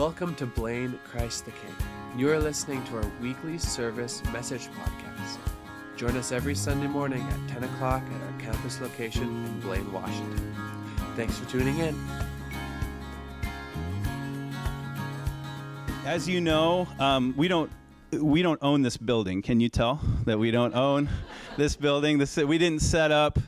Welcome 0.00 0.34
to 0.36 0.46
Blaine 0.46 0.98
Christ 1.04 1.44
the 1.44 1.50
King. 1.50 1.76
You 2.16 2.30
are 2.30 2.38
listening 2.38 2.82
to 2.84 2.96
our 2.96 3.12
weekly 3.20 3.58
service 3.58 4.22
message 4.32 4.68
podcast. 4.68 5.36
Join 5.94 6.16
us 6.16 6.32
every 6.32 6.54
Sunday 6.54 6.86
morning 6.86 7.20
at 7.20 7.48
10 7.50 7.64
o'clock 7.64 8.02
at 8.02 8.22
our 8.22 8.40
campus 8.40 8.80
location 8.80 9.24
in 9.24 9.60
Blaine, 9.60 9.92
Washington. 9.92 10.54
Thanks 11.16 11.38
for 11.38 11.44
tuning 11.50 11.80
in. 11.80 11.94
As 16.06 16.26
you 16.26 16.40
know, 16.40 16.88
um, 16.98 17.34
we 17.36 17.46
don't 17.46 17.70
we 18.10 18.40
don't 18.40 18.58
own 18.62 18.80
this 18.80 18.96
building. 18.96 19.42
Can 19.42 19.60
you 19.60 19.68
tell 19.68 20.00
that 20.24 20.38
we 20.38 20.50
don't 20.50 20.74
own 20.74 21.10
this 21.58 21.76
building? 21.76 22.16
This 22.16 22.38
we 22.38 22.56
didn't 22.56 22.80
set 22.80 23.12
up. 23.12 23.38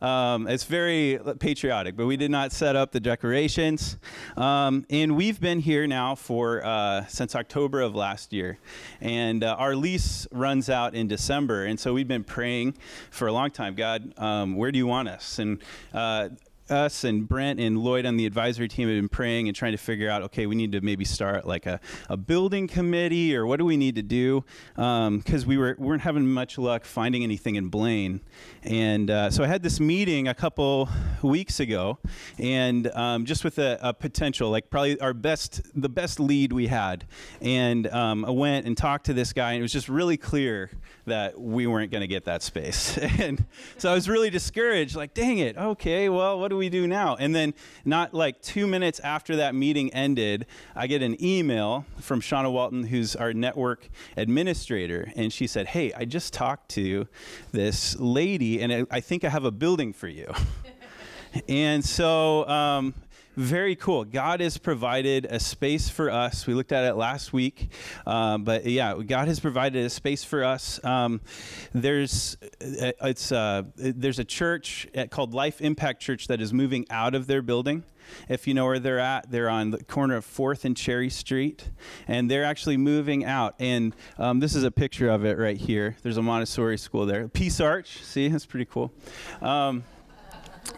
Um, 0.00 0.46
it's 0.46 0.64
very 0.64 1.18
patriotic, 1.38 1.96
but 1.96 2.06
we 2.06 2.16
did 2.16 2.30
not 2.30 2.52
set 2.52 2.76
up 2.76 2.92
the 2.92 3.00
decorations. 3.00 3.98
Um, 4.36 4.86
and 4.90 5.16
we've 5.16 5.40
been 5.40 5.60
here 5.60 5.86
now 5.86 6.14
for 6.14 6.64
uh, 6.64 7.06
since 7.06 7.34
October 7.34 7.80
of 7.80 7.94
last 7.94 8.32
year, 8.32 8.58
and 9.00 9.42
uh, 9.42 9.56
our 9.58 9.74
lease 9.74 10.26
runs 10.30 10.70
out 10.70 10.94
in 10.94 11.08
December. 11.08 11.64
And 11.64 11.78
so 11.80 11.92
we've 11.92 12.08
been 12.08 12.24
praying 12.24 12.74
for 13.10 13.26
a 13.26 13.32
long 13.32 13.50
time. 13.50 13.74
God, 13.74 14.12
um, 14.18 14.56
where 14.56 14.70
do 14.70 14.78
you 14.78 14.86
want 14.86 15.08
us? 15.08 15.38
And 15.38 15.60
uh, 15.92 16.28
us 16.70 17.04
and 17.04 17.28
Brent 17.28 17.60
and 17.60 17.78
Lloyd 17.78 18.06
on 18.06 18.16
the 18.16 18.26
advisory 18.26 18.68
team 18.68 18.88
have 18.88 18.96
been 18.96 19.08
praying 19.08 19.48
and 19.48 19.56
trying 19.56 19.72
to 19.72 19.78
figure 19.78 20.10
out, 20.10 20.22
okay, 20.22 20.46
we 20.46 20.54
need 20.54 20.72
to 20.72 20.80
maybe 20.80 21.04
start 21.04 21.46
like 21.46 21.66
a, 21.66 21.80
a 22.08 22.16
building 22.16 22.68
committee 22.68 23.36
or 23.36 23.46
what 23.46 23.58
do 23.58 23.64
we 23.64 23.76
need 23.76 23.94
to 23.96 24.02
do? 24.02 24.44
Because 24.74 25.42
um, 25.42 25.48
we, 25.48 25.56
were, 25.56 25.76
weren't 25.78 26.02
having 26.02 26.26
much 26.26 26.58
luck 26.58 26.84
finding 26.84 27.22
anything 27.22 27.56
in 27.56 27.68
Blaine. 27.68 28.20
And 28.62 29.10
uh, 29.10 29.30
so 29.30 29.42
I 29.42 29.46
had 29.46 29.62
this 29.62 29.80
meeting 29.80 30.28
a 30.28 30.34
couple 30.34 30.88
weeks 31.22 31.60
ago 31.60 31.98
and 32.38 32.86
um, 32.88 33.24
just 33.24 33.44
with 33.44 33.58
a, 33.58 33.78
a, 33.82 33.94
potential, 33.94 34.50
like 34.50 34.70
probably 34.70 35.00
our 35.00 35.14
best, 35.14 35.62
the 35.74 35.88
best 35.88 36.20
lead 36.20 36.52
we 36.52 36.66
had. 36.66 37.04
And 37.40 37.86
um, 37.88 38.24
I 38.24 38.30
went 38.30 38.66
and 38.66 38.76
talked 38.76 39.06
to 39.06 39.14
this 39.14 39.32
guy 39.32 39.52
and 39.52 39.60
it 39.60 39.62
was 39.62 39.72
just 39.72 39.88
really 39.88 40.16
clear 40.16 40.70
that 41.06 41.40
we 41.40 41.66
weren't 41.66 41.90
going 41.90 42.02
to 42.02 42.06
get 42.06 42.26
that 42.26 42.42
space. 42.42 42.96
and 43.18 43.44
so 43.78 43.90
I 43.90 43.94
was 43.94 44.08
really 44.08 44.30
discouraged, 44.30 44.94
like, 44.94 45.14
dang 45.14 45.38
it, 45.38 45.56
okay, 45.56 46.08
well, 46.08 46.38
what 46.38 46.48
do 46.48 46.57
we 46.58 46.68
do 46.68 46.86
now? 46.86 47.16
And 47.16 47.34
then, 47.34 47.54
not 47.84 48.12
like 48.12 48.42
two 48.42 48.66
minutes 48.66 49.00
after 49.00 49.36
that 49.36 49.54
meeting 49.54 49.92
ended, 49.94 50.46
I 50.74 50.86
get 50.86 51.02
an 51.02 51.22
email 51.24 51.86
from 52.00 52.20
Shauna 52.20 52.52
Walton, 52.52 52.84
who's 52.84 53.16
our 53.16 53.32
network 53.32 53.88
administrator, 54.16 55.12
and 55.16 55.32
she 55.32 55.46
said, 55.46 55.68
Hey, 55.68 55.92
I 55.92 56.04
just 56.04 56.32
talked 56.32 56.68
to 56.70 57.08
this 57.52 57.96
lady, 57.98 58.60
and 58.60 58.72
I, 58.72 58.84
I 58.90 59.00
think 59.00 59.24
I 59.24 59.28
have 59.28 59.44
a 59.44 59.50
building 59.50 59.92
for 59.92 60.08
you. 60.08 60.32
and 61.48 61.84
so, 61.84 62.48
um, 62.48 62.94
very 63.38 63.76
cool. 63.76 64.04
God 64.04 64.40
has 64.40 64.58
provided 64.58 65.24
a 65.26 65.38
space 65.38 65.88
for 65.88 66.10
us. 66.10 66.46
We 66.46 66.54
looked 66.54 66.72
at 66.72 66.84
it 66.84 66.94
last 66.96 67.32
week, 67.32 67.72
um, 68.04 68.42
but 68.42 68.66
yeah, 68.66 68.94
God 68.94 69.28
has 69.28 69.38
provided 69.38 69.84
a 69.86 69.90
space 69.90 70.24
for 70.24 70.42
us. 70.42 70.82
Um, 70.84 71.20
there's 71.72 72.36
uh, 72.60 72.92
it's 73.02 73.30
uh, 73.30 73.62
there's 73.76 74.18
a 74.18 74.24
church 74.24 74.88
called 75.10 75.34
Life 75.34 75.60
Impact 75.60 76.02
Church 76.02 76.26
that 76.26 76.40
is 76.40 76.52
moving 76.52 76.84
out 76.90 77.14
of 77.14 77.28
their 77.28 77.40
building. 77.40 77.84
If 78.28 78.48
you 78.48 78.54
know 78.54 78.64
where 78.64 78.80
they're 78.80 78.98
at, 78.98 79.30
they're 79.30 79.50
on 79.50 79.70
the 79.70 79.84
corner 79.84 80.16
of 80.16 80.24
Fourth 80.24 80.64
and 80.64 80.76
Cherry 80.76 81.10
Street, 81.10 81.68
and 82.08 82.28
they're 82.28 82.44
actually 82.44 82.76
moving 82.76 83.24
out. 83.24 83.54
And 83.60 83.94
um, 84.18 84.40
this 84.40 84.56
is 84.56 84.64
a 84.64 84.70
picture 84.72 85.10
of 85.10 85.24
it 85.24 85.38
right 85.38 85.58
here. 85.58 85.96
There's 86.02 86.16
a 86.16 86.22
Montessori 86.22 86.78
school 86.78 87.06
there. 87.06 87.28
Peace 87.28 87.60
Arch. 87.60 88.02
See, 88.02 88.26
that's 88.26 88.46
pretty 88.46 88.64
cool. 88.64 88.92
Um, 89.40 89.84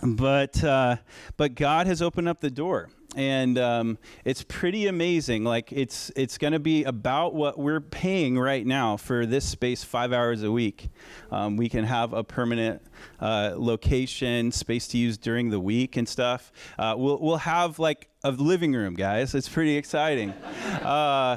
but 0.03 0.63
uh, 0.63 0.97
but 1.37 1.55
God 1.55 1.87
has 1.87 2.03
opened 2.03 2.29
up 2.29 2.41
the 2.41 2.51
door 2.51 2.89
and 3.17 3.59
um, 3.59 3.99
it's 4.25 4.43
pretty 4.45 4.87
amazing. 4.87 5.45
Like 5.45 5.73
it's 5.73 6.13
it's 6.15 6.39
going 6.39 6.53
to 6.53 6.59
be 6.59 6.85
about 6.85 7.35
what 7.35 7.59
we're 7.59 7.81
paying 7.81 8.39
right 8.39 8.65
now 8.65 8.97
for 8.97 9.27
this 9.27 9.45
space, 9.45 9.83
five 9.83 10.13
hours 10.13 10.43
a 10.43 10.53
week. 10.53 10.91
Um, 11.31 11.57
we 11.57 11.69
can 11.69 11.85
have 11.85 12.13
a 12.13 12.23
permanent 12.23 12.83
uh, 13.21 13.53
location, 13.57 14.53
space 14.53 14.87
to 14.89 14.99
use 14.99 15.19
during 15.19 15.51
the 15.51 15.61
week 15.61 15.97
and 15.97 16.09
stuff. 16.09 16.53
Uh, 16.79 16.95
we'll 16.97 17.19
we'll 17.21 17.37
have 17.39 17.79
like 17.79 18.09
a 18.23 18.31
living 18.31 18.73
room, 18.73 18.95
guys. 18.95 19.35
It's 19.35 19.49
pretty 19.49 19.77
exciting. 19.77 20.35
Uh, 20.81 21.37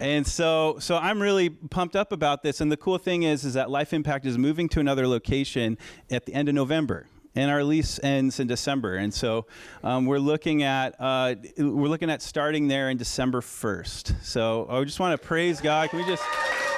and 0.00 0.26
so, 0.26 0.76
so 0.80 0.96
I'm 0.96 1.22
really 1.22 1.48
pumped 1.48 1.94
up 1.94 2.10
about 2.10 2.42
this. 2.42 2.60
And 2.60 2.70
the 2.70 2.76
cool 2.76 2.98
thing 2.98 3.22
is, 3.22 3.44
is 3.44 3.54
that 3.54 3.70
Life 3.70 3.92
Impact 3.92 4.26
is 4.26 4.36
moving 4.36 4.68
to 4.70 4.80
another 4.80 5.06
location 5.06 5.78
at 6.10 6.26
the 6.26 6.34
end 6.34 6.48
of 6.48 6.54
November 6.54 7.06
and 7.34 7.50
our 7.50 7.64
lease 7.64 7.98
ends 8.02 8.40
in 8.40 8.46
December. 8.46 8.96
And 8.96 9.12
so 9.12 9.46
um, 9.82 10.06
we're 10.06 10.18
looking 10.18 10.62
at 10.62 10.94
uh, 10.98 11.34
we're 11.58 11.88
looking 11.88 12.10
at 12.10 12.22
starting 12.22 12.68
there 12.68 12.90
in 12.90 12.96
December 12.96 13.40
1st. 13.40 14.22
So 14.22 14.66
I 14.68 14.82
just 14.84 15.00
want 15.00 15.20
to 15.20 15.26
praise 15.26 15.60
God. 15.60 15.90
Can 15.90 15.98
we 16.00 16.06
just 16.06 16.24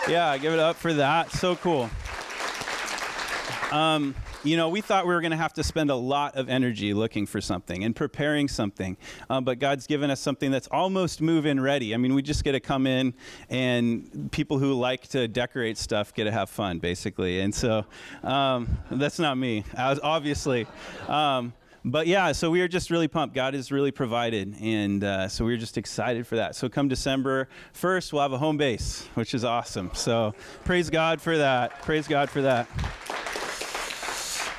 yeah 0.08 0.36
give 0.38 0.52
it 0.52 0.60
up 0.60 0.76
for 0.76 0.92
that? 0.94 1.30
So 1.32 1.56
cool. 1.56 1.90
Um, 3.72 4.14
you 4.46 4.56
know, 4.56 4.68
we 4.68 4.80
thought 4.80 5.06
we 5.06 5.14
were 5.14 5.20
going 5.20 5.32
to 5.32 5.36
have 5.36 5.52
to 5.54 5.64
spend 5.64 5.90
a 5.90 5.94
lot 5.94 6.36
of 6.36 6.48
energy 6.48 6.94
looking 6.94 7.26
for 7.26 7.40
something 7.40 7.84
and 7.84 7.94
preparing 7.94 8.48
something, 8.48 8.96
um, 9.28 9.44
but 9.44 9.58
God's 9.58 9.86
given 9.86 10.10
us 10.10 10.20
something 10.20 10.50
that's 10.50 10.68
almost 10.68 11.20
move 11.20 11.46
in 11.46 11.60
ready. 11.60 11.94
I 11.94 11.96
mean, 11.96 12.14
we 12.14 12.22
just 12.22 12.44
get 12.44 12.52
to 12.52 12.60
come 12.60 12.86
in, 12.86 13.14
and 13.50 14.30
people 14.32 14.58
who 14.58 14.74
like 14.74 15.08
to 15.08 15.28
decorate 15.28 15.78
stuff 15.78 16.14
get 16.14 16.24
to 16.24 16.32
have 16.32 16.50
fun, 16.50 16.78
basically. 16.78 17.40
And 17.40 17.54
so 17.54 17.86
um, 18.22 18.78
that's 18.90 19.18
not 19.18 19.36
me, 19.36 19.64
obviously. 19.76 20.66
Um, 21.08 21.52
but 21.84 22.08
yeah, 22.08 22.32
so 22.32 22.50
we 22.50 22.60
are 22.62 22.68
just 22.68 22.90
really 22.90 23.06
pumped. 23.06 23.32
God 23.34 23.54
has 23.54 23.70
really 23.70 23.92
provided, 23.92 24.56
and 24.60 25.04
uh, 25.04 25.28
so 25.28 25.44
we 25.44 25.54
are 25.54 25.56
just 25.56 25.78
excited 25.78 26.26
for 26.26 26.34
that. 26.34 26.56
So 26.56 26.68
come 26.68 26.88
December 26.88 27.48
1st, 27.74 28.12
we'll 28.12 28.22
have 28.22 28.32
a 28.32 28.38
home 28.38 28.56
base, 28.56 29.06
which 29.14 29.34
is 29.34 29.44
awesome. 29.44 29.90
So 29.94 30.34
praise 30.64 30.90
God 30.90 31.20
for 31.20 31.38
that. 31.38 31.82
Praise 31.82 32.08
God 32.08 32.28
for 32.28 32.42
that. 32.42 32.68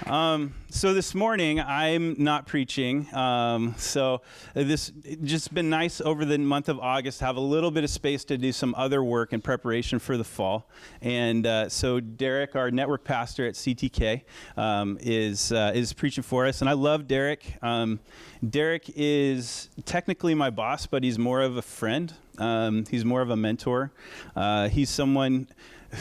Um, 0.09 0.53
so 0.69 0.94
this 0.94 1.13
morning 1.13 1.59
I'm 1.59 2.16
not 2.18 2.47
preaching. 2.47 3.13
Um, 3.13 3.75
so 3.78 4.22
this 4.53 4.94
just 5.23 5.53
been 5.53 5.69
nice 5.69 6.00
over 6.00 6.23
the 6.23 6.38
month 6.38 6.69
of 6.69 6.79
August 6.79 7.19
to 7.19 7.25
have 7.25 7.35
a 7.35 7.41
little 7.41 7.72
bit 7.72 7.84
of 7.84 7.90
space 7.90 8.23
to 8.25 8.38
do 8.38 8.53
some 8.53 8.73
other 8.78 9.03
work 9.03 9.34
in 9.34 9.41
preparation 9.41 10.00
for 10.00 10.16
the 10.16 10.23
fall. 10.23 10.69
And 11.01 11.45
uh, 11.45 11.68
so 11.68 12.00
Derek, 12.00 12.56
our 12.56 12.72
network 12.72 13.03
pastor 13.03 13.47
at 13.47 13.56
CTK, 13.56 14.22
um, 14.56 14.97
is 15.01 15.51
uh, 15.51 15.73
is 15.75 15.91
preaching 15.91 16.24
for 16.24 16.45
us, 16.45 16.62
and 16.62 16.69
I 16.69 16.74
love 16.74 17.07
Derek. 17.07 17.57
Um, 17.62 18.00
Derek 18.50 18.89
is 18.95 19.69
technically 19.84 20.35
my 20.35 20.50
boss, 20.50 20.85
but 20.85 21.03
he's 21.03 21.19
more 21.19 21.41
of 21.41 21.57
a 21.57 21.62
friend. 21.62 22.13
Um, 22.38 22.85
he's 22.89 23.03
more 23.03 23.22
of 23.22 23.29
a 23.29 23.35
mentor. 23.35 23.91
Uh, 24.35 24.69
he's 24.69 24.89
someone 24.89 25.47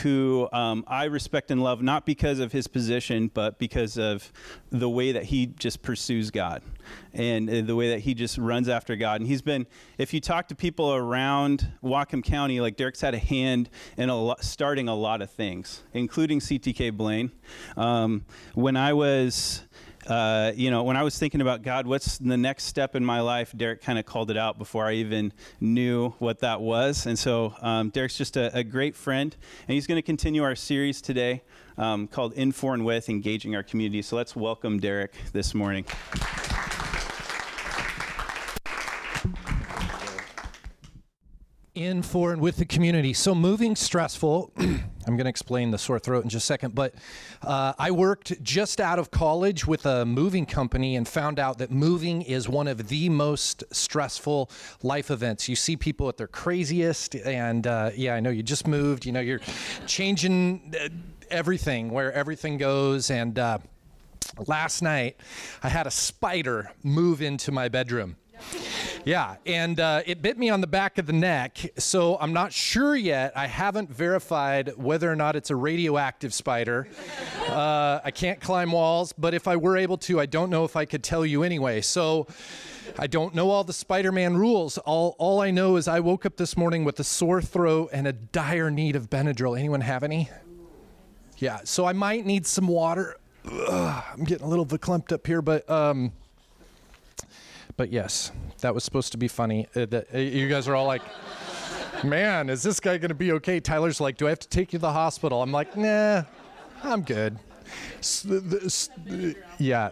who 0.03 0.49
um, 0.53 0.85
I 0.87 1.05
respect 1.05 1.51
and 1.51 1.63
love, 1.63 1.83
not 1.83 2.07
because 2.07 2.39
of 2.39 2.53
his 2.53 2.67
position, 2.67 3.31
but 3.33 3.59
because 3.59 3.99
of 3.99 4.33
the 4.71 4.89
way 4.89 5.13
that 5.13 5.25
he 5.25 5.47
just 5.47 5.83
pursues 5.83 6.31
God 6.31 6.63
and 7.13 7.49
uh, 7.49 7.63
the 7.63 7.75
way 7.75 7.91
that 7.91 8.01
he 8.01 8.15
just 8.15 8.39
runs 8.39 8.69
after 8.69 8.97
God. 8.97 9.21
And 9.21 9.29
he's 9.29 9.43
been, 9.43 9.67
if 9.99 10.13
you 10.13 10.21
talk 10.21 10.49
to 10.49 10.55
people 10.55 10.95
around 10.95 11.73
Whatcom 11.83 12.23
County, 12.23 12.61
like 12.61 12.77
Derek's 12.77 13.01
had 13.01 13.15
a 13.15 13.19
hand 13.19 13.71
in 13.97 14.11
a 14.11 14.35
starting 14.41 14.89
a 14.89 14.95
lot 14.95 15.23
of 15.23 15.31
things, 15.31 15.83
including 15.93 16.41
CTK 16.41 16.97
Blaine. 16.97 17.33
Um, 17.77 18.25
when 18.55 18.77
I 18.77 18.93
was 18.93 19.63
uh, 20.07 20.53
you 20.55 20.71
know, 20.71 20.85
when 20.85 20.97
I 20.97 21.03
was 21.03 21.19
thinking 21.19 21.41
about 21.41 21.63
God, 21.63 21.87
what's 21.87 22.19
the 22.19 22.37
next 22.37 22.65
step 22.65 22.95
in 22.95 23.05
my 23.05 23.21
life, 23.21 23.53
Derek 23.57 23.83
kind 23.83 23.99
of 23.99 24.07
called 24.07 24.31
it 24.31 24.37
out 24.37 24.59
before 24.59 24.87
I 24.87 24.95
even 24.95 25.33
knew 25.61 26.11
what 26.19 26.41
that 26.41 26.61
was. 26.61 27.07
And 27.07 27.19
so 27.19 27.55
um, 27.61 27.91
Derek's 27.91 28.17
just 28.17 28.37
a, 28.37 28.57
a, 28.57 28.65
great 28.65 28.95
friend, 28.95 29.35
and 29.67 29.75
he's 29.75 29.87
going 29.87 29.99
to 29.99 30.03
continue 30.03 30.43
our 30.43 30.55
series 30.55 31.01
today 31.01 31.43
um, 31.77 32.07
called 32.07 32.35
In 32.35 32.53
For 32.53 32.75
and 32.75 32.85
With 32.85 33.09
Engaging 33.09 33.57
Our 33.57 33.63
Community. 33.63 34.03
So 34.03 34.17
let's 34.17 34.37
welcome 34.37 34.79
Derek 34.79 35.15
this 35.33 35.55
morning. 35.55 35.85
In 41.77 42.03
for 42.03 42.33
and 42.33 42.41
with 42.41 42.57
the 42.57 42.65
community. 42.65 43.13
So 43.13 43.35
moving 43.35 43.77
stressful. 43.77 44.51
I'm 44.57 45.17
going 45.17 45.25
to 45.25 45.29
explain 45.29 45.71
the 45.71 45.79
sore 45.79 45.99
throat 45.99 46.25
in 46.25 46.31
just 46.31 46.45
a 46.45 46.47
second, 46.47 46.75
but 46.75 46.95
uh, 47.43 47.75
I 47.79 47.91
worked 47.91 48.43
just 48.43 48.81
out 48.81 48.99
of 48.99 49.11
college 49.11 49.67
with 49.67 49.87
a 49.87 50.05
moving 50.05 50.47
company 50.47 50.97
and 50.97 51.07
found 51.07 51.39
out 51.39 51.59
that 51.59 51.71
moving 51.71 52.23
is 52.23 52.49
one 52.49 52.67
of 52.67 52.89
the 52.89 53.09
most 53.09 53.63
stressful 53.71 54.51
life 54.83 55.11
events. 55.11 55.49
You 55.49 55.55
see 55.55 55.77
people 55.77 56.09
at 56.09 56.17
their 56.17 56.27
craziest, 56.27 57.15
and 57.15 57.67
uh, 57.67 57.91
yeah, 57.95 58.15
I 58.15 58.21
know 58.21 58.31
you 58.31 58.43
just 58.43 58.67
moved. 58.67 59.07
You 59.07 59.13
know, 59.13 59.21
you're 59.21 59.41
changing 59.87 60.75
uh, 60.81 60.89
everything 61.31 61.91
where 61.91 62.13
everything 62.13 62.57
goes, 62.57 63.11
and 63.11 63.39
uh, 63.39 63.59
last 64.47 64.83
night 64.83 65.21
I 65.63 65.69
had 65.69 65.87
a 65.87 65.91
spider 65.91 66.73
move 66.83 67.23
into 67.23 67.53
my 67.53 67.69
bedroom. 67.69 68.17
Yeah, 69.05 69.37
and 69.47 69.79
uh, 69.79 70.03
it 70.05 70.21
bit 70.21 70.37
me 70.37 70.51
on 70.51 70.61
the 70.61 70.67
back 70.67 70.99
of 70.99 71.07
the 71.07 71.13
neck. 71.13 71.59
So 71.79 72.19
I'm 72.21 72.33
not 72.33 72.53
sure 72.53 72.97
yet. 72.97 73.37
I 73.37 73.47
haven't 73.47 73.91
verified 73.91 74.73
whether 74.77 75.11
or 75.11 75.17
not 75.17 75.37
it's 75.37 75.51
a 75.51 75.57
radioactive 75.57 76.35
spider. 76.35 76.89
Uh, 77.49 78.01
I 78.05 78.11
can't 78.11 78.41
climb 78.41 78.73
walls, 78.73 79.13
but 79.13 79.33
if 79.33 79.47
I 79.47 79.57
were 79.57 79.77
able 79.77 79.97
to, 79.99 80.19
I 80.19 80.27
don't 80.27 80.51
know 80.51 80.65
if 80.65 80.75
I 80.75 80.85
could 80.85 81.05
tell 81.05 81.25
you 81.25 81.45
anyway. 81.45 81.83
So 81.83 82.27
I 82.99 83.07
don't 83.07 83.35
know 83.35 83.51
all 83.51 83.63
the 83.63 83.73
Spider 83.73 84.11
Man 84.11 84.37
rules. 84.37 84.79
All, 84.79 85.15
all 85.19 85.41
I 85.41 85.51
know 85.51 85.77
is 85.77 85.87
I 85.87 86.01
woke 86.01 86.27
up 86.27 86.37
this 86.37 86.57
morning 86.57 86.85
with 86.85 86.99
a 86.99 87.05
sore 87.05 87.43
throat 87.43 87.91
and 87.93 88.07
a 88.07 88.13
dire 88.13 88.71
need 88.71 88.97
of 88.97 89.11
Benadryl. 89.11 89.59
Anyone 89.59 89.83
have 89.83 90.03
any? 90.03 90.31
Yeah, 91.39 91.61
so 91.65 91.85
I 91.85 91.93
might 91.93 92.25
need 92.25 92.47
some 92.47 92.67
water. 92.67 93.19
Ugh, 93.45 94.05
I'm 94.13 94.25
getting 94.25 94.47
a 94.47 94.49
little 94.49 94.67
verklempt 94.67 95.13
up 95.13 95.27
here, 95.27 95.43
but 95.43 95.69
um, 95.71 96.13
but 97.77 97.93
yes, 97.93 98.33
that 98.61 98.75
was 98.75 98.85
supposed 98.85 99.13
to 99.13 99.19
be 99.19 99.29
funny. 99.29 99.67
Uh, 99.75 99.87
that, 99.87 100.07
uh, 100.15 100.19
you 100.19 100.49
guys 100.49 100.69
are 100.69 100.75
all 100.75 100.87
like, 100.87 101.03
"Man, 102.05 102.51
is 102.51 102.63
this 102.63 102.81
guy 102.81 102.99
going 102.99 103.09
to 103.09 103.15
be 103.15 103.33
okay?" 103.33 103.61
Tyler's 103.61 104.01
like, 104.01 104.17
"Do 104.17 104.27
I 104.27 104.31
have 104.31 104.39
to 104.41 104.49
take 104.49 104.73
you 104.73 104.79
to 104.79 104.83
the 104.83 104.93
hospital?" 104.93 105.43
I'm 105.43 105.53
like, 105.53 105.77
"Nah, 105.77 106.25
I'm 106.83 107.03
good." 107.03 107.39
yeah, 109.59 109.91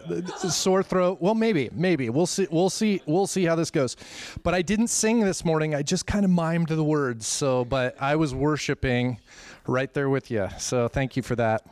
sore 0.49 0.83
throat. 0.83 1.17
Well, 1.21 1.35
maybe, 1.35 1.69
maybe 1.73 2.09
we'll 2.09 2.25
see. 2.25 2.47
We'll 2.49 2.69
see. 2.69 3.01
We'll 3.05 3.27
see 3.27 3.45
how 3.45 3.55
this 3.55 3.71
goes. 3.71 3.97
But 4.43 4.53
I 4.53 4.61
didn't 4.61 4.87
sing 4.87 5.21
this 5.21 5.43
morning. 5.43 5.75
I 5.75 5.81
just 5.81 6.05
kind 6.05 6.25
of 6.25 6.31
mimed 6.31 6.69
the 6.69 6.83
words. 6.83 7.27
So, 7.27 7.65
but 7.65 8.01
I 8.01 8.15
was 8.15 8.33
worshiping 8.33 9.19
right 9.67 9.93
there 9.93 10.09
with 10.09 10.31
you. 10.31 10.47
So, 10.57 10.87
thank 10.87 11.17
you 11.17 11.23
for 11.23 11.35
that. 11.35 11.63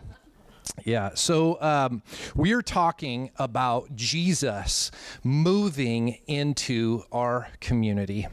Yeah, 0.86 1.12
so 1.13 1.62
um, 1.62 2.01
we're 2.36 2.62
talking 2.62 3.31
about 3.38 3.95
Jesus 3.95 4.92
moving 5.24 6.19
into 6.27 7.04
our 7.12 7.48
community. 7.60 8.27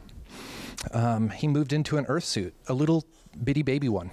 Um, 0.91 1.29
he 1.29 1.47
moved 1.47 1.73
into 1.73 1.97
an 1.97 2.05
earth 2.07 2.23
suit, 2.23 2.53
a 2.67 2.73
little 2.73 3.05
bitty 3.43 3.63
baby 3.63 3.89
one. 3.89 4.11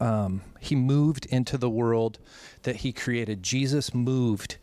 Um, 0.00 0.42
he 0.60 0.74
moved 0.74 1.26
into 1.26 1.56
the 1.56 1.70
world 1.70 2.18
that 2.62 2.76
he 2.76 2.92
created. 2.92 3.42
Jesus 3.42 3.94
moved 3.94 4.56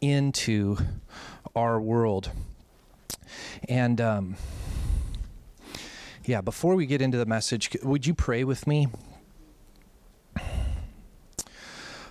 into 0.00 0.76
our 1.54 1.80
world. 1.80 2.30
And 3.68 4.00
um, 4.00 4.36
yeah, 6.24 6.40
before 6.40 6.74
we 6.74 6.86
get 6.86 7.00
into 7.00 7.18
the 7.18 7.26
message, 7.26 7.70
would 7.82 8.06
you 8.06 8.14
pray 8.14 8.44
with 8.44 8.66
me? 8.66 8.88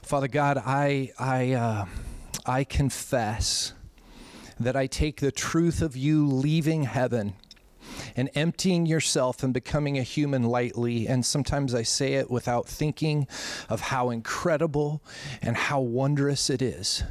Father 0.05 0.27
God, 0.27 0.61
I, 0.63 1.11
I, 1.17 1.53
uh, 1.53 1.85
I 2.45 2.63
confess 2.63 3.73
that 4.59 4.75
I 4.75 4.85
take 4.85 5.19
the 5.19 5.31
truth 5.31 5.81
of 5.81 5.97
you 5.97 6.27
leaving 6.27 6.83
heaven 6.83 7.33
and 8.15 8.29
emptying 8.35 8.85
yourself 8.85 9.41
and 9.41 9.51
becoming 9.51 9.97
a 9.97 10.03
human 10.03 10.43
lightly. 10.43 11.07
And 11.07 11.25
sometimes 11.25 11.73
I 11.73 11.81
say 11.81 12.13
it 12.13 12.29
without 12.29 12.67
thinking 12.67 13.27
of 13.67 13.81
how 13.81 14.11
incredible 14.11 15.01
and 15.41 15.57
how 15.57 15.81
wondrous 15.81 16.51
it 16.51 16.61
is. 16.61 17.03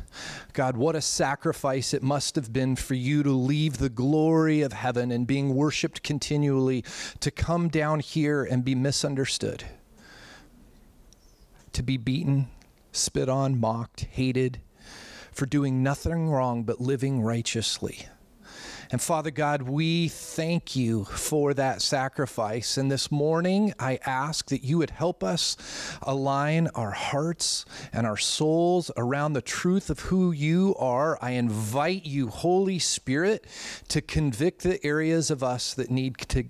God, 0.52 0.76
what 0.76 0.94
a 0.94 1.00
sacrifice 1.00 1.94
it 1.94 2.02
must 2.02 2.36
have 2.36 2.52
been 2.52 2.76
for 2.76 2.94
you 2.94 3.24
to 3.24 3.32
leave 3.32 3.78
the 3.78 3.88
glory 3.88 4.62
of 4.62 4.72
heaven 4.72 5.10
and 5.10 5.26
being 5.26 5.56
worshiped 5.56 6.04
continually 6.04 6.84
to 7.18 7.32
come 7.32 7.66
down 7.66 7.98
here 7.98 8.44
and 8.44 8.64
be 8.64 8.76
misunderstood, 8.76 9.64
to 11.72 11.82
be 11.82 11.96
beaten, 11.96 12.46
spit 12.94 13.28
on, 13.28 13.58
mocked, 13.58 14.06
hated 14.10 14.60
for 15.32 15.46
doing 15.46 15.82
nothing 15.82 16.28
wrong 16.28 16.62
but 16.62 16.80
living 16.80 17.20
righteously. 17.20 18.06
And 18.94 19.02
Father 19.02 19.32
God, 19.32 19.62
we 19.62 20.06
thank 20.06 20.76
you 20.76 21.02
for 21.06 21.52
that 21.54 21.82
sacrifice. 21.82 22.76
And 22.76 22.92
this 22.92 23.10
morning, 23.10 23.74
I 23.76 23.98
ask 24.06 24.50
that 24.50 24.62
you 24.62 24.78
would 24.78 24.90
help 24.90 25.24
us 25.24 25.56
align 26.00 26.68
our 26.76 26.92
hearts 26.92 27.64
and 27.92 28.06
our 28.06 28.16
souls 28.16 28.92
around 28.96 29.32
the 29.32 29.42
truth 29.42 29.90
of 29.90 29.98
who 29.98 30.30
you 30.30 30.76
are. 30.78 31.18
I 31.20 31.32
invite 31.32 32.06
you, 32.06 32.28
Holy 32.28 32.78
Spirit, 32.78 33.48
to 33.88 34.00
convict 34.00 34.62
the 34.62 34.78
areas 34.86 35.28
of 35.28 35.42
us 35.42 35.74
that 35.74 35.90
need 35.90 36.16
to 36.28 36.44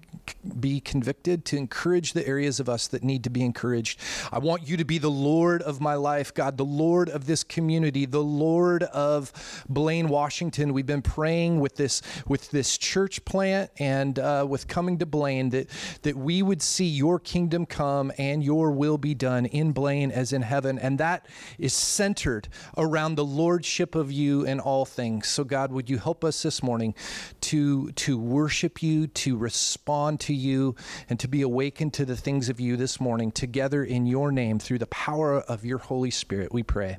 be 0.60 0.80
convicted, 0.80 1.46
to 1.46 1.56
encourage 1.56 2.12
the 2.12 2.26
areas 2.26 2.60
of 2.60 2.68
us 2.68 2.88
that 2.88 3.02
need 3.02 3.24
to 3.24 3.30
be 3.30 3.42
encouraged. 3.42 3.98
I 4.30 4.38
want 4.38 4.68
you 4.68 4.76
to 4.76 4.84
be 4.84 4.98
the 4.98 5.10
Lord 5.10 5.62
of 5.62 5.80
my 5.80 5.94
life, 5.94 6.34
God, 6.34 6.58
the 6.58 6.64
Lord 6.64 7.08
of 7.08 7.26
this 7.26 7.42
community, 7.42 8.04
the 8.04 8.22
Lord 8.22 8.82
of 8.84 9.64
Blaine, 9.68 10.08
Washington. 10.08 10.74
We've 10.74 10.84
been 10.84 11.02
praying 11.02 11.60
with 11.60 11.76
this 11.76 12.02
with 12.26 12.33
this 12.50 12.78
church 12.78 13.24
plant 13.24 13.70
and 13.78 14.18
uh, 14.18 14.46
with 14.48 14.68
coming 14.68 14.98
to 14.98 15.06
Blaine 15.06 15.50
that 15.50 15.68
that 16.02 16.16
we 16.16 16.42
would 16.42 16.62
see 16.62 16.86
your 16.86 17.18
kingdom 17.18 17.66
come 17.66 18.12
and 18.18 18.42
your 18.42 18.70
will 18.70 18.98
be 18.98 19.14
done 19.14 19.46
in 19.46 19.72
Blaine 19.72 20.10
as 20.10 20.32
in 20.32 20.42
heaven, 20.42 20.78
and 20.78 20.98
that 20.98 21.26
is 21.58 21.72
centered 21.72 22.48
around 22.76 23.16
the 23.16 23.24
lordship 23.24 23.94
of 23.94 24.10
you 24.12 24.44
in 24.44 24.60
all 24.60 24.84
things. 24.84 25.28
So 25.28 25.44
God, 25.44 25.72
would 25.72 25.88
you 25.90 25.98
help 25.98 26.24
us 26.24 26.42
this 26.42 26.62
morning 26.62 26.94
to 27.42 27.90
to 27.92 28.18
worship 28.18 28.82
you, 28.82 29.06
to 29.08 29.36
respond 29.36 30.20
to 30.20 30.34
you, 30.34 30.74
and 31.08 31.18
to 31.20 31.28
be 31.28 31.42
awakened 31.42 31.94
to 31.94 32.04
the 32.04 32.16
things 32.16 32.48
of 32.48 32.60
you 32.60 32.76
this 32.76 33.00
morning 33.00 33.32
together 33.32 33.84
in 33.84 34.06
your 34.06 34.32
name 34.32 34.58
through 34.58 34.78
the 34.78 34.86
power 34.86 35.40
of 35.40 35.64
your 35.64 35.78
Holy 35.78 36.10
Spirit. 36.10 36.52
We 36.52 36.62
pray. 36.62 36.98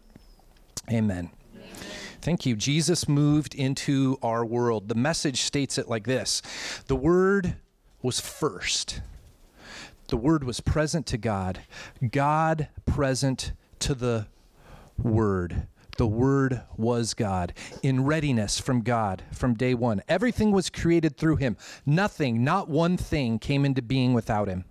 Amen. 0.91 1.31
Thank 2.22 2.45
you. 2.45 2.56
Jesus 2.56 3.07
moved 3.07 3.54
into 3.54 4.18
our 4.24 4.44
world. 4.44 4.89
The 4.89 4.95
message 4.95 5.42
states 5.42 5.77
it 5.77 5.88
like 5.88 6.06
this 6.06 6.42
The 6.88 6.95
Word 6.95 7.57
was 8.01 8.19
first, 8.19 9.01
the 10.07 10.18
Word 10.18 10.44
was 10.44 10.60
present 10.60 11.06
to 11.07 11.18
God, 11.18 11.62
God 12.12 12.69
present 12.86 13.54
to 13.80 13.94
the 13.94 14.27
Word. 14.98 15.68
The 15.98 16.07
Word 16.07 16.62
was 16.75 17.13
God, 17.13 17.54
in 17.81 18.04
readiness 18.04 18.60
from 18.60 18.81
God 18.81 19.24
from 19.31 19.54
day 19.54 19.74
one. 19.74 20.01
Everything 20.10 20.51
was 20.51 20.69
created 20.69 21.16
through 21.16 21.38
Him. 21.38 21.56
Nothing, 21.86 22.44
not 22.44 22.68
one 22.68 22.98
thing, 22.98 23.39
came 23.39 23.63
into 23.63 23.81
being 23.81 24.13
without 24.13 24.50
Him. 24.50 24.66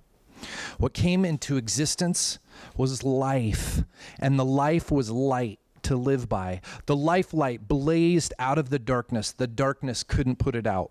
What 0.76 0.92
came 0.92 1.24
into 1.24 1.56
existence 1.56 2.38
was 2.76 3.02
life, 3.02 3.84
and 4.18 4.38
the 4.38 4.44
life 4.44 4.90
was 4.90 5.10
light 5.10 5.60
to 5.84 5.96
live 5.96 6.28
by. 6.28 6.60
The 6.86 6.96
life 6.96 7.32
light 7.32 7.68
blazed 7.68 8.32
out 8.38 8.58
of 8.58 8.70
the 8.70 8.78
darkness. 8.78 9.32
The 9.32 9.46
darkness 9.46 10.02
couldn't 10.02 10.36
put 10.36 10.56
it 10.56 10.66
out. 10.66 10.90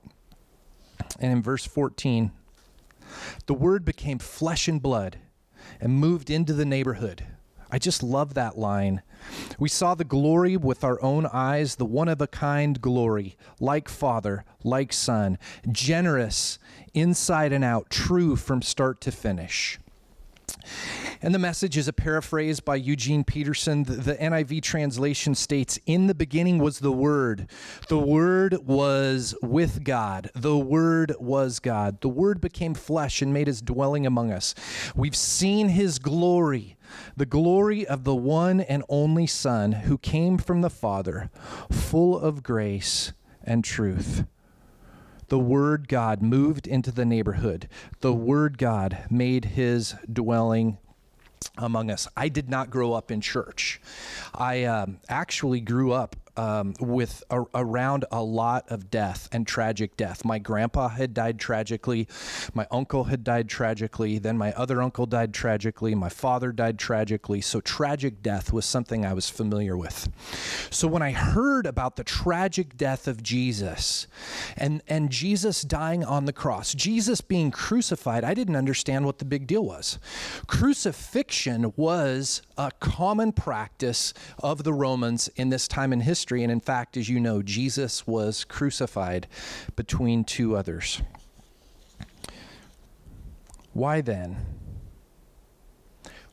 And 1.19 1.31
in 1.31 1.42
verse 1.42 1.66
14, 1.66 2.31
the 3.45 3.54
word 3.54 3.86
became 3.86 4.19
flesh 4.19 4.68
and 4.68 4.81
blood 4.81 5.18
and 5.80 5.94
moved 5.94 6.30
into 6.30 6.54
the 6.54 6.66
neighborhood. 6.66 7.25
I 7.72 7.80
just 7.80 8.04
love 8.04 8.36
that 8.36 8.57
line. 8.57 9.01
We 9.57 9.68
saw 9.68 9.95
the 9.95 10.04
glory 10.04 10.57
with 10.57 10.84
our 10.84 11.01
own 11.01 11.25
eyes, 11.25 11.76
the 11.76 11.85
one 11.85 12.07
of 12.07 12.21
a 12.21 12.28
kind 12.28 12.80
glory, 12.80 13.35
like 13.59 13.90
Father, 13.90 14.45
like 14.64 14.94
Son, 14.94 15.40
generous 15.71 16.59
inside 16.94 17.52
and 17.52 17.64
out, 17.64 17.90
true 17.90 18.35
from 18.35 18.62
start 18.62 19.02
to 19.02 19.12
finish. 19.12 19.80
And 21.21 21.33
the 21.33 21.39
message 21.39 21.77
is 21.77 21.87
a 21.87 21.93
paraphrase 21.93 22.59
by 22.59 22.75
Eugene 22.75 23.23
Peterson. 23.23 23.83
The, 23.83 23.93
the, 23.93 24.15
NIV 24.15 24.61
translation 24.61 25.35
states 25.35 25.79
In 25.85 26.07
the 26.07 26.15
beginning 26.15 26.59
was 26.59 26.79
the 26.79 26.91
Word. 26.91 27.49
The 27.89 27.97
Word 27.97 28.57
was 28.65 29.35
with 29.41 29.83
God. 29.83 30.29
The 30.35 30.57
Word 30.57 31.15
was 31.19 31.59
God. 31.59 32.01
The 32.01 32.09
Word 32.09 32.41
became 32.41 32.73
flesh 32.73 33.21
and 33.21 33.33
made 33.33 33.47
his 33.47 33.61
dwelling 33.61 34.05
among 34.05 34.31
us. 34.31 34.53
We've 34.95 35.15
seen 35.15 35.69
his 35.69 35.99
glory, 35.99 36.77
the 37.15 37.25
glory 37.25 37.85
of 37.85 38.03
the 38.03 38.15
one 38.15 38.61
and 38.61 38.83
only 38.89 39.27
Son 39.27 39.71
who 39.71 39.97
came 39.97 40.37
from 40.37 40.61
the 40.61 40.69
Father, 40.69 41.29
full 41.71 42.19
of 42.19 42.43
grace 42.43 43.13
and 43.43 43.63
truth. 43.63 44.25
The 45.33 45.40
Word 45.40 45.87
God 45.87 46.21
moved 46.21 46.68
into 46.68 46.92
the 46.92 47.06
neighborhood. 47.06 47.68
The 48.02 48.13
Word 48.13 48.59
God 48.59 48.99
made 49.09 49.45
his 49.45 49.95
dwelling 50.06 50.78
among 51.57 51.90
us. 51.90 52.07
I 52.16 52.30
did 52.30 52.52
not 52.52 52.69
grow 52.69 52.94
up 52.94 53.09
in 53.09 53.19
church. 53.19 53.81
I 54.31 54.66
um, 54.66 54.99
actually 55.09 55.59
grew 55.59 55.92
up 55.92 56.16
um, 56.35 56.73
with 56.80 57.23
a, 57.30 57.44
around 57.54 58.06
a 58.11 58.23
lot 58.23 58.66
of 58.69 58.90
death 58.90 59.30
and 59.31 59.45
tragic 59.45 59.95
death. 59.97 60.25
My 60.25 60.40
grandpa 60.40 60.90
had 60.90 61.13
died 61.13 61.40
tragically, 61.40 62.07
my 62.54 62.68
uncle 62.71 63.06
had 63.06 63.23
died 63.23 63.49
tragically, 63.49 64.18
then 64.18 64.37
my 64.37 64.52
other 64.54 64.81
uncle 64.81 65.06
died 65.06 65.33
tragically, 65.33 65.94
my 65.95 66.09
father 66.09 66.52
died 66.52 66.80
tragically. 66.80 67.42
So 67.42 67.61
tragic 67.61 68.21
death 68.23 68.52
was 68.52 68.66
something 68.66 69.06
I 69.06 69.13
was 69.13 69.30
familiar 69.30 69.78
with. 69.78 70.09
So 70.71 70.87
when 70.87 71.02
I 71.02 71.11
heard 71.11 71.66
about 71.66 71.95
the 71.95 72.04
tragic 72.04 72.78
death 72.78 73.07
of 73.07 73.21
Jesus 73.21 74.07
and 74.57 74.81
and 74.87 75.09
Jesus 75.09 75.61
dying 75.61 76.04
on 76.04 76.25
the 76.25 76.33
cross, 76.33 76.73
Jesus 76.73 77.21
being 77.21 77.52
crucified, 77.52 78.23
I 78.23 78.33
didn't 78.33 78.56
understand 78.56 79.06
what 79.06 79.19
the 79.19 79.25
big 79.25 79.47
deal 79.47 79.63
was. 79.63 79.99
Crucifixion 80.47 81.73
was 81.75 82.42
a 82.57 82.71
common 82.80 83.31
practice 83.31 84.13
of 84.42 84.63
the 84.63 84.73
Romans 84.73 85.28
in 85.35 85.49
this 85.49 85.68
time 85.68 85.94
in 85.94 86.02
history 86.02 86.22
history. 86.23 86.42
And 86.42 86.51
in 86.51 86.61
fact, 86.61 86.95
as 86.95 87.09
you 87.09 87.19
know, 87.19 87.42
Jesus 87.42 88.07
was 88.07 88.45
crucified 88.45 89.27
between 89.75 90.23
two 90.23 90.56
others. 90.56 91.01
Why 93.73 93.99
then? 93.99 94.37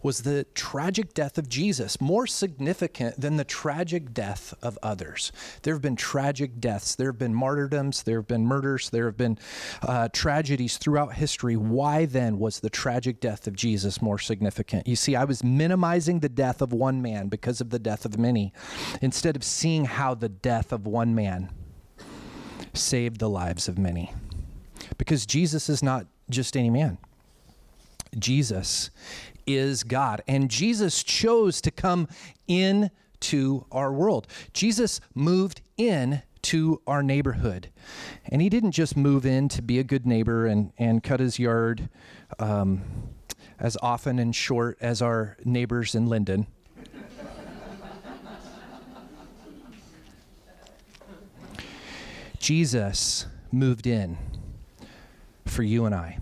Was 0.03 0.23
the 0.23 0.45
tragic 0.55 1.15
death 1.15 1.37
of 1.39 1.49
Jesus, 1.49 2.01
more 2.01 2.27
significant 2.27 3.21
than 3.21 3.37
the 3.37 3.45
tragic 3.45 4.15
death 4.15 4.55
of 4.63 4.79
others. 4.83 5.33
There 5.63 5.75
have 5.75 5.83
been 5.83 5.97
tragic 5.97 6.61
deaths, 6.61 6.95
there 6.95 7.11
have 7.11 7.19
been 7.19 7.35
martyrdoms, 7.35 8.03
there 8.03 8.19
have 8.19 8.29
been 8.29 8.47
murders, 8.47 8.91
there 8.91 9.07
have 9.07 9.17
been 9.17 9.39
uh, 9.83 10.09
tragedies 10.13 10.79
throughout 10.79 11.15
history. 11.15 11.57
Why 11.57 12.07
then 12.07 12.39
was 12.39 12.61
the 12.61 12.71
tragic 12.71 13.21
death 13.21 13.47
of 13.47 13.55
Jesus 13.55 14.01
more 14.01 14.19
significant? 14.19 14.87
You 14.87 14.97
see, 14.97 15.17
I 15.17 15.25
was 15.25 15.45
minimizing 15.45 16.21
the 16.21 16.29
death 16.29 16.63
of 16.63 16.73
one 16.73 17.03
man 17.03 17.29
because 17.29 17.61
of 17.61 17.71
the 17.71 17.79
death 17.79 18.05
of 18.05 18.19
many, 18.19 18.53
instead 19.03 19.37
of 19.37 19.45
seeing 19.45 19.85
how 19.85 20.15
the 20.15 20.29
death 20.29 20.73
of 20.73 20.87
one 20.87 21.15
man 21.15 21.51
saved 22.73 23.19
the 23.19 23.29
lives 23.29 23.69
of 23.69 23.79
many. 23.79 24.13
Because 24.97 25.27
Jesus 25.27 25.69
is 25.69 25.83
not 25.83 26.07
just 26.31 26.57
any 26.57 26.71
man. 26.71 26.99
Jesus 28.19 28.91
is 29.57 29.83
God. 29.83 30.23
And 30.27 30.51
Jesus 30.51 31.03
chose 31.03 31.61
to 31.63 31.71
come 31.71 32.09
into 32.49 33.65
our 33.71 33.93
world. 33.93 34.27
Jesus 34.53 35.01
moved 35.15 35.61
in 35.77 36.23
to 36.43 36.81
our 36.87 37.03
neighborhood. 37.03 37.71
And 38.27 38.41
he 38.41 38.49
didn't 38.49 38.73
just 38.73 38.97
move 38.97 39.27
in 39.27 39.49
to 39.51 39.63
be 39.63 39.79
a 39.79 39.85
good 39.85 40.07
neighbor 40.07 40.47
and, 40.47 40.73
and 40.79 41.03
cut 41.03 41.21
his 41.21 41.39
yard 41.39 41.89
um, 42.39 42.83
as 43.59 43.77
often 43.83 44.19
and 44.19 44.35
short 44.35 44.79
as 44.81 45.03
our 45.03 45.37
neighbors 45.45 45.95
in 45.95 46.07
Lynden. 46.09 46.47
Jesus 52.39 53.27
moved 53.53 53.87
in 53.87 54.17
for 55.45 55.63
you 55.63 55.85
and 55.85 55.95
I. 55.95 56.19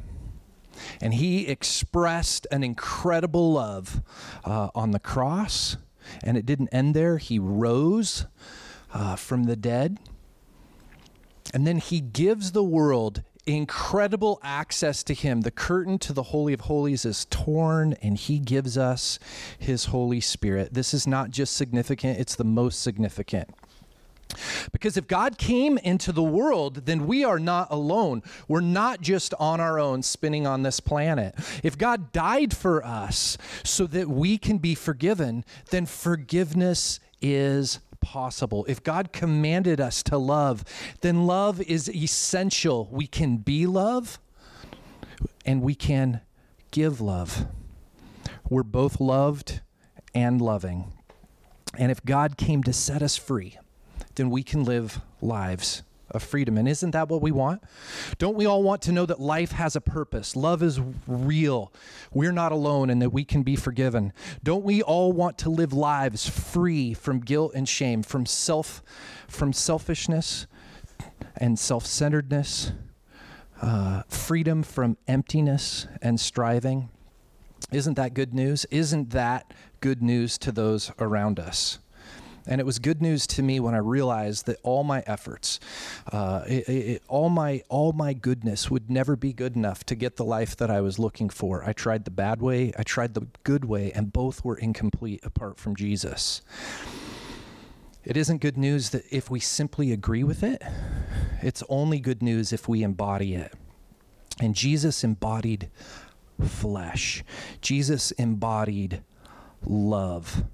And 1.01 1.15
he 1.15 1.47
expressed 1.47 2.47
an 2.51 2.63
incredible 2.63 3.53
love 3.53 4.03
uh, 4.45 4.71
on 4.75 4.91
the 4.91 4.99
cross. 4.99 5.77
And 6.23 6.37
it 6.37 6.47
didn't 6.47 6.69
end 6.69 6.95
there. 6.95 7.19
He 7.19 7.39
rose 7.39 8.27
uh, 8.93 9.17
from 9.17 9.45
the 9.45 9.57
dead. 9.57 9.99
And 11.55 11.67
then 11.67 11.79
he 11.79 12.01
gives 12.01 12.53
the 12.53 12.65
world 12.65 13.23
incredible 13.47 14.39
access 14.43 15.03
to 15.05 15.15
him. 15.15 15.41
The 15.41 15.51
curtain 15.51 15.99
to 16.01 16.13
the 16.13 16.25
Holy 16.25 16.53
of 16.53 16.61
Holies 16.61 17.05
is 17.05 17.27
torn, 17.31 17.95
and 18.03 18.17
he 18.17 18.39
gives 18.39 18.77
us 18.77 19.19
his 19.59 19.87
Holy 19.87 20.21
Spirit. 20.21 20.75
This 20.75 20.93
is 20.93 21.07
not 21.07 21.31
just 21.31 21.57
significant, 21.57 22.19
it's 22.19 22.37
the 22.37 22.45
most 22.45 22.83
significant. 22.83 23.51
Because 24.73 24.97
if 24.97 25.07
God 25.07 25.39
came 25.39 25.79
into 25.79 26.13
the 26.13 26.23
world, 26.23 26.87
then 26.87 27.07
we 27.07 27.25
are 27.25 27.39
not 27.39 27.69
alone. 27.71 28.23
We're 28.47 28.61
not 28.61 29.01
just 29.01 29.35
on 29.39 29.61
our 29.61 29.79
own 29.79 30.03
spinning 30.03 30.47
on 30.47 30.63
this 30.63 30.81
planet. 30.81 31.35
If 31.63 31.79
God 31.79 32.13
died 32.13 32.55
for 32.55 32.85
us 32.85 33.39
so 33.65 33.87
that 33.87 34.09
we 34.09 34.39
can 34.39 34.59
be 34.59 34.75
forgiven, 34.75 35.45
then 35.71 35.87
forgiveness 35.87 37.01
is 37.21 37.81
possible. 38.01 38.65
If 38.69 38.83
God 38.83 39.13
commanded 39.13 39.81
us 39.81 40.03
to 40.05 40.19
love, 40.19 40.65
then 41.01 41.27
love 41.27 41.61
is 41.61 41.89
essential. 41.89 42.89
We 42.91 43.07
can 43.07 43.39
be 43.39 43.67
love 43.67 44.19
and 45.45 45.63
we 45.63 45.75
can 45.75 46.21
give 46.71 47.01
love. 47.01 47.47
We're 48.49 48.63
both 48.63 49.01
loved 49.01 49.61
and 50.15 50.41
loving. 50.41 50.93
And 51.77 51.91
if 51.91 52.05
God 52.05 52.37
came 52.37 52.63
to 52.65 52.73
set 52.73 53.03
us 53.03 53.17
free, 53.17 53.59
then 54.19 54.29
we 54.29 54.43
can 54.43 54.65
live 54.65 55.01
lives 55.23 55.83
of 56.11 56.23
freedom. 56.23 56.57
And 56.57 56.69
isn't 56.69 56.93
that 56.93 57.09
what 57.09 57.23
we 57.23 57.31
want? 57.31 57.63
Don't 58.19 58.37
we 58.37 58.47
all 58.47 58.63
want 58.63 58.83
to 58.83 58.93
know 58.93 59.07
that 59.07 59.21
life 59.21 59.53
has 59.53 59.77
a 59.77 59.81
purpose? 59.81 60.37
Love 60.37 60.63
is 60.63 60.81
real. 61.07 61.73
We're 62.13 62.33
not 62.33 62.53
alone 62.53 62.91
and 62.91 63.01
that 63.03 63.11
we 63.11 63.25
can 63.25 63.43
be 63.43 63.57
forgiven. 63.57 64.13
Don't 64.43 64.65
we 64.65 64.83
all 64.83 65.13
want 65.13 65.39
to 65.39 65.51
live 65.51 65.73
lives 65.73 66.29
free 66.29 66.95
from 66.95 67.21
guilt 67.21 67.53
and 67.55 67.69
shame, 67.69 68.03
from 68.03 68.27
self 68.27 68.83
from 69.27 69.53
selfishness 69.53 70.47
and 71.37 71.59
self-centeredness, 71.59 72.73
uh, 73.61 74.03
freedom 74.09 74.63
from 74.63 74.97
emptiness 75.07 75.87
and 76.01 76.19
striving? 76.19 76.89
Isn't 77.71 77.95
that 77.95 78.15
good 78.15 78.33
news? 78.33 78.65
Isn't 78.71 79.11
that 79.11 79.53
good 79.81 80.03
news 80.03 80.39
to 80.39 80.53
those 80.53 80.91
around 80.99 81.39
us? 81.39 81.79
And 82.49 82.61
it 82.61 82.65
was 82.65 82.79
good 82.79 83.03
news 83.03 83.27
to 83.29 83.43
me 83.43 83.61
when 83.61 83.75
I 83.75 83.79
realized 83.79 84.47
that 84.47 84.59
all 84.63 84.83
my 84.83 85.05
efforts, 85.07 85.61
uh, 86.11 86.45
it, 86.49 86.69
it, 86.69 87.03
all 87.07 87.29
my 87.29 87.63
all 87.69 87.93
my 87.93 88.15
goodness 88.15 88.71
would 88.71 88.91
never 88.91 89.17
be 89.17 89.35
good 89.35 89.55
enough 89.55 89.85
to 89.85 89.95
get 89.95 90.17
the 90.17 90.25
life 90.25 90.57
that 90.57 90.71
I 90.71 90.81
was 90.81 90.99
looking 90.99 91.29
for. 91.29 91.63
I 91.63 91.75
tried 91.75 92.07
the 92.07 92.11
bad 92.11 92.41
way, 92.41 92.73
I 92.79 92.83
tried 92.83 93.13
the 93.13 93.27
good 93.45 93.67
way, 93.67 93.93
and 93.93 94.13
both 94.13 94.45
were 94.45 94.57
incomplete 94.57 95.21
apart 95.23 95.59
from 95.59 95.77
Jesus. 95.77 96.41
It 98.05 98.17
isn't 98.17 98.39
good 98.39 98.57
news 98.57 98.91
that 98.91 99.05
if 99.11 99.31
we 99.31 99.39
simply 99.39 99.93
agree 99.93 100.25
with 100.25 100.43
it, 100.43 100.63
it's 101.43 101.63
only 101.69 102.01
good 102.01 102.23
news 102.23 102.55
if 102.55 102.67
we 102.67 102.83
embody 102.83 103.35
it. 103.35 103.53
And 104.41 104.55
Jesus 104.55 105.05
embodied 105.05 105.69
flesh. 106.43 107.23
Jesus 107.61 108.13
embodied 108.13 109.03
love. 109.67 110.45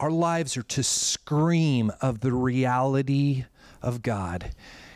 Our 0.00 0.10
lives 0.10 0.56
are 0.56 0.62
to 0.62 0.82
scream 0.82 1.92
of 2.00 2.20
the 2.20 2.32
reality 2.32 3.44
of 3.80 4.02
God, 4.02 4.50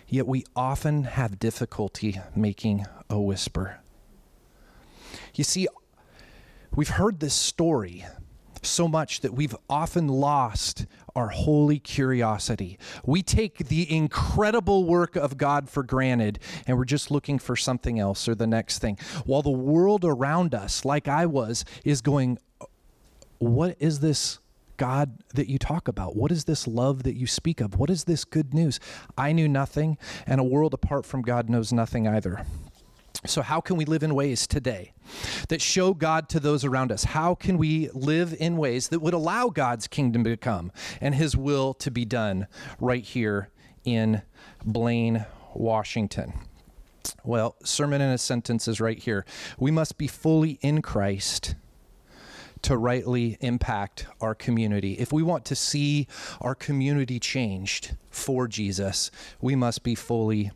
yet 0.08 0.26
we 0.26 0.44
often 0.54 1.04
have 1.04 1.38
difficulty 1.38 2.20
making 2.34 2.86
a 3.08 3.20
whisper. 3.20 3.80
You 5.34 5.44
see, 5.44 5.68
we've 6.74 6.88
heard 6.88 7.20
this 7.20 7.34
story 7.34 8.04
so 8.62 8.88
much 8.88 9.20
that 9.20 9.32
we've 9.32 9.56
often 9.70 10.08
lost 10.08 10.86
our 11.14 11.28
holy 11.28 11.78
curiosity. 11.78 12.78
We 13.04 13.22
take 13.22 13.68
the 13.68 13.90
incredible 13.94 14.84
work 14.84 15.16
of 15.16 15.38
God 15.38 15.68
for 15.70 15.82
granted 15.82 16.38
and 16.66 16.76
we're 16.76 16.84
just 16.84 17.10
looking 17.10 17.38
for 17.38 17.56
something 17.56 17.98
else 17.98 18.28
or 18.28 18.34
the 18.34 18.46
next 18.46 18.80
thing. 18.80 18.98
While 19.24 19.42
the 19.42 19.50
world 19.50 20.04
around 20.04 20.54
us, 20.54 20.84
like 20.84 21.08
I 21.08 21.26
was, 21.26 21.64
is 21.84 22.02
going, 22.02 22.38
What 23.38 23.76
is 23.78 24.00
this 24.00 24.40
God 24.76 25.18
that 25.34 25.48
you 25.48 25.58
talk 25.58 25.88
about? 25.88 26.16
What 26.16 26.32
is 26.32 26.44
this 26.44 26.66
love 26.66 27.02
that 27.04 27.16
you 27.16 27.26
speak 27.26 27.60
of? 27.60 27.78
What 27.78 27.90
is 27.90 28.04
this 28.04 28.24
good 28.24 28.54
news? 28.54 28.80
I 29.16 29.32
knew 29.32 29.48
nothing, 29.48 29.98
and 30.26 30.40
a 30.40 30.44
world 30.44 30.74
apart 30.74 31.04
from 31.04 31.22
God 31.22 31.48
knows 31.48 31.72
nothing 31.72 32.06
either. 32.06 32.44
So, 33.24 33.42
how 33.42 33.60
can 33.60 33.76
we 33.76 33.84
live 33.84 34.02
in 34.02 34.14
ways 34.14 34.46
today 34.46 34.92
that 35.48 35.60
show 35.60 35.94
God 35.94 36.28
to 36.30 36.40
those 36.40 36.64
around 36.64 36.92
us? 36.92 37.04
How 37.04 37.34
can 37.34 37.58
we 37.58 37.88
live 37.92 38.34
in 38.38 38.56
ways 38.56 38.88
that 38.88 39.00
would 39.00 39.14
allow 39.14 39.48
God's 39.48 39.88
kingdom 39.88 40.22
to 40.24 40.36
come 40.36 40.70
and 41.00 41.14
his 41.14 41.36
will 41.36 41.74
to 41.74 41.90
be 41.90 42.04
done 42.04 42.46
right 42.78 43.02
here 43.02 43.50
in 43.84 44.22
Blaine, 44.64 45.24
Washington? 45.54 46.34
Well, 47.24 47.56
sermon 47.64 48.00
in 48.00 48.10
a 48.10 48.18
sentence 48.18 48.68
is 48.68 48.80
right 48.80 48.98
here. 48.98 49.24
We 49.58 49.70
must 49.70 49.98
be 49.98 50.06
fully 50.06 50.58
in 50.62 50.82
Christ 50.82 51.54
to 52.66 52.76
rightly 52.76 53.38
impact 53.42 54.06
our 54.20 54.34
community. 54.34 54.94
If 54.94 55.12
we 55.12 55.22
want 55.22 55.44
to 55.44 55.54
see 55.54 56.08
our 56.40 56.56
community 56.56 57.20
changed 57.20 57.94
for 58.10 58.48
Jesus, 58.48 59.12
we 59.40 59.54
must 59.54 59.84
be 59.84 59.94
fully 59.94 60.50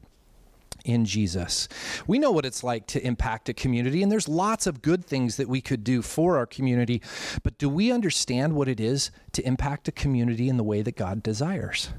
in 0.85 1.05
Jesus. 1.05 1.69
We 2.09 2.19
know 2.19 2.33
what 2.33 2.45
it's 2.45 2.64
like 2.64 2.88
to 2.88 3.07
impact 3.07 3.49
a 3.49 3.55
community, 3.55 4.02
and 4.02 4.11
there's 4.11 4.29
lots 4.29 4.67
of 4.67 4.83
good 4.83 5.05
things 5.05 5.37
that 5.37 5.49
we 5.49 5.61
could 5.61 5.85
do 5.85 6.02
for 6.02 6.37
our 6.37 6.47
community, 6.47 7.00
but 7.45 7.57
do 7.59 7.69
we 7.69 7.93
understand 7.93 8.55
what 8.55 8.67
it 8.67 8.81
is 8.81 9.12
to 9.31 9.47
impact 9.47 9.87
a 9.87 9.93
community 9.93 10.49
in 10.49 10.57
the 10.57 10.64
way 10.64 10.83
that 10.83 10.97
God 10.97 11.23
desires? 11.23 11.90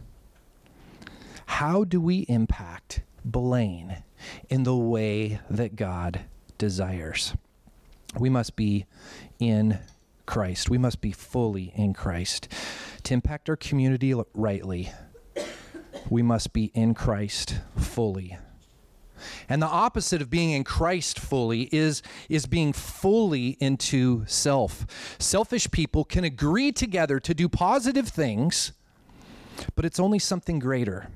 How 1.46 1.86
do 1.86 2.02
we 2.02 2.26
impact 2.28 3.00
Blaine 3.24 4.04
in 4.50 4.64
the 4.64 4.76
way 4.76 5.40
that 5.50 5.78
God 5.78 6.26
desires? 6.58 7.34
We 8.20 8.30
must 8.30 8.58
be 8.58 8.88
in 9.40 9.80
Christ. 10.32 10.70
We 10.70 10.78
must 10.78 11.02
be 11.02 11.12
fully 11.12 11.74
in 11.76 11.94
Christ. 11.94 12.48
To 13.04 13.14
impact 13.14 13.50
our 13.50 13.58
community 13.58 14.16
rightly, 14.34 14.90
we 16.10 16.22
must 16.22 16.54
be 16.54 16.72
in 16.74 16.94
Christ 16.94 17.60
fully. 17.78 18.38
And 19.50 19.62
the 19.62 19.68
opposite 19.68 20.22
of 20.22 20.30
being 20.30 20.52
in 20.52 20.64
Christ 20.64 21.20
fully 21.20 21.64
is, 21.74 22.02
is 22.30 22.46
being 22.46 22.72
fully 22.72 23.58
into 23.60 24.24
self. 24.26 25.18
Selfish 25.20 25.70
people 25.70 26.06
can 26.06 26.24
agree 26.24 26.72
together 26.72 27.20
to 27.20 27.34
do 27.34 27.50
positive 27.50 28.08
things, 28.08 28.72
but 29.76 29.84
it's 29.84 30.00
only 30.00 30.18
something 30.18 30.60
greater 30.60 31.10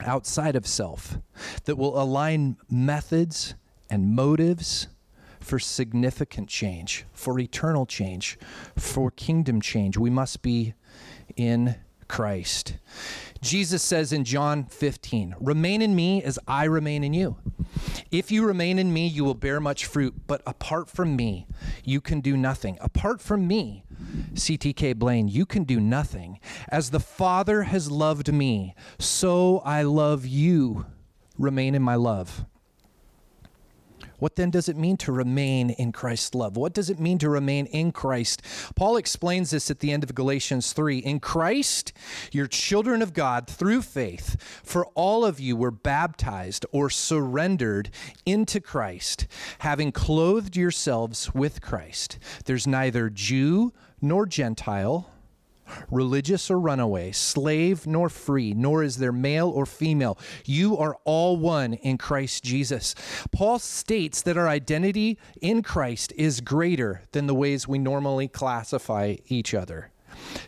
outside 0.00 0.56
of 0.56 0.66
self 0.66 1.18
that 1.66 1.76
will 1.76 2.00
align 2.00 2.56
methods 2.70 3.54
and 3.90 4.14
motives 4.14 4.88
for 5.40 5.58
significant 5.58 6.48
change, 6.48 7.04
for 7.12 7.38
eternal 7.38 7.86
change, 7.86 8.38
for 8.76 9.10
kingdom 9.10 9.60
change. 9.60 9.96
We 9.96 10.10
must 10.10 10.42
be 10.42 10.74
in 11.36 11.76
Christ. 12.08 12.76
Jesus 13.40 13.82
says 13.82 14.12
in 14.12 14.24
John 14.24 14.64
15, 14.64 15.36
Remain 15.40 15.80
in 15.80 15.94
me 15.94 16.22
as 16.22 16.38
I 16.46 16.64
remain 16.64 17.04
in 17.04 17.14
you. 17.14 17.36
If 18.10 18.32
you 18.32 18.44
remain 18.44 18.78
in 18.78 18.92
me, 18.92 19.06
you 19.06 19.24
will 19.24 19.34
bear 19.34 19.60
much 19.60 19.86
fruit, 19.86 20.14
but 20.26 20.42
apart 20.44 20.90
from 20.90 21.14
me, 21.14 21.46
you 21.84 22.00
can 22.00 22.20
do 22.20 22.36
nothing. 22.36 22.76
Apart 22.80 23.20
from 23.20 23.46
me, 23.46 23.84
CTK 24.34 24.96
Blaine, 24.96 25.28
you 25.28 25.46
can 25.46 25.62
do 25.64 25.80
nothing. 25.80 26.40
As 26.68 26.90
the 26.90 27.00
Father 27.00 27.62
has 27.62 27.90
loved 27.90 28.32
me, 28.32 28.74
so 28.98 29.62
I 29.64 29.82
love 29.82 30.26
you. 30.26 30.86
Remain 31.38 31.74
in 31.74 31.82
my 31.82 31.94
love. 31.94 32.44
What 34.20 34.36
then 34.36 34.50
does 34.50 34.68
it 34.68 34.76
mean 34.76 34.96
to 34.98 35.12
remain 35.12 35.70
in 35.70 35.90
Christ's 35.92 36.34
love? 36.34 36.56
What 36.56 36.72
does 36.72 36.90
it 36.90 37.00
mean 37.00 37.18
to 37.18 37.28
remain 37.28 37.66
in 37.66 37.90
Christ? 37.90 38.42
Paul 38.76 38.96
explains 38.96 39.50
this 39.50 39.70
at 39.70 39.80
the 39.80 39.90
end 39.90 40.04
of 40.04 40.14
Galatians 40.14 40.72
3. 40.72 40.98
In 40.98 41.18
Christ, 41.18 41.92
you're 42.30 42.46
children 42.46 43.02
of 43.02 43.14
God 43.14 43.48
through 43.48 43.82
faith, 43.82 44.36
for 44.62 44.86
all 44.94 45.24
of 45.24 45.40
you 45.40 45.56
were 45.56 45.70
baptized 45.70 46.64
or 46.70 46.90
surrendered 46.90 47.90
into 48.24 48.60
Christ, 48.60 49.26
having 49.60 49.90
clothed 49.90 50.56
yourselves 50.56 51.34
with 51.34 51.60
Christ. 51.60 52.18
There's 52.44 52.66
neither 52.66 53.10
Jew 53.10 53.72
nor 54.00 54.26
Gentile 54.26 55.10
religious 55.90 56.50
or 56.50 56.58
runaway, 56.58 57.12
slave 57.12 57.86
nor 57.86 58.08
free, 58.08 58.52
nor 58.52 58.82
is 58.82 58.96
there 58.96 59.12
male 59.12 59.48
or 59.48 59.66
female. 59.66 60.18
You 60.44 60.76
are 60.78 60.96
all 61.04 61.36
one 61.36 61.74
in 61.74 61.98
Christ 61.98 62.44
Jesus. 62.44 62.94
Paul 63.32 63.58
states 63.58 64.22
that 64.22 64.36
our 64.36 64.48
identity 64.48 65.18
in 65.40 65.62
Christ 65.62 66.12
is 66.16 66.40
greater 66.40 67.02
than 67.12 67.26
the 67.26 67.34
ways 67.34 67.68
we 67.68 67.78
normally 67.78 68.28
classify 68.28 69.16
each 69.28 69.54
other. 69.54 69.90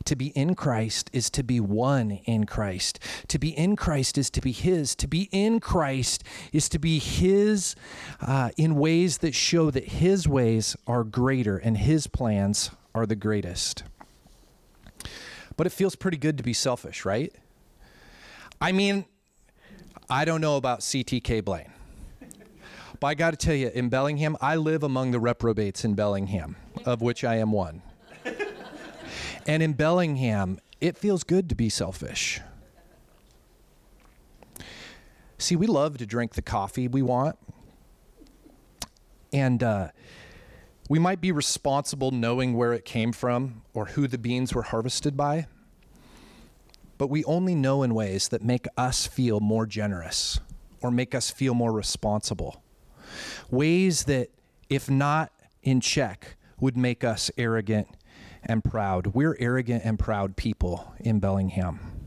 To 0.04 0.16
be 0.16 0.28
in 0.28 0.54
Christ 0.54 1.10
is 1.12 1.30
to 1.30 1.42
be 1.42 1.60
one 1.60 2.12
in 2.24 2.44
Christ. 2.44 2.98
To 3.28 3.38
be 3.38 3.50
in 3.50 3.76
Christ 3.76 4.18
is 4.18 4.30
to 4.30 4.40
be 4.40 4.52
His. 4.52 4.94
To 4.96 5.06
be 5.06 5.28
in 5.32 5.60
Christ 5.60 6.24
is 6.52 6.68
to 6.70 6.78
be 6.78 6.98
His 6.98 7.74
uh, 8.20 8.50
in 8.56 8.76
ways 8.76 9.18
that 9.18 9.34
show 9.34 9.70
that 9.70 9.84
His 9.84 10.28
ways 10.28 10.76
are 10.86 11.04
greater 11.04 11.56
and 11.56 11.76
His 11.76 12.06
plans 12.06 12.70
are 12.94 13.06
the 13.06 13.16
greatest. 13.16 13.84
But 15.56 15.66
it 15.66 15.70
feels 15.70 15.94
pretty 15.94 16.16
good 16.16 16.36
to 16.38 16.42
be 16.42 16.52
selfish, 16.52 17.04
right? 17.04 17.32
I 18.60 18.72
mean, 18.72 19.04
I 20.08 20.24
don't 20.24 20.40
know 20.40 20.56
about 20.56 20.80
CTK 20.80 21.44
Blaine. 21.44 21.72
But 23.00 23.08
I 23.08 23.14
got 23.14 23.32
to 23.32 23.36
tell 23.36 23.54
you, 23.54 23.68
in 23.68 23.88
Bellingham, 23.88 24.36
I 24.40 24.54
live 24.56 24.84
among 24.84 25.10
the 25.10 25.18
reprobates 25.18 25.84
in 25.84 25.94
Bellingham, 25.94 26.56
of 26.84 27.02
which 27.02 27.24
I 27.24 27.36
am 27.36 27.50
one. 27.50 27.82
and 29.46 29.62
in 29.62 29.72
Bellingham, 29.72 30.60
it 30.80 30.96
feels 30.96 31.24
good 31.24 31.48
to 31.48 31.56
be 31.56 31.68
selfish. 31.68 32.40
See, 35.38 35.56
we 35.56 35.66
love 35.66 35.98
to 35.98 36.06
drink 36.06 36.34
the 36.34 36.42
coffee 36.42 36.86
we 36.86 37.02
want. 37.02 37.36
And 39.32 39.60
uh, 39.62 39.88
we 40.92 40.98
might 40.98 41.22
be 41.22 41.32
responsible 41.32 42.10
knowing 42.10 42.52
where 42.52 42.74
it 42.74 42.84
came 42.84 43.12
from 43.12 43.62
or 43.72 43.86
who 43.86 44.06
the 44.06 44.18
beans 44.18 44.54
were 44.54 44.64
harvested 44.64 45.16
by, 45.16 45.46
but 46.98 47.06
we 47.06 47.24
only 47.24 47.54
know 47.54 47.82
in 47.82 47.94
ways 47.94 48.28
that 48.28 48.44
make 48.44 48.66
us 48.76 49.06
feel 49.06 49.40
more 49.40 49.64
generous 49.64 50.38
or 50.82 50.90
make 50.90 51.14
us 51.14 51.30
feel 51.30 51.54
more 51.54 51.72
responsible. 51.72 52.62
Ways 53.50 54.04
that, 54.04 54.28
if 54.68 54.90
not 54.90 55.32
in 55.62 55.80
check, 55.80 56.36
would 56.60 56.76
make 56.76 57.04
us 57.04 57.30
arrogant 57.38 57.88
and 58.42 58.62
proud. 58.62 59.14
We're 59.14 59.38
arrogant 59.40 59.86
and 59.86 59.98
proud 59.98 60.36
people 60.36 60.92
in 61.00 61.20
Bellingham 61.20 62.01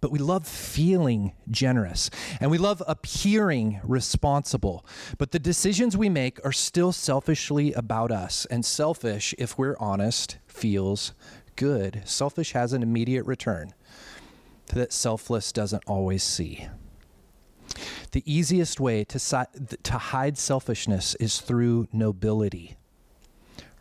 but 0.00 0.10
we 0.10 0.18
love 0.18 0.46
feeling 0.46 1.32
generous 1.50 2.10
and 2.40 2.50
we 2.50 2.58
love 2.58 2.82
appearing 2.86 3.80
responsible. 3.82 4.84
But 5.18 5.32
the 5.32 5.38
decisions 5.38 5.96
we 5.96 6.08
make 6.08 6.44
are 6.44 6.52
still 6.52 6.92
selfishly 6.92 7.72
about 7.72 8.10
us. 8.10 8.46
And 8.46 8.64
selfish, 8.64 9.34
if 9.38 9.58
we're 9.58 9.76
honest, 9.78 10.38
feels 10.46 11.12
good. 11.56 12.02
Selfish 12.04 12.52
has 12.52 12.72
an 12.72 12.82
immediate 12.82 13.26
return 13.26 13.74
that 14.68 14.92
selfless 14.92 15.52
doesn't 15.52 15.84
always 15.86 16.22
see. 16.22 16.68
The 18.12 18.22
easiest 18.24 18.80
way 18.80 19.04
to, 19.04 19.46
to 19.82 19.98
hide 19.98 20.38
selfishness 20.38 21.14
is 21.16 21.40
through 21.40 21.88
nobility 21.92 22.77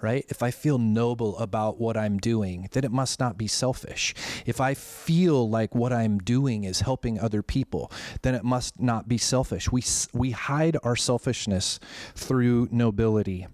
right? 0.02 0.26
If 0.30 0.44
I 0.44 0.52
feel 0.52 0.78
noble 0.78 1.38
about 1.38 1.80
what 1.80 1.98
I'm 1.98 2.18
doing, 2.18 2.70
then 2.72 2.84
it 2.84 2.92
must 2.92 3.20
not 3.20 3.38
be 3.38 3.48
selfish. 3.48 4.14
If 4.46 4.62
I 4.62 4.74
feel 4.74 5.50
like 5.50 5.76
what 5.76 5.94
I'm 5.94 6.20
doing 6.20 6.64
is 6.64 6.82
helping 6.82 7.20
other 7.20 7.42
people, 7.42 7.92
then 8.22 8.36
it 8.36 8.44
must 8.44 8.80
not 8.80 9.08
be 9.08 9.18
selfish. 9.18 9.72
We, 9.72 9.84
we 10.14 10.32
hide 10.32 10.78
our 10.84 10.96
selfishness 10.96 11.80
through 12.16 12.70
nobility. 12.72 13.48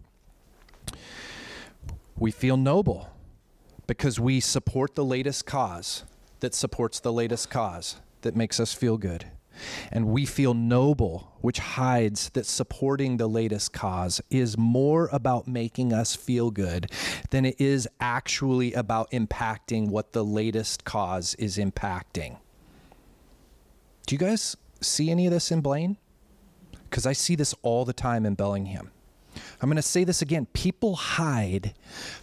We 2.18 2.32
feel 2.32 2.58
noble 2.58 3.10
because 3.88 4.20
we 4.20 4.40
support 4.40 4.96
the 4.96 5.06
latest 5.06 5.46
cause 5.46 6.04
that 6.40 6.54
supports 6.54 7.00
the 7.00 7.12
latest 7.12 7.50
cause 7.50 7.98
that 8.22 8.36
makes 8.36 8.60
us 8.60 8.74
feel 8.74 8.98
good 8.98 9.26
and 9.92 10.08
we 10.08 10.26
feel 10.26 10.54
noble, 10.54 11.34
which 11.42 11.60
hides 11.60 12.30
that 12.30 12.46
supporting 12.46 13.18
the 13.18 13.28
latest 13.28 13.74
cause 13.74 14.22
is 14.30 14.58
more 14.58 15.10
about 15.12 15.48
making 15.48 15.94
us 15.94 16.16
feel 16.16 16.52
good 16.52 16.92
than 17.30 17.46
it 17.46 17.60
is 17.60 17.88
actually 18.00 18.74
about 18.74 19.12
impacting 19.12 19.90
what 19.90 20.14
the 20.14 20.24
latest 20.24 20.84
cause 20.84 21.36
is 21.36 21.58
impacting. 21.58 22.38
Do 24.06 24.16
you 24.16 24.20
guys 24.20 24.56
see 24.82 25.10
any 25.10 25.28
of 25.28 25.34
this 25.34 25.52
in 25.52 25.62
Blaine? 25.62 25.98
Because 26.90 27.06
I 27.06 27.14
see 27.14 27.36
this 27.36 27.56
all 27.62 27.86
the 27.86 27.94
time 27.94 28.26
in 28.26 28.36
Bellingham. 28.36 28.92
I'm 29.62 29.70
going 29.70 29.78
to 29.78 29.82
say 29.82 30.04
this 30.04 30.22
again. 30.22 30.46
People 30.54 30.96
hide 30.96 31.74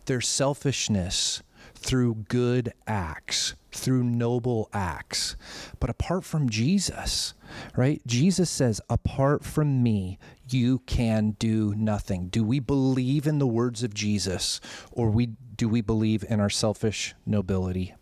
their 0.04 0.20
selfishness 0.20 1.42
through 1.80 2.14
good 2.28 2.72
acts, 2.86 3.54
through 3.72 4.04
noble 4.04 4.68
acts. 4.72 5.34
But 5.80 5.90
apart 5.90 6.24
from 6.24 6.50
Jesus, 6.50 7.34
right? 7.74 8.02
Jesus 8.06 8.50
says, 8.50 8.80
apart 8.90 9.44
from 9.44 9.82
me, 9.82 10.18
you 10.48 10.80
can 10.80 11.32
do 11.38 11.74
nothing. 11.74 12.28
Do 12.28 12.44
we 12.44 12.60
believe 12.60 13.26
in 13.26 13.38
the 13.38 13.46
words 13.46 13.82
of 13.82 13.94
Jesus 13.94 14.60
or 14.92 15.10
we, 15.10 15.30
do 15.56 15.68
we 15.68 15.80
believe 15.80 16.24
in 16.28 16.38
our 16.38 16.50
selfish 16.50 17.14
nobility? 17.24 17.94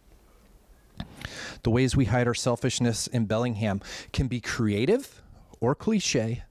The 1.62 1.70
ways 1.70 1.96
we 1.96 2.06
hide 2.06 2.26
our 2.26 2.34
selfishness 2.34 3.06
in 3.06 3.26
Bellingham 3.26 3.80
can 4.12 4.26
be 4.26 4.40
creative 4.40 5.22
or 5.60 5.74
cliche. 5.74 6.42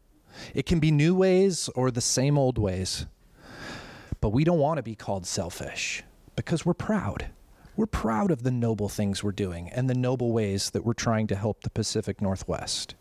It 0.54 0.66
can 0.66 0.80
be 0.80 0.92
new 0.92 1.14
ways 1.14 1.70
or 1.76 1.92
the 1.92 2.02
same 2.02 2.38
old 2.38 2.58
ways. 2.58 3.06
But 4.22 4.30
we 4.30 4.44
don't 4.44 4.60
want 4.60 4.78
to 4.78 4.84
be 4.84 4.96
called 4.96 5.26
selfish 5.26 6.04
because 6.38 6.66
we're 6.66 6.74
proud. 6.74 7.32
We're 7.76 7.86
proud 7.86 8.32
of 8.32 8.44
the 8.44 8.52
noble 8.52 8.88
things 8.88 9.22
we're 9.22 9.34
doing 9.34 9.70
and 9.70 9.90
the 9.90 9.94
noble 9.94 10.32
ways 10.32 10.70
that 10.70 10.86
we're 10.86 10.94
trying 10.94 11.28
to 11.28 11.36
help 11.36 11.64
the 11.64 11.70
Pacific 11.70 12.22
Northwest. 12.22 12.96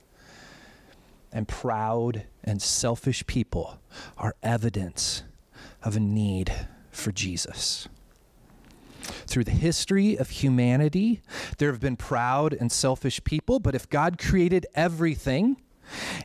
And 1.33 1.46
proud 1.46 2.25
and 2.42 2.61
selfish 2.61 3.25
people 3.27 3.79
are 4.18 4.35
evidence 4.42 5.22
of 5.85 5.96
a 5.96 6.01
need 6.01 6.53
for 6.90 7.12
Jesus. 7.12 7.88
Through 9.27 9.44
the 9.44 9.51
history 9.53 10.16
of 10.16 10.31
humanity, 10.31 11.22
there 11.59 11.70
have 11.70 11.81
been 11.81 11.96
proud 11.96 12.53
and 12.53 12.72
selfish 12.72 13.22
people, 13.22 13.61
but 13.61 13.75
if 13.75 13.88
God 13.88 14.18
created 14.18 14.66
everything 14.75 15.57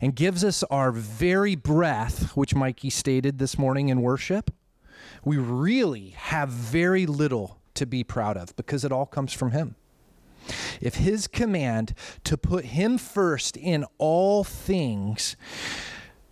and 0.02 0.16
gives 0.16 0.44
us 0.44 0.64
our 0.64 0.92
very 0.92 1.56
breath, 1.56 2.36
which 2.36 2.56
Mikey 2.56 2.90
stated 2.90 3.38
this 3.38 3.58
morning 3.58 3.90
in 3.90 4.02
worship, 4.02 4.52
we 5.24 5.38
really 5.38 6.10
have 6.10 6.50
very 6.50 7.06
little 7.06 7.60
to 7.76 7.86
be 7.86 8.04
proud 8.04 8.38
of 8.38 8.56
because 8.56 8.84
it 8.84 8.92
all 8.92 9.06
comes 9.06 9.34
from 9.34 9.52
Him. 9.52 9.76
If 10.80 10.96
His 10.96 11.28
command 11.28 11.94
to 12.24 12.38
put 12.38 12.66
Him 12.66 12.98
first 12.98 13.58
in 13.58 13.86
all 13.98 14.44
things 14.44 15.36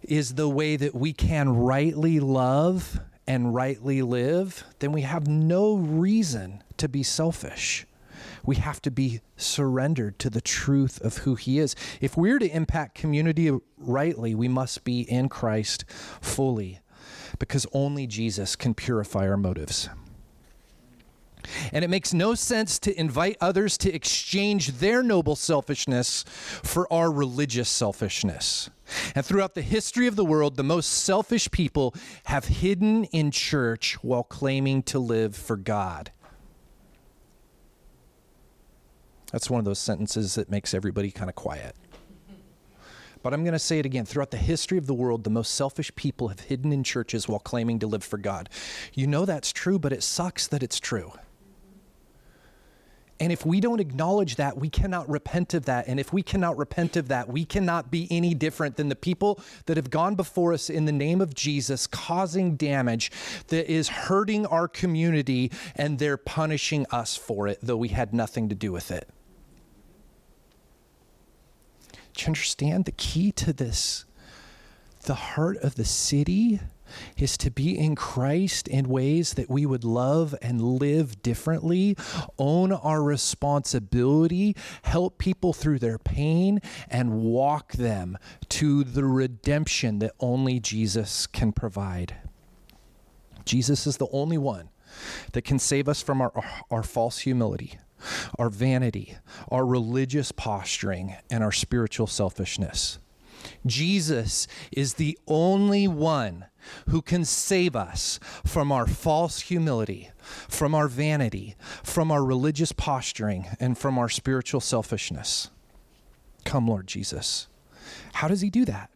is 0.02 0.36
the 0.36 0.50
way 0.50 0.76
that 0.76 0.96
we 0.96 1.14
can 1.14 1.50
rightly 1.50 2.20
love 2.20 3.00
and 3.28 3.54
rightly 3.54 4.02
live, 4.02 4.64
then 4.80 4.92
we 4.92 5.02
have 5.02 5.28
no 5.28 5.76
reason 5.76 6.64
to 6.78 6.90
be 6.90 7.04
selfish. 7.04 7.86
We 8.44 8.56
have 8.56 8.82
to 8.82 8.92
be 8.92 9.22
surrendered 9.38 10.18
to 10.20 10.30
the 10.30 10.42
truth 10.42 11.00
of 11.02 11.20
who 11.20 11.36
He 11.36 11.60
is. 11.60 11.76
If 12.02 12.18
we're 12.18 12.40
to 12.40 12.50
impact 12.50 12.96
community 12.96 13.52
rightly, 13.78 14.34
we 14.34 14.48
must 14.48 14.84
be 14.84 15.02
in 15.02 15.30
Christ 15.30 15.86
fully 16.22 16.80
because 17.40 17.66
only 17.74 18.06
Jesus 18.06 18.56
can 18.56 18.74
purify 18.74 19.28
our 19.28 19.38
motives. 19.38 19.90
And 21.72 21.84
it 21.84 21.90
makes 21.90 22.14
no 22.14 22.36
sense 22.36 22.78
to 22.80 23.00
invite 23.00 23.38
others 23.42 23.78
to 23.80 23.94
exchange 23.94 24.80
their 24.80 25.02
noble 25.02 25.36
selfishness 25.36 26.24
for 26.28 26.92
our 26.92 27.12
religious 27.12 27.70
selfishness. 27.70 28.70
And 29.16 29.26
throughout 29.26 29.56
the 29.56 29.62
history 29.62 30.08
of 30.08 30.16
the 30.16 30.26
world, 30.26 30.58
the 30.58 30.64
most 30.64 30.88
selfish 30.88 31.50
people 31.50 31.96
have 32.26 32.46
hidden 32.46 33.06
in 33.06 33.32
church 33.32 33.96
while 34.04 34.24
claiming 34.24 34.84
to 34.84 35.00
live 35.00 35.36
for 35.36 35.56
God. 35.56 36.12
That's 39.32 39.50
one 39.50 39.60
of 39.60 39.66
those 39.66 39.80
sentences 39.80 40.36
that 40.36 40.50
makes 40.50 40.74
everybody 40.74 41.12
kind 41.12 41.30
of 41.30 41.36
quiet. 41.36 41.76
But 43.22 43.34
I'm 43.34 43.44
going 43.44 43.54
to 43.54 43.60
say 43.60 43.80
it 43.80 43.86
again. 43.86 44.06
Throughout 44.06 44.32
the 44.32 44.38
history 44.38 44.78
of 44.78 44.88
the 44.88 44.94
world, 44.94 45.24
the 45.24 45.30
most 45.30 45.54
selfish 45.54 45.94
people 45.96 46.30
have 46.30 46.40
hidden 46.40 46.72
in 46.72 46.84
churches 46.84 47.28
while 47.28 47.40
claiming 47.40 47.80
to 47.80 47.88
live 47.88 48.04
for 48.04 48.18
God. 48.18 48.50
You 48.94 49.08
know 49.08 49.26
that's 49.26 49.52
true, 49.52 49.78
but 49.78 49.92
it 49.92 50.04
sucks 50.04 50.48
that 50.48 50.64
it's 50.64 50.80
true. 50.80 51.12
And 53.22 53.34
if 53.34 53.46
we 53.46 53.60
don't 53.60 53.82
acknowledge 53.82 54.38
that, 54.38 54.58
we 54.58 54.70
cannot 54.70 55.10
repent 55.10 55.54
of 55.54 55.66
that. 55.66 55.90
And 55.90 56.00
if 56.00 56.14
we 56.14 56.24
cannot 56.24 56.58
repent 56.58 56.96
of 56.96 57.10
that, 57.10 57.28
we 57.28 57.44
cannot 57.44 57.92
be 57.92 58.08
any 58.10 58.34
different 58.34 58.78
than 58.78 58.88
the 58.88 58.96
people 58.96 59.42
that 59.66 59.76
have 59.76 59.90
gone 59.90 60.16
before 60.16 60.54
us 60.54 60.70
in 60.70 60.86
the 60.86 60.94
name 60.94 61.20
of 61.20 61.34
Jesus, 61.34 61.86
causing 61.86 62.56
damage 62.56 63.12
that 63.48 63.70
is 63.70 63.90
hurting 63.90 64.46
our 64.46 64.70
community, 64.70 65.52
and 65.76 66.00
they're 66.00 66.16
punishing 66.16 66.86
us 66.92 67.18
for 67.18 67.50
it, 67.50 67.60
though 67.62 67.76
we 67.76 67.90
had 67.90 68.14
nothing 68.14 68.48
to 68.48 68.56
do 68.56 68.72
with 68.72 68.90
it. 68.90 69.10
You 72.22 72.28
understand 72.28 72.86
the 72.86 72.92
key 72.92 73.32
to 73.34 73.54
this? 73.54 74.06
The 75.04 75.14
heart 75.14 75.58
of 75.58 75.76
the 75.76 75.86
city 75.86 76.60
is 77.18 77.38
to 77.38 77.52
be 77.52 77.78
in 77.78 77.96
Christ 77.96 78.68
in 78.68 78.90
ways 78.90 79.36
that 79.36 79.50
we 79.50 79.66
would 79.66 79.84
love 79.84 80.36
and 80.42 80.62
live 80.62 81.22
differently, 81.22 81.96
own 82.38 82.72
our 82.72 83.02
responsibility, 83.04 84.56
help 84.82 85.18
people 85.18 85.54
through 85.54 85.80
their 85.80 85.98
pain, 85.98 86.62
and 86.90 87.22
walk 87.22 87.74
them 87.74 88.18
to 88.50 88.84
the 88.84 89.06
redemption 89.06 90.00
that 90.00 90.14
only 90.20 90.60
Jesus 90.60 91.28
can 91.28 91.52
provide. 91.52 92.16
Jesus 93.46 93.88
is 93.88 93.98
the 93.98 94.10
only 94.12 94.38
one 94.38 94.70
that 95.34 95.44
can 95.44 95.60
save 95.60 95.88
us 95.88 96.02
from 96.02 96.22
our, 96.22 96.32
our 96.70 96.84
false 96.84 97.20
humility, 97.20 97.78
our 98.38 98.50
vanity, 98.50 99.16
our 99.50 99.66
religious 99.66 100.32
posturing, 100.32 101.16
and 101.30 101.44
our 101.44 101.52
spiritual 101.52 102.08
selfishness. 102.08 103.00
Jesus 103.66 104.48
is 104.72 104.96
the 104.96 105.18
only 105.28 105.88
one 105.88 106.46
who 106.90 107.02
can 107.02 107.26
save 107.26 107.76
us 107.76 108.20
from 108.46 108.72
our 108.72 108.86
false 108.86 109.42
humility, 109.42 110.12
from 110.48 110.76
our 110.76 110.88
vanity, 110.88 111.56
from 111.84 112.12
our 112.12 112.24
religious 112.24 112.72
posturing, 112.72 113.48
and 113.60 113.78
from 113.78 113.98
our 113.98 114.10
spiritual 114.10 114.60
selfishness. 114.60 115.50
Come, 116.44 116.68
Lord 116.68 116.88
Jesus. 116.88 117.48
How 118.14 118.28
does 118.28 118.42
he 118.42 118.50
do 118.50 118.66
that? 118.66 118.90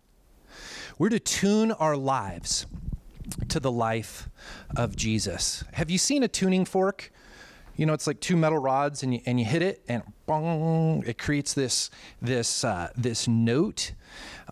We're 0.98 1.10
to 1.10 1.20
tune 1.20 1.72
our 1.72 1.98
lives 1.98 2.66
to 3.48 3.60
the 3.60 3.72
life 3.72 4.30
of 4.76 4.96
Jesus. 4.96 5.64
Have 5.74 5.90
you 5.90 5.98
seen 5.98 6.24
a 6.24 6.28
tuning 6.28 6.66
fork? 6.66 7.12
You 7.76 7.86
know, 7.86 7.94
it's 7.94 8.06
like 8.06 8.20
two 8.20 8.38
metal 8.38 8.60
rods, 8.60 9.02
and 9.04 9.16
you, 9.16 9.22
and 9.26 9.40
you 9.40 9.46
hit 9.46 9.62
it, 9.62 9.84
and 9.88 10.04
bong, 10.26 11.04
it 11.08 11.18
creates 11.18 11.54
this 11.54 11.90
this 12.22 12.64
uh, 12.64 12.90
this 12.96 13.28
note. 13.28 13.94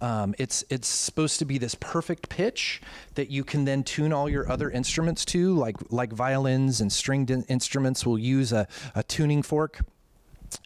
Um, 0.01 0.34
it's 0.39 0.63
it's 0.69 0.88
supposed 0.88 1.38
to 1.39 1.45
be 1.45 1.60
this 1.60 1.75
perfect 1.75 2.29
pitch 2.29 2.81
that 3.13 3.29
you 3.29 3.43
can 3.43 3.65
then 3.65 3.84
tune 3.84 4.12
all 4.12 4.27
your 4.27 4.49
other 4.51 4.71
instruments 4.71 5.23
to, 5.25 5.53
like 5.53 5.75
like 5.91 6.12
violins 6.12 6.81
and 6.81 6.91
stringed 6.91 7.29
in- 7.29 7.43
instruments 7.43 8.05
will 8.05 8.17
use 8.17 8.51
a, 8.51 8.67
a 8.95 9.03
tuning 9.03 9.43
fork. 9.43 9.81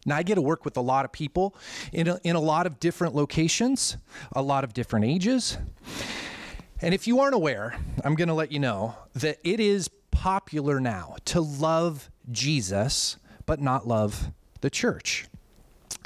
Now, 0.05 0.15
I 0.15 0.23
get 0.23 0.35
to 0.35 0.41
work 0.41 0.65
with 0.65 0.77
a 0.77 0.81
lot 0.81 1.05
of 1.05 1.11
people 1.11 1.55
in 1.91 2.07
a, 2.07 2.19
in 2.23 2.35
a 2.35 2.39
lot 2.39 2.65
of 2.65 2.79
different 2.79 3.15
locations, 3.15 3.97
a 4.31 4.41
lot 4.41 4.63
of 4.63 4.73
different 4.73 5.05
ages. 5.05 5.57
And 6.81 6.93
if 6.93 7.07
you 7.07 7.19
aren't 7.19 7.35
aware, 7.35 7.75
I'm 8.03 8.15
going 8.15 8.27
to 8.27 8.33
let 8.33 8.51
you 8.51 8.59
know 8.59 8.95
that 9.13 9.37
it 9.43 9.59
is 9.59 9.89
popular 10.15 10.79
now 10.79 11.17
to 11.25 11.41
love 11.41 12.09
Jesus, 12.31 13.17
but 13.45 13.61
not 13.61 13.85
love 13.85 14.31
the 14.61 14.69
church. 14.69 15.27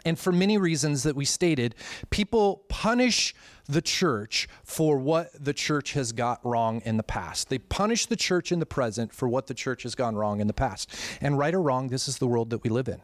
And 0.04 0.17
for 0.17 0.32
many 0.32 0.58
reasons 0.58 1.04
that 1.04 1.15
we 1.15 1.26
stated, 1.26 1.76
people 2.10 2.63
punish 2.69 3.36
the 3.67 3.84
church 3.84 4.48
for 4.63 4.98
what 4.98 5.30
the 5.39 5.54
church 5.54 5.93
has 5.93 6.12
got 6.12 6.43
wrong 6.43 6.82
in 6.86 6.98
the 6.98 7.04
past. 7.04 7.50
They 7.50 7.60
punish 7.60 8.08
the 8.08 8.15
church 8.15 8.52
in 8.52 8.60
the 8.60 8.65
present 8.65 9.13
for 9.13 9.28
what 9.28 9.45
the 9.45 9.54
church 9.54 9.84
has 9.84 9.93
gone 9.93 10.15
wrong 10.15 10.39
in 10.39 10.48
the 10.48 10.54
past. 10.54 10.91
And 11.22 11.38
right 11.38 11.54
or 11.54 11.62
wrong, 11.62 11.89
this 11.89 12.08
is 12.08 12.17
the 12.17 12.28
world 12.28 12.50
that 12.50 12.63
we 12.63 12.69
live 12.72 12.88
in. 12.88 13.02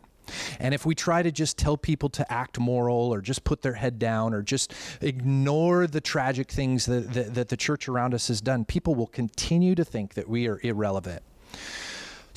And 0.60 0.74
if 0.74 0.86
we 0.86 0.96
try 0.96 1.24
to 1.24 1.32
just 1.32 1.58
tell 1.58 1.78
people 1.78 2.10
to 2.10 2.32
act 2.32 2.60
moral 2.60 3.14
or 3.14 3.22
just 3.22 3.44
put 3.44 3.62
their 3.62 3.74
head 3.74 4.00
down 4.00 4.34
or 4.34 4.42
just 4.42 4.74
ignore 5.02 5.88
the 5.88 6.02
tragic 6.02 6.52
things 6.52 6.86
that, 6.86 7.14
that, 7.14 7.34
that 7.36 7.50
the 7.50 7.58
church 7.58 7.88
around 7.88 8.14
us 8.14 8.28
has 8.28 8.42
done, 8.42 8.66
people 8.66 8.96
will 8.96 9.08
continue 9.08 9.76
to 9.76 9.86
think 9.86 10.14
that 10.16 10.30
we 10.30 10.48
are 10.48 10.60
irrelevant. 10.64 11.22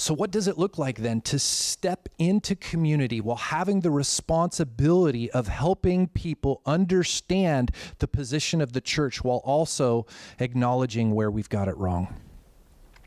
So, 0.01 0.15
what 0.15 0.31
does 0.31 0.47
it 0.47 0.57
look 0.57 0.79
like 0.79 0.99
then 0.99 1.21
to 1.23 1.41
step 1.41 2.09
into 2.19 2.55
community 2.55 3.21
while 3.21 3.37
having 3.37 3.81
the 3.81 3.91
responsibility 3.91 5.29
of 5.33 5.49
helping 5.49 6.07
people 6.07 6.63
understand 6.65 7.73
the 7.99 8.07
position 8.07 8.61
of 8.61 8.75
the 8.75 8.81
church 8.81 9.25
while 9.25 9.39
also 9.39 10.07
acknowledging 10.39 11.17
where 11.17 11.33
we've 11.33 11.49
got 11.49 11.67
it 11.67 11.77
wrong? 11.77 12.15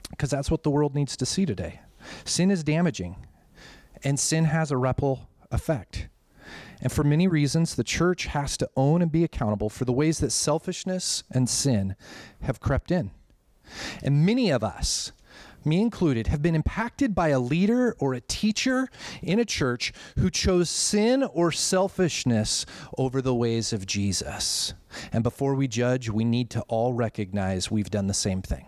Because 0.09 0.29
that's 0.29 0.51
what 0.51 0.63
the 0.63 0.69
world 0.69 0.93
needs 0.93 1.15
to 1.15 1.25
see 1.25 1.45
today. 1.45 1.79
Sin 2.25 2.51
is 2.51 2.61
damaging, 2.61 3.15
and 4.03 4.19
sin 4.19 4.45
has 4.45 4.71
a 4.71 4.77
ripple 4.77 5.29
effect. 5.51 6.07
And 6.81 6.91
for 6.91 7.03
many 7.03 7.27
reasons, 7.27 7.75
the 7.75 7.83
church 7.83 8.25
has 8.25 8.57
to 8.57 8.69
own 8.75 9.01
and 9.01 9.11
be 9.11 9.23
accountable 9.23 9.69
for 9.69 9.85
the 9.85 9.93
ways 9.93 10.19
that 10.19 10.31
selfishness 10.31 11.23
and 11.31 11.47
sin 11.47 11.95
have 12.41 12.59
crept 12.59 12.91
in. 12.91 13.11
And 14.01 14.25
many 14.25 14.49
of 14.49 14.63
us, 14.63 15.11
me 15.63 15.79
included, 15.79 16.27
have 16.27 16.41
been 16.41 16.55
impacted 16.55 17.13
by 17.13 17.29
a 17.29 17.39
leader 17.39 17.95
or 17.99 18.13
a 18.13 18.21
teacher 18.21 18.87
in 19.21 19.39
a 19.39 19.45
church 19.45 19.93
who 20.17 20.31
chose 20.31 20.69
sin 20.69 21.23
or 21.23 21.51
selfishness 21.51 22.65
over 22.97 23.21
the 23.21 23.35
ways 23.35 23.71
of 23.71 23.85
Jesus. 23.85 24.73
And 25.13 25.23
before 25.23 25.53
we 25.53 25.67
judge, 25.67 26.09
we 26.09 26.23
need 26.23 26.49
to 26.51 26.61
all 26.61 26.93
recognize 26.93 27.69
we've 27.69 27.91
done 27.91 28.07
the 28.07 28.13
same 28.13 28.41
thing. 28.41 28.65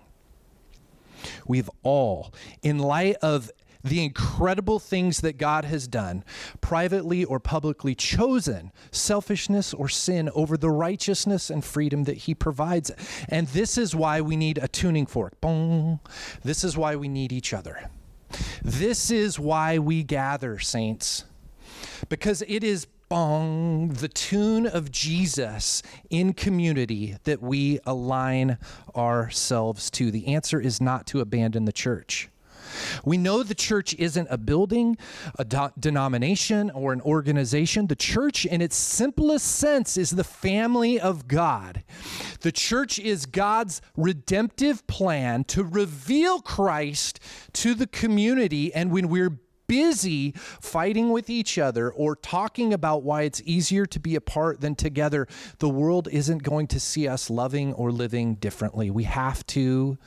We've 1.47 1.69
all, 1.81 2.33
in 2.61 2.79
light 2.79 3.15
of 3.21 3.49
the 3.83 4.03
incredible 4.03 4.79
things 4.79 5.21
that 5.21 5.37
God 5.37 5.65
has 5.65 5.87
done, 5.87 6.23
privately 6.61 7.25
or 7.25 7.39
publicly 7.39 7.95
chosen 7.95 8.71
selfishness 8.91 9.73
or 9.73 9.89
sin 9.89 10.29
over 10.33 10.57
the 10.57 10.69
righteousness 10.69 11.49
and 11.49 11.63
freedom 11.63 12.05
that 12.05 12.17
He 12.17 12.33
provides. 12.33 12.91
And 13.29 13.47
this 13.47 13.77
is 13.77 13.95
why 13.95 14.21
we 14.21 14.35
need 14.37 14.57
a 14.57 14.67
tuning 14.67 15.05
fork. 15.05 15.39
Boom. 15.41 15.99
This 16.43 16.63
is 16.63 16.77
why 16.77 16.95
we 16.95 17.07
need 17.07 17.31
each 17.31 17.53
other. 17.53 17.89
This 18.63 19.11
is 19.11 19.37
why 19.37 19.77
we 19.77 20.03
gather, 20.03 20.57
saints, 20.57 21.25
because 22.09 22.41
it 22.47 22.63
is 22.63 22.87
bong, 23.09 23.89
the 23.89 24.07
tune 24.07 24.65
of 24.65 24.91
Jesus 24.91 25.83
in 26.09 26.33
community 26.33 27.15
that 27.25 27.43
we 27.43 27.79
align 27.85 28.57
ourselves 28.95 29.91
to. 29.91 30.09
The 30.09 30.27
answer 30.27 30.59
is 30.59 30.81
not 30.81 31.05
to 31.07 31.19
abandon 31.19 31.65
the 31.65 31.71
church. 31.71 32.29
We 33.05 33.17
know 33.17 33.43
the 33.43 33.55
church 33.55 33.93
isn't 33.95 34.27
a 34.29 34.37
building, 34.37 34.97
a 35.37 35.45
do- 35.45 35.71
denomination, 35.79 36.69
or 36.71 36.93
an 36.93 37.01
organization. 37.01 37.87
The 37.87 37.95
church, 37.95 38.45
in 38.45 38.61
its 38.61 38.75
simplest 38.75 39.47
sense, 39.47 39.97
is 39.97 40.11
the 40.11 40.23
family 40.23 40.99
of 40.99 41.27
God. 41.27 41.83
The 42.41 42.51
church 42.51 42.99
is 42.99 43.25
God's 43.25 43.81
redemptive 43.95 44.85
plan 44.87 45.43
to 45.45 45.63
reveal 45.63 46.41
Christ 46.41 47.19
to 47.53 47.73
the 47.73 47.87
community. 47.87 48.73
And 48.73 48.91
when 48.91 49.09
we're 49.09 49.39
busy 49.67 50.33
fighting 50.35 51.09
with 51.11 51.29
each 51.29 51.57
other 51.57 51.91
or 51.91 52.15
talking 52.15 52.73
about 52.73 53.03
why 53.03 53.23
it's 53.23 53.41
easier 53.45 53.85
to 53.87 53.99
be 53.99 54.15
apart 54.15 54.61
than 54.61 54.75
together, 54.75 55.27
the 55.59 55.69
world 55.69 56.07
isn't 56.11 56.43
going 56.43 56.67
to 56.67 56.79
see 56.79 57.07
us 57.07 57.29
loving 57.29 57.73
or 57.73 57.91
living 57.91 58.35
differently. 58.35 58.89
We 58.89 59.03
have 59.05 59.45
to 59.47 59.97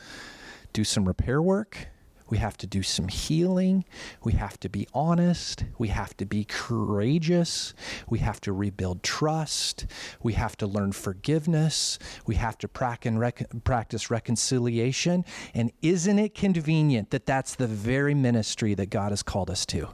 do 0.73 0.85
some 0.85 1.05
repair 1.05 1.41
work 1.41 1.89
we 2.29 2.39
have 2.39 2.57
to 2.59 2.67
do 2.67 2.83
some 2.83 3.09
healing. 3.09 3.85
We 4.25 4.33
have 4.33 4.59
to 4.61 4.69
be 4.69 4.89
honest. 4.93 5.65
We 5.79 5.89
have 5.89 6.17
to 6.17 6.27
be 6.27 6.45
courageous. 6.45 7.73
We 8.09 8.19
have 8.19 8.41
to 8.43 8.53
rebuild 8.53 9.03
trust. 9.03 9.87
We 10.23 10.33
have 10.33 10.57
to 10.59 10.67
learn 10.67 10.93
forgiveness. 10.93 11.99
We 12.27 12.35
have 12.37 12.59
to 12.59 12.69
practice 12.69 14.11
reconciliation. 14.11 15.25
And 15.55 15.73
isn't 15.83 16.19
it 16.19 16.35
convenient 16.35 17.11
that 17.11 17.27
that's 17.27 17.55
the 17.55 17.69
very 17.69 18.15
ministry 18.15 18.75
that 18.75 18.91
God 18.91 19.13
has 19.13 19.23
called 19.23 19.51
us 19.51 19.65
to? 19.67 19.89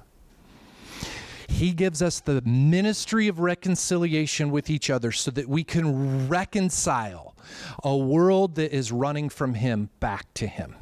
He 1.48 1.72
gives 1.72 2.00
us 2.00 2.20
the 2.20 2.40
ministry 2.42 3.28
of 3.28 3.38
reconciliation 3.40 4.50
with 4.50 4.70
each 4.70 4.88
other 4.88 5.12
so 5.12 5.30
that 5.32 5.48
we 5.48 5.64
can 5.64 6.28
reconcile 6.28 7.36
a 7.84 7.94
world 7.94 8.54
that 8.54 8.74
is 8.74 8.90
running 8.90 9.28
from 9.28 9.52
Him 9.52 9.90
back 10.00 10.32
to 10.34 10.46
Him. 10.46 10.76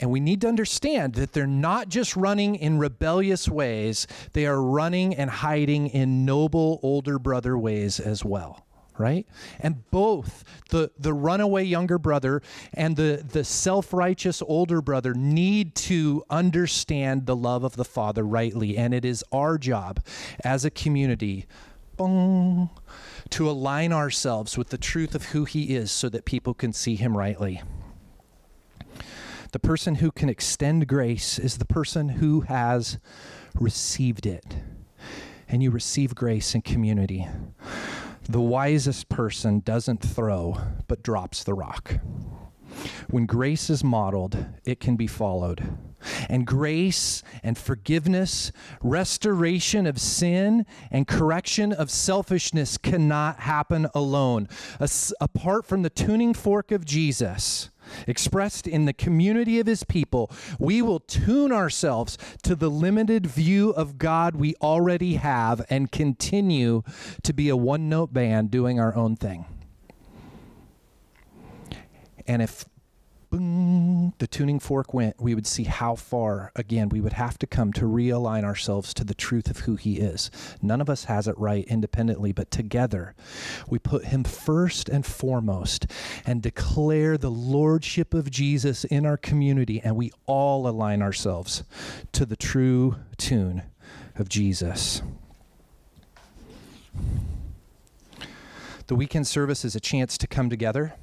And 0.00 0.10
we 0.10 0.18
need 0.18 0.40
to 0.40 0.48
understand 0.48 1.14
that 1.14 1.32
they're 1.32 1.46
not 1.46 1.88
just 1.88 2.16
running 2.16 2.56
in 2.56 2.78
rebellious 2.78 3.48
ways, 3.48 4.06
they 4.32 4.46
are 4.46 4.60
running 4.60 5.14
and 5.14 5.30
hiding 5.30 5.88
in 5.88 6.24
noble 6.24 6.80
older 6.82 7.18
brother 7.18 7.56
ways 7.56 8.00
as 8.00 8.24
well 8.24 8.66
right? 8.98 9.26
And 9.58 9.90
both 9.90 10.44
the, 10.68 10.90
the 10.98 11.14
runaway 11.14 11.64
younger 11.64 11.98
brother 11.98 12.42
and 12.74 12.96
the, 12.96 13.24
the 13.26 13.44
self 13.44 13.94
righteous 13.94 14.42
older 14.42 14.82
brother 14.82 15.14
need 15.14 15.74
to 15.76 16.22
understand 16.28 17.24
the 17.24 17.34
love 17.34 17.64
of 17.64 17.76
the 17.76 17.84
Father 17.84 18.22
rightly. 18.22 18.76
And 18.76 18.92
it 18.92 19.06
is 19.06 19.24
our 19.32 19.56
job 19.56 20.04
as 20.44 20.66
a 20.66 20.70
community 20.70 21.46
to 21.96 23.50
align 23.50 23.92
ourselves 23.92 24.56
with 24.58 24.68
the 24.68 24.78
truth 24.78 25.14
of 25.14 25.26
who 25.26 25.44
He 25.46 25.74
is 25.74 25.90
so 25.90 26.08
that 26.10 26.24
people 26.24 26.54
can 26.54 26.72
see 26.72 26.96
Him 26.96 27.16
rightly. 27.16 27.62
The 29.52 29.58
person 29.58 29.96
who 29.96 30.12
can 30.12 30.28
extend 30.28 30.86
grace 30.86 31.36
is 31.38 31.58
the 31.58 31.64
person 31.64 32.08
who 32.08 32.42
has 32.42 32.98
received 33.54 34.24
it. 34.24 34.44
And 35.48 35.60
you 35.60 35.72
receive 35.72 36.14
grace 36.14 36.54
in 36.54 36.62
community. 36.62 37.26
The 38.28 38.40
wisest 38.40 39.08
person 39.08 39.58
doesn't 39.60 40.02
throw, 40.02 40.56
but 40.86 41.02
drops 41.02 41.42
the 41.42 41.54
rock. 41.54 41.98
When 43.08 43.26
grace 43.26 43.68
is 43.70 43.82
modeled, 43.82 44.36
it 44.64 44.78
can 44.78 44.94
be 44.94 45.08
followed. 45.08 45.76
And 46.28 46.46
grace 46.46 47.24
and 47.42 47.58
forgiveness, 47.58 48.52
restoration 48.80 49.84
of 49.84 50.00
sin, 50.00 50.64
and 50.92 51.08
correction 51.08 51.72
of 51.72 51.90
selfishness 51.90 52.78
cannot 52.78 53.40
happen 53.40 53.88
alone. 53.94 54.48
As, 54.78 55.12
apart 55.20 55.66
from 55.66 55.82
the 55.82 55.90
tuning 55.90 56.34
fork 56.34 56.70
of 56.70 56.84
Jesus, 56.84 57.70
expressed 58.06 58.66
in 58.66 58.84
the 58.84 58.92
community 58.92 59.60
of 59.60 59.66
his 59.66 59.84
people, 59.84 60.30
we 60.58 60.82
will 60.82 61.00
tune 61.00 61.52
ourselves 61.52 62.18
to 62.42 62.54
the 62.54 62.70
limited 62.70 63.26
view 63.26 63.70
of 63.70 63.98
God 63.98 64.36
we 64.36 64.54
already 64.56 65.14
have 65.14 65.64
and 65.70 65.90
continue 65.90 66.82
to 67.22 67.32
be 67.32 67.48
a 67.48 67.56
one 67.56 67.88
note 67.88 68.12
band 68.12 68.50
doing 68.50 68.80
our 68.80 68.94
own 68.94 69.16
thing. 69.16 69.44
And 72.26 72.42
if 72.42 72.64
boom, 73.30 74.12
the 74.18 74.26
tuning 74.26 74.58
fork 74.58 74.92
went, 74.92 75.20
we 75.20 75.34
would 75.34 75.46
see 75.46 75.64
how 75.64 75.94
far, 75.94 76.50
again, 76.56 76.88
we 76.88 77.00
would 77.00 77.12
have 77.12 77.38
to 77.38 77.46
come 77.46 77.72
to 77.72 77.82
realign 77.82 78.44
ourselves 78.44 78.92
to 78.94 79.04
the 79.04 79.14
truth 79.14 79.48
of 79.48 79.60
who 79.60 79.76
He 79.76 79.98
is. 79.98 80.30
None 80.60 80.80
of 80.80 80.90
us 80.90 81.04
has 81.04 81.28
it 81.28 81.38
right 81.38 81.64
independently, 81.66 82.32
but 82.32 82.50
together 82.50 83.14
we 83.68 83.78
put 83.78 84.06
Him 84.06 84.24
first 84.24 84.88
and 84.88 85.06
foremost 85.06 85.86
and 86.26 86.42
declare 86.42 87.16
the 87.16 87.30
Lordship 87.30 88.14
of 88.14 88.30
Jesus 88.30 88.84
in 88.84 89.06
our 89.06 89.16
community, 89.16 89.80
and 89.82 89.96
we 89.96 90.10
all 90.26 90.66
align 90.66 91.00
ourselves 91.00 91.62
to 92.12 92.26
the 92.26 92.36
true 92.36 92.96
tune 93.16 93.62
of 94.16 94.28
Jesus. 94.28 95.02
The 98.88 98.96
weekend 98.96 99.28
service 99.28 99.64
is 99.64 99.76
a 99.76 99.80
chance 99.80 100.18
to 100.18 100.26
come 100.26 100.50
together 100.50 100.94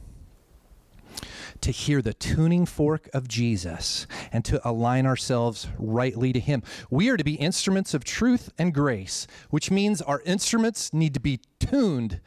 to 1.62 1.72
hear 1.72 2.02
the 2.02 2.14
tuning 2.14 2.66
fork 2.66 3.10
of 3.14 3.28
Jesus 3.28 4.08
and 4.32 4.44
to 4.46 4.66
align 4.68 5.06
ourselves 5.06 5.68
rightly 5.78 6.34
to 6.34 6.40
Him. 6.40 6.64
We 6.90 7.10
are 7.10 7.18
to 7.18 7.24
be 7.24 7.36
instruments 7.36 7.94
of 7.94 8.04
truth 8.04 8.50
and 8.58 8.74
grace, 8.74 9.28
which 9.50 9.72
means 9.72 10.02
our 10.02 10.22
instruments 10.26 10.94
need 10.94 11.14
to 11.14 11.20
be 11.20 11.40
tuned 11.60 12.20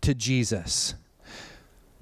to 0.00 0.14
Jesus. 0.14 0.94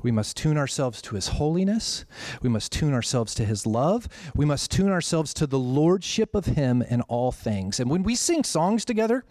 We 0.02 0.10
must 0.10 0.36
tune 0.36 0.56
ourselves 0.56 1.02
to 1.02 1.14
His 1.14 1.28
holiness. 1.28 2.04
We 2.42 2.48
must 2.48 2.72
tune 2.72 2.94
ourselves 2.94 3.34
to 3.34 3.44
His 3.44 3.66
love. 3.66 4.08
We 4.34 4.46
must 4.46 4.70
tune 4.70 4.90
ourselves 4.90 5.34
to 5.34 5.46
the 5.46 5.58
lordship 5.58 6.34
of 6.34 6.46
Him 6.46 6.82
in 6.82 7.02
all 7.02 7.32
things. 7.32 7.80
And 7.80 7.90
when 7.90 8.02
we 8.02 8.14
sing 8.14 8.44
songs 8.44 8.84
together, 8.84 9.24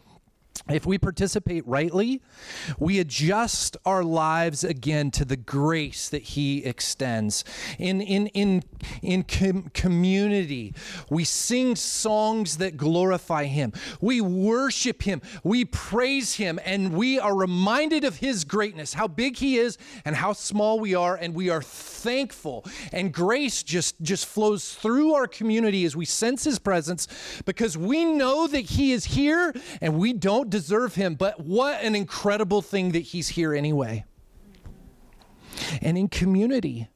if 0.69 0.85
we 0.85 0.97
participate 0.97 1.65
rightly, 1.67 2.21
we 2.77 2.99
adjust 2.99 3.77
our 3.85 4.03
lives 4.03 4.63
again 4.63 5.11
to 5.11 5.25
the 5.25 5.37
grace 5.37 6.09
that 6.09 6.21
He 6.21 6.63
extends. 6.63 7.43
In, 7.77 8.01
in, 8.01 8.27
in, 8.27 8.63
in 9.01 9.23
com- 9.23 9.69
community, 9.73 10.73
we 11.09 11.23
sing 11.23 11.75
songs 11.75 12.57
that 12.57 12.77
glorify 12.77 13.45
Him. 13.45 13.73
We 13.99 14.21
worship 14.21 15.03
Him. 15.03 15.21
We 15.43 15.65
praise 15.65 16.35
Him. 16.35 16.59
And 16.63 16.93
we 16.93 17.19
are 17.19 17.35
reminded 17.35 18.03
of 18.03 18.17
His 18.17 18.43
greatness, 18.43 18.93
how 18.93 19.07
big 19.07 19.37
He 19.37 19.57
is 19.57 19.77
and 20.05 20.15
how 20.15 20.33
small 20.33 20.79
we 20.79 20.95
are. 20.95 21.15
And 21.15 21.33
we 21.33 21.49
are 21.49 21.61
thankful. 21.61 22.65
And 22.91 23.13
grace 23.13 23.63
just, 23.63 24.01
just 24.01 24.25
flows 24.25 24.73
through 24.75 25.13
our 25.13 25.27
community 25.27 25.85
as 25.85 25.95
we 25.95 26.05
sense 26.05 26.43
His 26.43 26.59
presence 26.59 27.07
because 27.45 27.77
we 27.77 28.05
know 28.05 28.47
that 28.47 28.61
He 28.61 28.91
is 28.91 29.05
here 29.05 29.53
and 29.81 29.97
we 29.97 30.13
don't 30.13 30.49
deserve 30.59 30.95
him, 30.95 31.15
but 31.15 31.39
what 31.39 31.81
an 31.81 31.95
incredible 31.95 32.61
thing 32.61 32.91
that 32.91 32.99
he's 32.99 33.29
here 33.29 33.53
anyway. 33.53 34.03
And 35.81 35.97
in 35.97 36.09
community, 36.09 36.89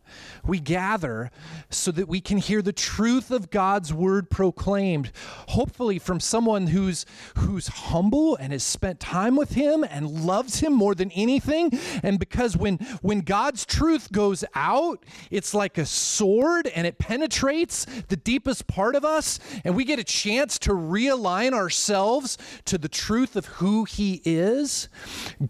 we 0.45 0.59
gather 0.59 1.31
so 1.69 1.91
that 1.91 2.07
we 2.07 2.19
can 2.19 2.37
hear 2.37 2.61
the 2.61 2.73
truth 2.73 3.31
of 3.31 3.49
God's 3.49 3.93
word 3.93 4.29
proclaimed, 4.29 5.11
hopefully 5.49 5.99
from 5.99 6.19
someone 6.19 6.67
who's 6.67 7.05
who's 7.37 7.67
humble 7.67 8.35
and 8.35 8.51
has 8.51 8.63
spent 8.63 8.99
time 8.99 9.35
with 9.35 9.53
him 9.53 9.83
and 9.83 10.25
loves 10.25 10.59
him 10.59 10.73
more 10.73 10.95
than 10.95 11.11
anything. 11.11 11.71
And 12.01 12.19
because 12.19 12.57
when 12.57 12.77
when 13.01 13.21
God's 13.21 13.65
truth 13.65 14.11
goes 14.11 14.43
out, 14.53 15.03
it's 15.31 15.53
like 15.53 15.77
a 15.77 15.85
sword 15.85 16.67
and 16.67 16.85
it 16.85 16.99
penetrates 16.99 17.85
the 18.07 18.17
deepest 18.17 18.67
part 18.67 18.95
of 18.95 19.05
us 19.05 19.39
and 19.63 19.75
we 19.75 19.85
get 19.85 19.99
a 19.99 20.03
chance 20.03 20.59
to 20.59 20.71
realign 20.71 21.53
ourselves 21.53 22.37
to 22.65 22.77
the 22.77 22.89
truth 22.89 23.35
of 23.35 23.45
who 23.45 23.85
he 23.85 24.21
is. 24.25 24.89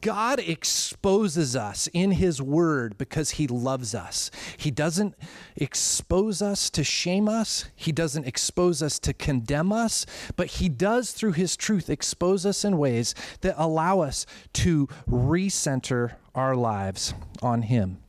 God 0.01 0.39
exposes 0.39 1.55
us 1.55 1.89
in 1.93 2.11
his 2.11 2.41
word 2.41 2.97
because 2.97 3.31
he 3.31 3.47
loves 3.47 3.95
us. 3.95 4.29
He 4.57 4.71
doesn't 4.83 5.15
expose 5.55 6.41
us 6.41 6.69
to 6.69 6.83
shame 6.83 7.29
us, 7.29 7.69
He 7.73 7.93
doesn't 7.93 8.27
expose 8.27 8.83
us 8.83 8.99
to 8.99 9.13
condemn 9.13 9.71
us, 9.71 10.05
but 10.35 10.47
He 10.47 10.67
does, 10.67 11.13
through 11.13 11.31
His 11.31 11.55
truth, 11.55 11.89
expose 11.89 12.45
us 12.45 12.65
in 12.65 12.77
ways 12.77 13.15
that 13.39 13.55
allow 13.57 14.01
us 14.01 14.25
to 14.51 14.89
recenter 15.09 16.15
our 16.35 16.53
lives 16.53 17.13
on 17.41 17.61
Him. 17.61 17.99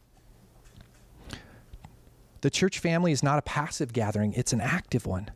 The 2.41 2.51
church 2.51 2.81
family 2.81 3.13
is 3.13 3.23
not 3.23 3.39
a 3.39 3.43
passive 3.43 3.93
gathering, 3.93 4.33
it's 4.33 4.53
an 4.53 4.61
active 4.61 5.07
one. 5.07 5.31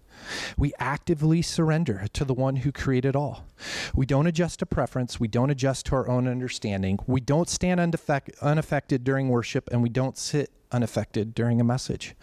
We 0.57 0.73
actively 0.79 1.43
surrender 1.43 2.07
to 2.13 2.25
the 2.25 2.35
one 2.35 2.57
who 2.57 2.73
created 2.73 3.17
all. 3.17 3.47
We 3.95 4.07
don't 4.07 4.27
adjust 4.27 4.61
to 4.61 4.67
preference. 4.67 5.19
We 5.19 5.29
don't 5.29 5.51
adjust 5.51 5.87
to 5.87 5.97
our 5.97 6.09
own 6.09 6.29
understanding. 6.29 6.99
We 7.07 7.21
don't 7.21 7.49
stand 7.49 7.81
unaffected 7.81 9.05
during 9.05 9.29
worship, 9.29 9.69
and 9.73 9.83
we 9.83 9.89
don't 9.89 10.17
sit 10.17 10.51
unaffected 10.73 11.35
during 11.35 11.61
a 11.61 11.65
message. 11.65 12.15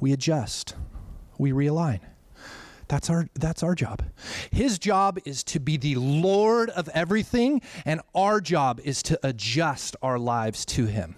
We 0.00 0.12
adjust, 0.12 0.74
we 1.38 1.52
realign. 1.52 2.00
That's 2.88 3.08
our 3.08 3.28
that's 3.34 3.62
our 3.62 3.74
job. 3.74 4.02
His 4.50 4.78
job 4.78 5.18
is 5.24 5.42
to 5.44 5.60
be 5.60 5.76
the 5.76 5.96
Lord 5.96 6.70
of 6.70 6.88
everything 6.90 7.62
and 7.84 8.00
our 8.14 8.40
job 8.40 8.80
is 8.84 9.02
to 9.04 9.18
adjust 9.26 9.96
our 10.02 10.18
lives 10.18 10.64
to 10.66 10.86
him. 10.86 11.16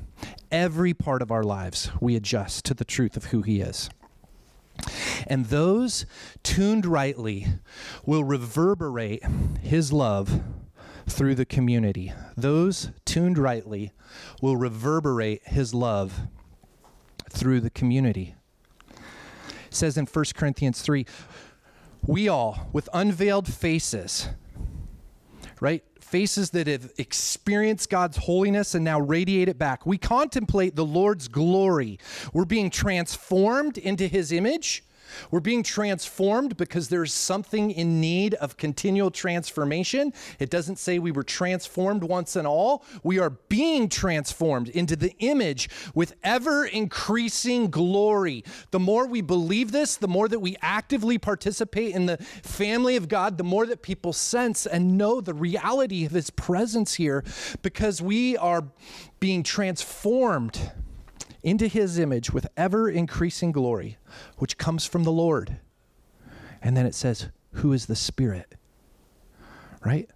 Every 0.51 0.95
part 0.95 1.23
of 1.23 1.31
our 1.31 1.43
lives 1.43 1.91
we 2.01 2.15
adjust 2.15 2.65
to 2.67 2.75
the 2.75 2.85
truth 2.85 3.17
of 3.17 3.27
who 3.27 3.43
he 3.43 3.61
is. 3.61 3.91
And 5.27 5.47
those 5.47 6.07
tuned 6.43 6.87
rightly 6.87 7.47
will 8.05 8.25
reverberate 8.25 9.23
his 9.61 9.93
love 9.93 10.41
through 11.09 11.35
the 11.35 11.47
community. 11.47 12.12
Those 12.37 12.91
tuned 13.05 13.39
rightly 13.39 13.93
will 14.41 14.57
reverberate 14.57 15.43
his 15.47 15.75
love 15.75 16.21
through 17.31 17.61
the 17.61 17.71
community. 17.71 18.35
It 18.91 19.75
says 19.75 19.97
in 19.97 20.07
1 20.07 20.25
Corinthians 20.35 20.81
3 20.81 21.07
we 22.07 22.29
all, 22.29 22.69
with 22.73 22.89
unveiled 22.95 23.53
faces, 23.53 24.29
right? 25.61 25.83
Faces 26.01 26.51
that 26.51 26.69
have 26.69 26.93
experienced 26.99 27.91
God's 27.91 28.17
holiness 28.17 28.77
and 28.77 28.85
now 28.85 29.01
radiate 29.01 29.49
it 29.49 29.59
back. 29.59 29.85
We 29.85 29.99
contemplate 29.99 30.77
the 30.77 30.85
Lord's 30.85 31.27
glory. 31.27 31.99
We're 32.33 32.45
being 32.45 32.71
transformed 32.71 33.77
into 33.77 34.07
his 34.07 34.31
image 34.31 34.85
we're 35.31 35.40
being 35.40 35.62
transformed 35.62 36.57
because 36.57 36.88
there's 36.88 37.12
something 37.12 37.71
in 37.71 38.01
need 38.01 38.35
of 38.35 38.57
continual 38.57 39.11
transformation. 39.11 40.12
It 40.38 40.51
doesn't 40.51 40.79
say 40.79 40.99
we 40.99 41.12
were 41.12 41.23
transformed 41.23 42.05
once 42.05 42.37
and 42.37 42.47
all. 42.47 42.85
We 43.03 43.19
are 43.19 43.31
being 43.31 43.88
transformed 43.88 44.69
into 44.69 44.97
the 44.97 45.14
image 45.19 45.69
with 45.95 46.14
ever 46.23 46.64
increasing 46.64 47.71
glory. 47.71 48.45
The 48.71 48.79
more 48.79 49.07
we 49.07 49.21
believe 49.21 49.73
this, 49.73 49.97
the 49.97 50.09
more 50.09 50.29
that 50.29 50.40
we 50.40 50.57
actively 50.62 51.19
participate 51.19 51.95
in 51.95 52.07
the 52.07 52.19
family 52.19 52.97
of 52.97 53.09
God, 53.09 53.38
the 53.38 53.45
more 53.45 53.66
that 53.66 53.83
people 53.83 54.12
sense 54.12 54.66
and 54.66 54.97
know 54.99 55.21
the 55.21 55.35
reality 55.35 56.05
of 56.05 56.12
His 56.12 56.31
presence 56.31 56.95
here 56.95 57.25
because 57.62 58.03
we 58.03 58.37
are 58.37 58.64
being 59.21 59.42
transformed 59.42 60.73
into 61.47 61.69
his 61.69 61.97
image 61.97 62.33
with 62.33 62.49
ever 62.57 62.91
increasing 62.91 63.53
glory, 63.53 63.99
which 64.39 64.59
comes 64.59 64.85
from 64.85 65.05
the 65.05 65.13
Lord. 65.13 65.61
And 66.61 66.77
then 66.77 66.87
it 66.87 66.95
says, 66.95 67.29
Who 67.53 67.73
is 67.73 67.87
the 67.87 67.95
Spirit? 67.95 68.57
Right? 69.85 70.11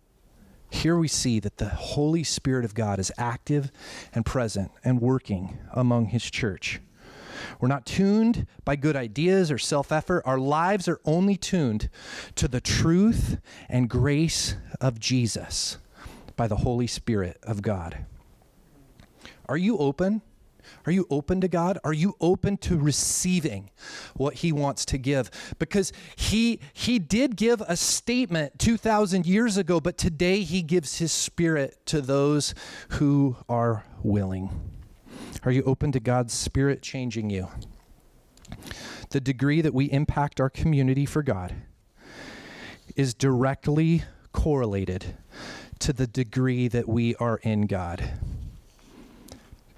Here 0.71 0.99
we 0.99 1.07
see 1.07 1.39
that 1.39 1.59
the 1.59 1.69
Holy 1.69 2.25
Spirit 2.25 2.65
of 2.65 2.75
God 2.75 2.99
is 2.99 3.13
active 3.17 3.71
and 4.13 4.27
present 4.27 4.73
and 4.83 5.01
working 5.01 5.57
among 5.73 6.07
his 6.07 6.29
church. 6.29 6.81
We're 7.61 7.69
not 7.69 7.87
tuned 7.87 8.49
by 8.65 8.75
good 8.75 8.97
ideas 8.97 9.53
or 9.53 9.59
self 9.59 9.93
effort. 9.93 10.25
Our 10.27 10.39
lives 10.39 10.89
are 10.89 11.01
only 11.05 11.37
tuned 11.37 11.91
to 12.35 12.49
the 12.49 12.61
truth 12.61 13.39
and 13.69 13.89
grace 13.89 14.57
of 14.81 14.99
Jesus 14.99 15.79
by 16.35 16.49
the 16.49 16.57
Holy 16.57 16.89
Spirit 16.89 17.39
of 17.45 17.63
God. 17.63 18.05
Are 19.49 19.57
you 19.57 19.79
open? 19.79 20.23
Are 20.87 20.93
you 20.93 21.07
open 21.11 21.41
to 21.41 21.49
God? 21.49 21.79
Are 21.85 21.93
you 21.93 22.17
open 22.21 22.57
to 22.59 22.79
receiving 22.79 23.71
what 24.15 24.35
he 24.35 24.53
wants 24.53 24.85
to 24.87 24.99
give? 24.99 25.31
Because 25.59 25.93
he 26.17 26.61
he 26.73 26.99
did 26.99 27.37
give 27.37 27.61
a 27.63 27.77
statement 27.77 28.59
2000 28.59 29.27
years 29.27 29.57
ago, 29.57 29.81
but 29.81 29.99
today 29.99 30.43
he 30.43 30.63
gives 30.63 30.99
his 30.99 31.13
spirit 31.13 31.79
to 31.87 32.01
those 32.01 32.55
who 32.91 33.37
are 33.49 33.85
willing. 34.03 34.51
Are 35.43 35.51
you 35.51 35.63
open 35.63 35.93
to 35.93 36.01
God's 36.01 36.35
spirit 36.35 36.83
changing 36.83 37.31
you? 37.31 37.49
The 39.11 39.21
degree 39.21 39.61
that 39.61 39.75
we 39.75 39.91
impact 39.91 40.41
our 40.41 40.51
community 40.51 41.07
for 41.07 41.23
God 41.23 41.55
is 42.97 43.15
directly 43.15 44.03
correlated 44.33 45.17
to 45.79 45.93
the 45.93 46.07
degree 46.07 46.69
that 46.69 46.89
we 46.89 47.15
are 47.17 47.39
in 47.39 47.63
God. 47.63 48.13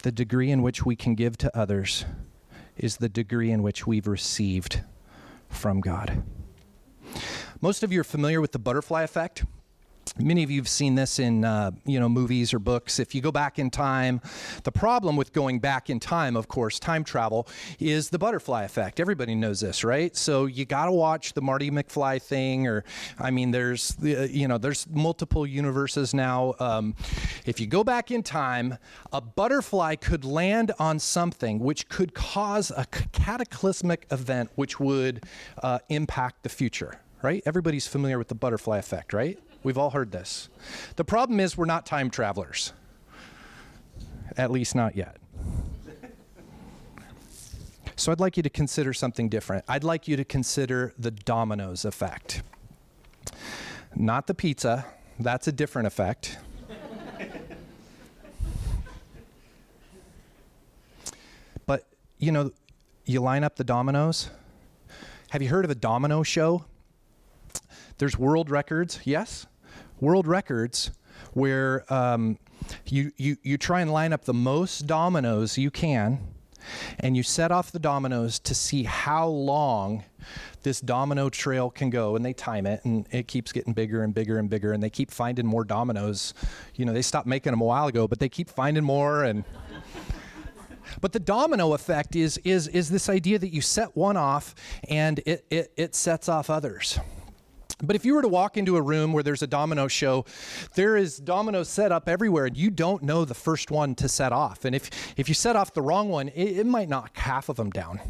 The 0.02 0.12
degree 0.12 0.50
in 0.50 0.62
which 0.62 0.84
we 0.84 0.96
can 0.96 1.14
give 1.14 1.38
to 1.38 1.56
others 1.56 2.04
is 2.76 2.96
the 2.96 3.08
degree 3.08 3.52
in 3.52 3.62
which 3.62 3.86
we've 3.86 4.08
received 4.08 4.80
from 5.48 5.80
God. 5.80 6.24
Most 7.60 7.84
of 7.84 7.92
you 7.92 8.00
are 8.00 8.04
familiar 8.04 8.40
with 8.40 8.50
the 8.50 8.58
butterfly 8.58 9.02
effect. 9.02 9.44
Many 10.18 10.42
of 10.42 10.50
you 10.50 10.60
have 10.60 10.68
seen 10.68 10.94
this 10.94 11.18
in 11.18 11.42
uh, 11.42 11.70
you 11.86 11.98
know 11.98 12.08
movies 12.08 12.52
or 12.52 12.58
books. 12.58 12.98
If 12.98 13.14
you 13.14 13.22
go 13.22 13.32
back 13.32 13.58
in 13.58 13.70
time, 13.70 14.20
the 14.64 14.72
problem 14.72 15.16
with 15.16 15.32
going 15.32 15.58
back 15.58 15.88
in 15.88 16.00
time, 16.00 16.36
of 16.36 16.48
course, 16.48 16.78
time 16.78 17.02
travel, 17.02 17.48
is 17.80 18.10
the 18.10 18.18
butterfly 18.18 18.64
effect. 18.64 19.00
Everybody 19.00 19.34
knows 19.34 19.60
this, 19.60 19.84
right? 19.84 20.14
So 20.14 20.44
you 20.44 20.66
got 20.66 20.86
to 20.86 20.92
watch 20.92 21.32
the 21.32 21.40
Marty 21.40 21.70
McFly 21.70 22.20
thing, 22.20 22.66
or 22.66 22.84
I 23.18 23.30
mean, 23.30 23.52
there's 23.52 23.96
uh, 24.02 24.28
you 24.30 24.48
know 24.48 24.58
there's 24.58 24.86
multiple 24.90 25.46
universes 25.46 26.12
now. 26.12 26.54
Um, 26.60 26.94
if 27.46 27.58
you 27.58 27.66
go 27.66 27.82
back 27.82 28.10
in 28.10 28.22
time, 28.22 28.76
a 29.14 29.20
butterfly 29.22 29.96
could 29.96 30.26
land 30.26 30.72
on 30.78 30.98
something 30.98 31.58
which 31.58 31.88
could 31.88 32.12
cause 32.12 32.70
a 32.70 32.84
cataclysmic 33.12 34.06
event, 34.10 34.50
which 34.56 34.78
would 34.78 35.24
uh, 35.62 35.78
impact 35.88 36.42
the 36.42 36.50
future. 36.50 37.00
Right? 37.22 37.40
Everybody's 37.46 37.86
familiar 37.86 38.18
with 38.18 38.26
the 38.28 38.34
butterfly 38.34 38.78
effect, 38.78 39.12
right? 39.12 39.38
We've 39.62 39.78
all 39.78 39.90
heard 39.90 40.10
this. 40.10 40.48
The 40.96 41.04
problem 41.04 41.38
is, 41.40 41.56
we're 41.56 41.66
not 41.66 41.86
time 41.86 42.10
travelers. 42.10 42.72
At 44.36 44.50
least, 44.50 44.74
not 44.74 44.96
yet. 44.96 45.18
So, 47.96 48.10
I'd 48.10 48.18
like 48.20 48.36
you 48.36 48.42
to 48.42 48.50
consider 48.50 48.92
something 48.92 49.28
different. 49.28 49.64
I'd 49.68 49.84
like 49.84 50.08
you 50.08 50.16
to 50.16 50.24
consider 50.24 50.92
the 50.98 51.12
dominoes 51.12 51.84
effect. 51.84 52.42
Not 53.94 54.26
the 54.26 54.34
pizza, 54.34 54.86
that's 55.20 55.46
a 55.46 55.52
different 55.52 55.86
effect. 55.86 56.38
but, 61.66 61.86
you 62.18 62.32
know, 62.32 62.50
you 63.04 63.20
line 63.20 63.44
up 63.44 63.56
the 63.56 63.64
dominoes. 63.64 64.30
Have 65.30 65.42
you 65.42 65.48
heard 65.48 65.64
of 65.64 65.70
a 65.70 65.76
domino 65.76 66.22
show? 66.22 66.64
There's 67.98 68.18
world 68.18 68.50
records, 68.50 68.98
yes? 69.04 69.46
World 70.02 70.26
records 70.26 70.90
where 71.32 71.90
um, 71.92 72.36
you, 72.86 73.12
you, 73.16 73.36
you 73.42 73.56
try 73.56 73.80
and 73.80 73.90
line 73.90 74.12
up 74.12 74.24
the 74.24 74.34
most 74.34 74.86
dominoes 74.86 75.56
you 75.56 75.70
can, 75.70 76.18
and 76.98 77.16
you 77.16 77.22
set 77.22 77.50
off 77.50 77.72
the 77.72 77.78
dominoes 77.78 78.38
to 78.40 78.54
see 78.54 78.82
how 78.82 79.26
long 79.26 80.04
this 80.62 80.80
domino 80.80 81.28
trail 81.28 81.70
can 81.70 81.88
go. 81.90 82.14
And 82.16 82.24
they 82.24 82.32
time 82.32 82.66
it 82.66 82.84
and 82.84 83.06
it 83.10 83.26
keeps 83.26 83.52
getting 83.52 83.72
bigger 83.72 84.04
and 84.04 84.14
bigger 84.14 84.38
and 84.38 84.48
bigger 84.48 84.72
and 84.72 84.82
they 84.82 84.90
keep 84.90 85.10
finding 85.10 85.46
more 85.46 85.64
dominoes. 85.64 86.34
You 86.76 86.84
know 86.84 86.92
they 86.92 87.02
stopped 87.02 87.26
making 87.26 87.52
them 87.52 87.60
a 87.60 87.64
while 87.64 87.88
ago 87.88 88.06
but 88.06 88.20
they 88.20 88.28
keep 88.28 88.48
finding 88.48 88.84
more 88.84 89.24
and 89.24 89.44
but 91.00 91.12
the 91.12 91.18
domino 91.18 91.72
effect 91.72 92.14
is 92.14 92.38
is 92.44 92.68
is 92.68 92.90
this 92.90 93.08
idea 93.08 93.40
that 93.40 93.52
you 93.52 93.60
set 93.60 93.96
one 93.96 94.16
off 94.16 94.54
and 94.88 95.18
it 95.26 95.44
it, 95.50 95.72
it 95.76 95.94
sets 95.96 96.28
off 96.28 96.48
others 96.48 97.00
but 97.82 97.96
if 97.96 98.04
you 98.04 98.14
were 98.14 98.22
to 98.22 98.28
walk 98.28 98.56
into 98.56 98.76
a 98.76 98.82
room 98.82 99.12
where 99.12 99.22
there's 99.22 99.42
a 99.42 99.46
domino 99.46 99.88
show, 99.88 100.24
there 100.74 100.96
is 100.96 101.18
dominoes 101.18 101.68
set 101.68 101.90
up 101.92 102.08
everywhere, 102.08 102.46
and 102.46 102.56
you 102.56 102.70
don't 102.70 103.02
know 103.02 103.24
the 103.24 103.34
first 103.34 103.70
one 103.70 103.94
to 103.96 104.08
set 104.08 104.32
off. 104.32 104.64
And 104.64 104.74
if, 104.74 104.90
if 105.16 105.28
you 105.28 105.34
set 105.34 105.56
off 105.56 105.74
the 105.74 105.82
wrong 105.82 106.08
one, 106.08 106.28
it, 106.28 106.58
it 106.58 106.66
might 106.66 106.88
knock 106.88 107.16
half 107.16 107.48
of 107.48 107.56
them 107.56 107.70
down. 107.70 108.00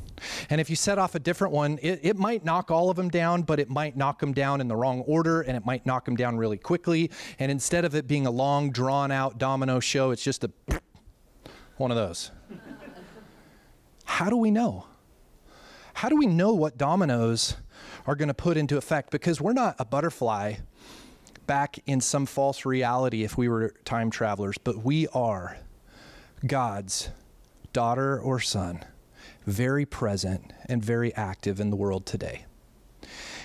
And 0.51 0.61
if 0.61 0.69
you 0.69 0.77
set 0.77 0.99
off 0.99 1.15
a 1.15 1.19
different 1.19 1.55
one, 1.55 1.79
it, 1.83 2.01
it 2.03 2.17
might 2.19 2.45
knock 2.45 2.71
all 2.71 2.91
of 2.91 2.97
them 2.97 3.09
down, 3.09 3.43
but 3.43 3.59
it 3.59 3.71
might 3.71 3.97
knock 3.97 4.21
them 4.21 4.33
down 4.33 4.61
in 4.61 4.69
the 4.69 4.77
wrong 4.77 5.01
order, 5.01 5.41
and 5.41 5.57
it 5.57 5.65
might 5.65 5.87
knock 5.87 6.05
them 6.05 6.17
down 6.17 6.37
really 6.37 6.59
quickly. 6.59 7.11
And 7.39 7.51
instead 7.51 7.85
of 7.85 7.95
it 7.95 8.07
being 8.07 8.27
a 8.27 8.31
long, 8.31 8.71
drawn 8.71 9.11
out 9.11 9.39
domino 9.39 9.81
show, 9.81 10.11
it's 10.11 10.23
just 10.23 10.45
a 10.45 10.51
one 11.77 11.91
of 11.91 11.97
those. 11.97 12.31
How 14.05 14.29
do 14.29 14.37
we 14.37 14.51
know? 14.51 14.87
How 15.95 16.09
do 16.09 16.17
we 16.17 16.27
know 16.27 16.53
what 16.53 16.77
dominoes? 16.77 17.57
Are 18.07 18.15
going 18.15 18.29
to 18.29 18.35
put 18.35 18.57
into 18.57 18.77
effect 18.77 19.11
because 19.11 19.41
we're 19.41 19.53
not 19.53 19.77
a 19.79 19.85
butterfly 19.85 20.55
back 21.47 21.79
in 21.87 22.01
some 22.01 22.27
false 22.27 22.65
reality 22.65 23.25
if 23.25 23.37
we 23.37 23.49
were 23.49 23.75
time 23.85 24.11
travelers, 24.11 24.57
but 24.59 24.85
we 24.85 25.09
are 25.09 25.59
God's 26.47 27.11
daughter 27.73 28.19
or 28.19 28.41
son, 28.41 28.85
very 29.47 29.85
present 29.85 30.53
and 30.67 30.85
very 30.85 31.15
active 31.15 31.61
in 31.61 31.71
the 31.71 31.77
world 31.77 32.07
today. 32.07 32.47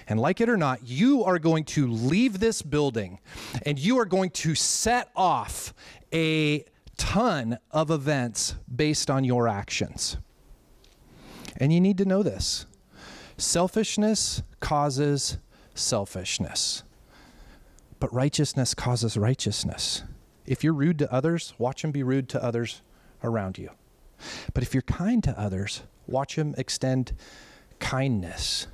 And 0.07 0.19
like 0.19 0.39
it 0.39 0.47
or 0.47 0.57
not, 0.57 0.87
you 0.87 1.23
are 1.25 1.37
going 1.37 1.65
to 1.65 1.87
leave 1.87 2.39
this 2.39 2.61
building 2.61 3.19
and 3.63 3.77
you 3.77 3.99
are 3.99 4.05
going 4.05 4.29
to 4.31 4.55
set 4.55 5.09
off 5.15 5.73
a 6.13 6.63
ton 6.95 7.57
of 7.71 7.91
events 7.91 8.55
based 8.73 9.09
on 9.09 9.23
your 9.23 9.47
actions. 9.47 10.17
And 11.57 11.73
you 11.73 11.81
need 11.81 11.97
to 11.97 12.05
know 12.05 12.23
this. 12.23 12.65
Selfishness 13.37 14.41
causes 14.59 15.37
selfishness, 15.75 16.83
but 17.99 18.11
righteousness 18.11 18.73
causes 18.73 19.15
righteousness. 19.15 20.03
If 20.47 20.63
you're 20.63 20.73
rude 20.73 20.97
to 20.99 21.13
others, 21.13 21.53
watch 21.59 21.83
them 21.83 21.91
be 21.91 22.01
rude 22.01 22.29
to 22.29 22.43
others 22.43 22.81
around 23.23 23.59
you. 23.59 23.69
But 24.53 24.63
if 24.63 24.73
you're 24.73 24.81
kind 24.81 25.23
to 25.23 25.39
others, 25.39 25.83
watch 26.07 26.35
them 26.35 26.55
extend 26.57 27.13
kindness. 27.79 28.67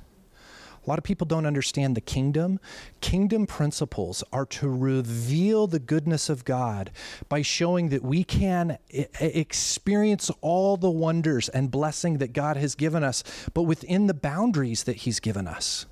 A 0.84 0.90
lot 0.90 0.98
of 0.98 1.04
people 1.04 1.26
don't 1.26 1.46
understand 1.46 1.96
the 1.96 2.00
kingdom. 2.00 2.60
Kingdom 3.00 3.46
principles 3.46 4.22
are 4.32 4.44
to 4.46 4.68
reveal 4.68 5.66
the 5.66 5.78
goodness 5.78 6.28
of 6.28 6.44
God 6.44 6.90
by 7.28 7.40
showing 7.40 7.88
that 7.88 8.02
we 8.02 8.22
can 8.22 8.78
experience 8.90 10.30
all 10.42 10.76
the 10.76 10.90
wonders 10.90 11.48
and 11.48 11.70
blessing 11.70 12.18
that 12.18 12.32
God 12.32 12.56
has 12.58 12.74
given 12.74 13.02
us, 13.02 13.24
but 13.54 13.62
within 13.62 14.06
the 14.08 14.14
boundaries 14.14 14.84
that 14.84 14.96
He's 14.96 15.20
given 15.20 15.48
us. 15.48 15.86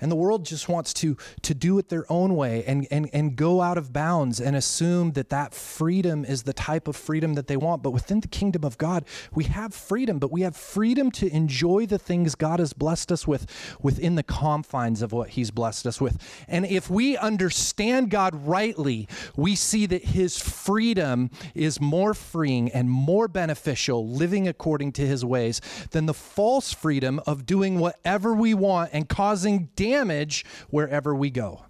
And 0.00 0.10
the 0.10 0.16
world 0.16 0.44
just 0.44 0.68
wants 0.68 0.92
to, 0.94 1.16
to 1.42 1.54
do 1.54 1.78
it 1.78 1.88
their 1.88 2.10
own 2.10 2.34
way 2.34 2.64
and, 2.66 2.86
and, 2.90 3.08
and 3.12 3.36
go 3.36 3.62
out 3.62 3.78
of 3.78 3.92
bounds 3.92 4.40
and 4.40 4.56
assume 4.56 5.12
that 5.12 5.30
that 5.30 5.54
freedom 5.54 6.24
is 6.24 6.42
the 6.42 6.52
type 6.52 6.88
of 6.88 6.96
freedom 6.96 7.34
that 7.34 7.46
they 7.46 7.56
want. 7.56 7.82
But 7.82 7.90
within 7.90 8.20
the 8.20 8.28
kingdom 8.28 8.64
of 8.64 8.78
God, 8.78 9.04
we 9.34 9.44
have 9.44 9.74
freedom, 9.74 10.18
but 10.18 10.30
we 10.30 10.42
have 10.42 10.56
freedom 10.56 11.10
to 11.12 11.28
enjoy 11.34 11.86
the 11.86 11.98
things 11.98 12.34
God 12.34 12.58
has 12.58 12.72
blessed 12.72 13.12
us 13.12 13.26
with 13.26 13.46
within 13.80 14.14
the 14.14 14.22
confines 14.22 15.02
of 15.02 15.12
what 15.12 15.30
He's 15.30 15.50
blessed 15.50 15.86
us 15.86 16.00
with. 16.00 16.18
And 16.48 16.66
if 16.66 16.90
we 16.90 17.16
understand 17.16 18.10
God 18.10 18.46
rightly, 18.46 19.08
we 19.36 19.54
see 19.54 19.86
that 19.86 20.04
His 20.04 20.38
freedom 20.38 21.30
is 21.54 21.80
more 21.80 22.14
freeing 22.14 22.70
and 22.70 22.90
more 22.90 23.28
beneficial 23.28 24.08
living 24.08 24.48
according 24.48 24.92
to 24.92 25.06
His 25.06 25.24
ways 25.24 25.60
than 25.90 26.06
the 26.06 26.14
false 26.14 26.72
freedom 26.72 27.20
of 27.26 27.46
doing 27.46 27.78
whatever 27.78 28.34
we 28.34 28.54
want 28.54 28.90
and 28.92 29.08
causing 29.08 29.70
damage 29.76 29.85
damage 29.90 30.44
wherever 30.70 31.14
we 31.14 31.30
go. 31.30 31.62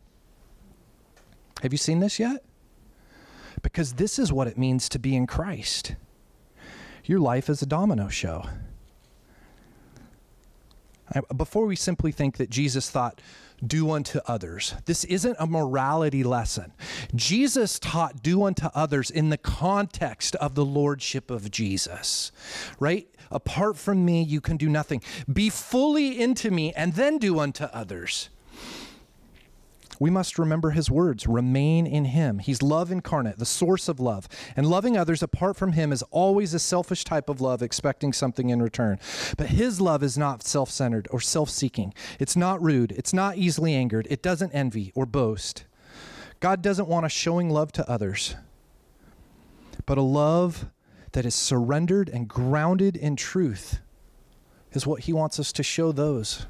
Have 1.63 1.73
you 1.73 1.79
seen 1.79 2.01
this 2.01 2.19
yet? 2.19 2.45
Because 3.63 3.95
this 3.95 4.19
is 4.19 4.33
what 4.33 4.47
it 4.47 4.59
means 4.59 4.89
to 4.91 4.99
be 4.99 5.15
in 5.17 5.27
Christ. 5.27 5.95
Your 7.05 7.21
life 7.21 7.49
is 7.49 7.63
a 7.63 7.67
domino 7.67 8.09
show. 8.09 8.45
Before 11.35 11.67
we 11.67 11.77
simply 11.77 12.11
think 12.11 12.37
that 12.39 12.51
Jesus 12.51 12.91
thought, 12.91 13.21
do 13.65 13.91
unto 13.91 14.21
others. 14.27 14.75
This 14.85 15.05
isn't 15.05 15.37
a 15.39 15.47
morality 15.47 16.25
lesson. 16.25 16.73
Jesus 17.15 17.79
taught 17.79 18.23
do 18.23 18.45
unto 18.45 18.67
others 18.75 19.11
in 19.11 19.31
the 19.31 19.39
context 19.39 20.35
of 20.37 20.55
the 20.55 20.65
lordship 20.65 21.31
of 21.31 21.51
Jesus, 21.51 22.33
right? 22.81 23.09
Apart 23.31 23.77
from 23.77 24.05
me, 24.05 24.23
you 24.23 24.41
can 24.41 24.57
do 24.57 24.69
nothing. 24.69 25.03
Be 25.33 25.51
fully 25.51 26.21
into 26.21 26.51
me 26.51 26.73
and 26.75 26.95
then 26.95 27.19
do 27.19 27.39
unto 27.39 27.65
others. 27.65 28.29
We 29.99 30.11
must 30.11 30.39
remember 30.39 30.71
his 30.71 30.91
words 30.91 31.27
remain 31.27 31.87
in 31.87 32.07
him. 32.07 32.39
He's 32.39 32.63
love 32.63 32.91
incarnate, 32.91 33.39
the 33.39 33.47
source 33.47 33.89
of 33.89 34.01
love. 34.01 34.29
And 34.57 34.67
loving 34.67 34.97
others 34.97 35.23
apart 35.23 35.57
from 35.57 35.73
him 35.73 35.93
is 35.93 36.03
always 36.11 36.55
a 36.55 36.59
selfish 36.59 37.05
type 37.05 37.29
of 37.29 37.41
love, 37.41 37.63
expecting 37.63 38.13
something 38.13 38.51
in 38.51 38.63
return. 38.63 38.99
But 39.37 39.49
his 39.49 39.81
love 39.81 40.03
is 40.03 40.19
not 40.19 40.43
self 40.43 40.71
centered 40.71 41.09
or 41.11 41.21
self 41.21 41.51
seeking. 41.51 41.95
It's 42.19 42.37
not 42.37 42.63
rude. 42.63 42.93
It's 42.93 43.13
not 43.13 43.37
easily 43.37 43.75
angered. 43.75 44.07
It 44.11 44.23
doesn't 44.23 44.53
envy 44.53 44.93
or 44.95 45.07
boast. 45.07 45.65
God 46.41 46.63
doesn't 46.63 46.89
want 46.89 47.07
us 47.07 47.13
showing 47.13 47.49
love 47.49 47.73
to 47.73 47.91
others, 47.91 48.37
but 49.87 49.97
a 49.97 50.03
love 50.03 50.67
that 51.13 51.25
is 51.25 51.35
surrendered 51.35 52.11
and 52.11 52.29
grounded 52.29 52.95
in 52.95 53.17
truth 53.17 53.79
is 54.73 54.87
what 54.87 55.03
He 55.05 55.13
wants 55.15 55.41
us 55.41 55.51
to 55.53 55.63
show 55.63 55.93
those 55.93 56.47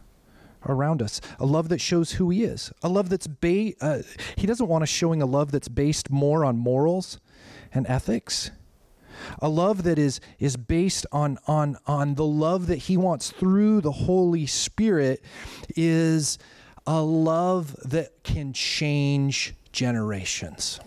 around 0.67 1.03
us. 1.03 1.21
A 1.39 1.47
love 1.47 1.69
that 1.69 1.81
shows 1.81 2.13
who 2.13 2.31
He 2.31 2.45
is. 2.45 2.73
A 2.83 2.89
love 2.89 3.09
that's 3.09 3.27
ba- 3.27 3.73
uh, 3.81 4.03
He 4.37 4.47
doesn't 4.47 4.69
want 4.69 4.83
us 4.83 4.89
showing 4.89 5.23
a 5.23 5.27
love 5.27 5.53
that's 5.53 5.69
based 5.69 6.11
more 6.11 6.45
on 6.45 6.57
morals 6.57 7.19
and 7.73 7.87
ethics. 7.89 8.51
A 9.41 9.49
love 9.49 9.83
that 9.85 9.99
is 9.99 10.21
is 10.39 10.57
based 10.57 11.07
on 11.11 11.39
on 11.47 11.79
on 11.87 12.15
the 12.15 12.27
love 12.27 12.67
that 12.67 12.77
He 12.77 12.97
wants 12.97 13.31
through 13.31 13.81
the 13.81 13.93
Holy 13.93 14.47
Spirit 14.47 15.23
is 15.75 16.39
a 16.87 17.03
love 17.03 17.75
that 17.85 18.23
can 18.23 18.53
change 18.53 19.55
generations. 19.73 20.81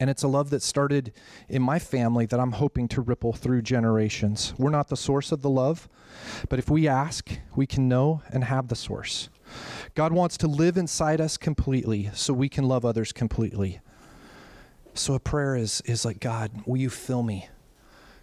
And 0.00 0.08
it's 0.08 0.22
a 0.22 0.28
love 0.28 0.48
that 0.50 0.62
started 0.62 1.12
in 1.48 1.60
my 1.60 1.78
family 1.78 2.24
that 2.26 2.40
I'm 2.40 2.52
hoping 2.52 2.88
to 2.88 3.02
ripple 3.02 3.34
through 3.34 3.60
generations. 3.60 4.54
We're 4.56 4.70
not 4.70 4.88
the 4.88 4.96
source 4.96 5.30
of 5.30 5.42
the 5.42 5.50
love, 5.50 5.90
but 6.48 6.58
if 6.58 6.70
we 6.70 6.88
ask, 6.88 7.30
we 7.54 7.66
can 7.66 7.86
know 7.86 8.22
and 8.30 8.44
have 8.44 8.68
the 8.68 8.74
source. 8.74 9.28
God 9.94 10.14
wants 10.14 10.38
to 10.38 10.46
live 10.46 10.78
inside 10.78 11.20
us 11.20 11.36
completely 11.36 12.10
so 12.14 12.32
we 12.32 12.48
can 12.48 12.64
love 12.64 12.86
others 12.86 13.12
completely. 13.12 13.80
So 14.94 15.14
a 15.14 15.20
prayer 15.20 15.54
is, 15.54 15.82
is 15.82 16.04
like, 16.06 16.18
God, 16.18 16.50
will 16.66 16.78
you 16.78 16.88
fill 16.88 17.22
me? 17.22 17.50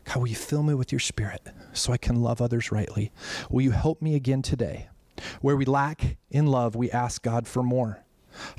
God, 0.06 0.18
will 0.18 0.28
you 0.28 0.36
fill 0.36 0.64
me 0.64 0.74
with 0.74 0.92
your 0.92 1.00
spirit 1.00 1.42
so 1.74 1.94
I 1.94 1.98
can 1.98 2.22
love 2.22 2.42
others 2.42 2.72
rightly? 2.72 3.12
Will 3.52 3.62
you 3.62 3.72
help 3.72 4.02
me 4.02 4.16
again 4.16 4.42
today? 4.42 4.90
Where 5.42 5.56
we 5.56 5.66
lack 5.66 6.18
in 6.32 6.48
love, 6.48 6.76
we 6.76 6.90
ask 6.90 7.22
God 7.22 7.48
for 7.48 7.62
more. 7.62 8.04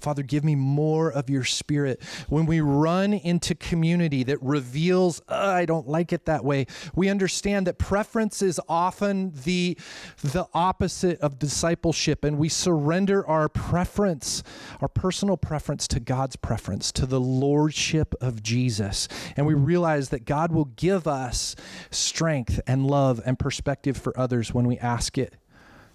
Father, 0.01 0.23
give 0.23 0.45
me 0.45 0.55
more 0.55 1.11
of 1.11 1.31
your 1.31 1.45
spirit. 1.45 2.03
When 2.29 2.47
we 2.47 2.61
run 2.61 3.13
into 3.13 3.55
community 3.55 4.23
that 4.25 4.43
reveals, 4.43 5.21
uh, 5.29 5.35
I 5.35 5.65
don't 5.65 5.89
like 5.89 6.13
it 6.13 6.27
that 6.27 6.45
way, 6.45 6.67
we 6.95 7.09
understand 7.09 7.67
that 7.67 7.79
preference 7.79 8.43
is 8.43 8.61
often 8.69 9.33
the, 9.45 9.77
the 10.23 10.47
opposite 10.55 11.21
of 11.21 11.39
discipleship, 11.39 12.25
and 12.25 12.39
we 12.39 12.49
surrender 12.49 13.27
our 13.27 13.49
preference, 13.49 14.43
our 14.81 14.89
personal 14.89 15.37
preference, 15.37 15.89
to 15.89 16.01
God's 16.01 16.37
preference, 16.37 16.93
to 16.93 17.07
the 17.07 17.21
lordship 17.21 18.15
of 18.21 18.43
Jesus. 18.43 19.09
And 19.37 19.47
we 19.47 19.55
realize 19.55 20.11
that 20.11 20.25
God 20.25 20.53
will 20.53 20.67
give 20.77 21.07
us 21.07 21.57
strength 21.91 22.61
and 22.67 22.87
love 22.87 23.21
and 23.25 23.39
perspective 23.39 23.97
for 23.97 24.19
others 24.19 24.53
when 24.53 24.67
we 24.67 24.79
ask 24.79 25.19
it, 25.19 25.35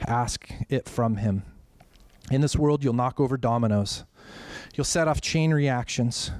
ask 0.05 0.49
it 0.69 0.87
from 0.87 1.17
Him. 1.17 1.43
In 2.31 2.41
this 2.41 2.55
world, 2.55 2.83
you'll 2.83 2.93
knock 2.93 3.19
over 3.19 3.37
dominoes. 3.37 4.05
You'll 4.75 4.85
set 4.85 5.07
off 5.07 5.21
chain 5.21 5.53
reactions. 5.53 6.31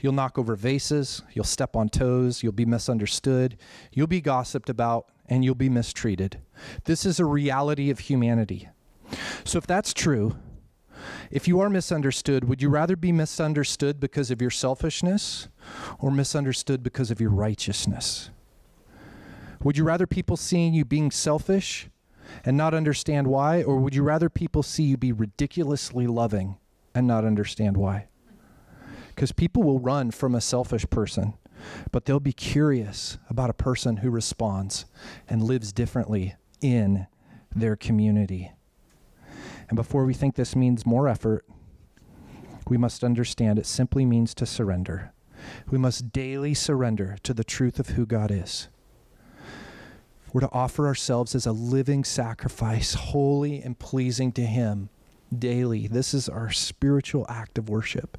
You'll 0.00 0.12
knock 0.12 0.38
over 0.38 0.56
vases. 0.56 1.22
You'll 1.32 1.44
step 1.44 1.76
on 1.76 1.88
toes. 1.88 2.42
You'll 2.42 2.52
be 2.52 2.64
misunderstood. 2.64 3.56
You'll 3.92 4.06
be 4.06 4.20
gossiped 4.20 4.68
about, 4.68 5.10
and 5.28 5.44
you'll 5.44 5.54
be 5.54 5.68
mistreated. 5.68 6.40
This 6.84 7.04
is 7.04 7.20
a 7.20 7.24
reality 7.24 7.90
of 7.90 8.00
humanity. 8.00 8.68
So, 9.44 9.58
if 9.58 9.66
that's 9.66 9.94
true, 9.94 10.36
if 11.30 11.46
you 11.46 11.60
are 11.60 11.70
misunderstood, 11.70 12.44
would 12.48 12.60
you 12.60 12.68
rather 12.68 12.96
be 12.96 13.12
misunderstood 13.12 14.00
because 14.00 14.30
of 14.30 14.40
your 14.40 14.50
selfishness 14.50 15.48
or 15.98 16.10
misunderstood 16.10 16.82
because 16.82 17.10
of 17.10 17.20
your 17.20 17.30
righteousness? 17.30 18.30
Would 19.62 19.76
you 19.76 19.84
rather 19.84 20.06
people 20.06 20.36
seeing 20.36 20.74
you 20.74 20.84
being 20.84 21.10
selfish 21.10 21.88
and 22.44 22.56
not 22.56 22.74
understand 22.74 23.26
why? 23.26 23.62
Or 23.62 23.78
would 23.78 23.94
you 23.94 24.02
rather 24.02 24.28
people 24.28 24.62
see 24.62 24.84
you 24.84 24.96
be 24.96 25.12
ridiculously 25.12 26.06
loving 26.06 26.56
and 26.94 27.06
not 27.06 27.24
understand 27.24 27.76
why? 27.76 28.08
Because 29.14 29.32
people 29.32 29.62
will 29.62 29.80
run 29.80 30.10
from 30.10 30.34
a 30.34 30.40
selfish 30.40 30.88
person, 30.90 31.34
but 31.90 32.04
they'll 32.04 32.20
be 32.20 32.32
curious 32.32 33.18
about 33.28 33.50
a 33.50 33.54
person 33.54 33.98
who 33.98 34.10
responds 34.10 34.84
and 35.28 35.42
lives 35.42 35.72
differently 35.72 36.36
in 36.60 37.06
their 37.54 37.76
community. 37.76 38.52
And 39.68 39.76
before 39.76 40.04
we 40.04 40.14
think 40.14 40.34
this 40.34 40.56
means 40.56 40.86
more 40.86 41.08
effort, 41.08 41.44
we 42.68 42.76
must 42.76 43.02
understand 43.02 43.58
it 43.58 43.66
simply 43.66 44.04
means 44.04 44.34
to 44.34 44.46
surrender. 44.46 45.12
We 45.70 45.78
must 45.78 46.12
daily 46.12 46.54
surrender 46.54 47.16
to 47.22 47.34
the 47.34 47.44
truth 47.44 47.78
of 47.78 47.90
who 47.90 48.06
God 48.06 48.30
is. 48.30 48.68
We're 50.38 50.46
to 50.46 50.54
offer 50.54 50.86
ourselves 50.86 51.34
as 51.34 51.46
a 51.46 51.52
living 51.52 52.04
sacrifice, 52.04 52.94
holy 52.94 53.60
and 53.60 53.76
pleasing 53.76 54.30
to 54.34 54.42
Him 54.42 54.88
daily. 55.36 55.88
This 55.88 56.14
is 56.14 56.28
our 56.28 56.52
spiritual 56.52 57.26
act 57.28 57.58
of 57.58 57.68
worship. 57.68 58.16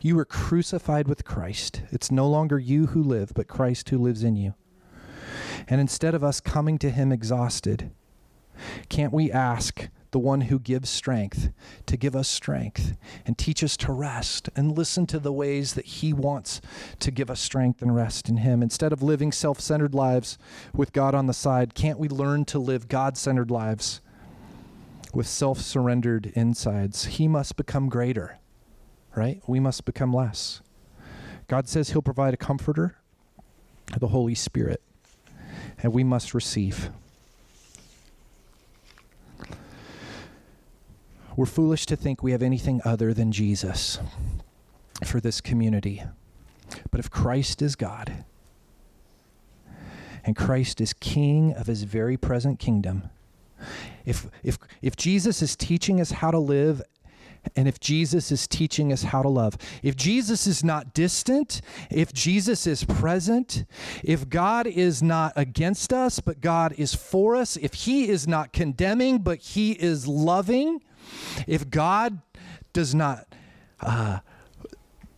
You 0.00 0.16
were 0.16 0.24
crucified 0.24 1.06
with 1.06 1.26
Christ. 1.26 1.82
It's 1.90 2.10
no 2.10 2.26
longer 2.26 2.58
you 2.58 2.86
who 2.86 3.02
live, 3.02 3.32
but 3.34 3.46
Christ 3.46 3.90
who 3.90 3.98
lives 3.98 4.24
in 4.24 4.36
you. 4.36 4.54
And 5.68 5.82
instead 5.82 6.14
of 6.14 6.24
us 6.24 6.40
coming 6.40 6.78
to 6.78 6.88
Him 6.88 7.12
exhausted, 7.12 7.90
can't 8.88 9.12
we 9.12 9.30
ask 9.30 9.90
the 10.10 10.18
one 10.18 10.42
who 10.42 10.58
gives 10.58 10.90
strength, 10.90 11.50
to 11.86 11.96
give 11.96 12.16
us 12.16 12.28
strength 12.28 12.96
and 13.24 13.38
teach 13.38 13.62
us 13.62 13.76
to 13.78 13.92
rest 13.92 14.48
and 14.56 14.76
listen 14.76 15.06
to 15.06 15.18
the 15.18 15.32
ways 15.32 15.74
that 15.74 15.86
He 15.86 16.12
wants 16.12 16.60
to 16.98 17.10
give 17.10 17.30
us 17.30 17.40
strength 17.40 17.82
and 17.82 17.94
rest 17.94 18.28
in 18.28 18.38
Him. 18.38 18.62
Instead 18.62 18.92
of 18.92 19.02
living 19.02 19.32
self 19.32 19.60
centered 19.60 19.94
lives 19.94 20.38
with 20.74 20.92
God 20.92 21.14
on 21.14 21.26
the 21.26 21.32
side, 21.32 21.74
can't 21.74 21.98
we 21.98 22.08
learn 22.08 22.44
to 22.46 22.58
live 22.58 22.88
God 22.88 23.16
centered 23.16 23.50
lives 23.50 24.00
with 25.14 25.26
self 25.26 25.60
surrendered 25.60 26.32
insides? 26.34 27.04
He 27.04 27.28
must 27.28 27.56
become 27.56 27.88
greater, 27.88 28.38
right? 29.14 29.40
We 29.46 29.60
must 29.60 29.84
become 29.84 30.12
less. 30.12 30.60
God 31.48 31.68
says 31.68 31.90
He'll 31.90 32.02
provide 32.02 32.34
a 32.34 32.36
comforter, 32.36 32.96
the 33.98 34.08
Holy 34.08 34.34
Spirit, 34.34 34.82
and 35.82 35.92
we 35.92 36.04
must 36.04 36.34
receive. 36.34 36.90
We're 41.36 41.46
foolish 41.46 41.86
to 41.86 41.96
think 41.96 42.22
we 42.22 42.32
have 42.32 42.42
anything 42.42 42.80
other 42.84 43.14
than 43.14 43.32
Jesus 43.32 43.98
for 45.04 45.20
this 45.20 45.40
community. 45.40 46.02
But 46.90 47.00
if 47.00 47.10
Christ 47.10 47.62
is 47.62 47.76
God, 47.76 48.24
and 50.24 50.36
Christ 50.36 50.80
is 50.80 50.92
king 50.92 51.54
of 51.54 51.66
his 51.66 51.84
very 51.84 52.16
present 52.16 52.58
kingdom, 52.58 53.10
if, 54.04 54.26
if, 54.42 54.58
if 54.82 54.96
Jesus 54.96 55.42
is 55.42 55.56
teaching 55.56 56.00
us 56.00 56.10
how 56.10 56.30
to 56.30 56.38
live 56.38 56.82
and 57.56 57.66
if 57.66 57.80
Jesus 57.80 58.30
is 58.30 58.46
teaching 58.46 58.92
us 58.92 59.02
how 59.02 59.22
to 59.22 59.28
love, 59.28 59.56
if 59.82 59.96
Jesus 59.96 60.46
is 60.46 60.62
not 60.62 60.92
distant, 60.92 61.62
if 61.90 62.12
Jesus 62.12 62.66
is 62.66 62.84
present, 62.84 63.64
if 64.04 64.28
God 64.28 64.66
is 64.66 65.02
not 65.02 65.32
against 65.36 65.90
us, 65.90 66.20
but 66.20 66.42
God 66.42 66.74
is 66.76 66.94
for 66.94 67.34
us, 67.36 67.56
if 67.56 67.72
He 67.72 68.08
is 68.10 68.28
not 68.28 68.52
condemning, 68.52 69.20
but 69.20 69.38
He 69.38 69.72
is 69.72 70.06
loving, 70.06 70.82
if 71.46 71.70
God 71.70 72.20
does 72.72 72.94
not 72.94 73.34
uh, 73.80 74.20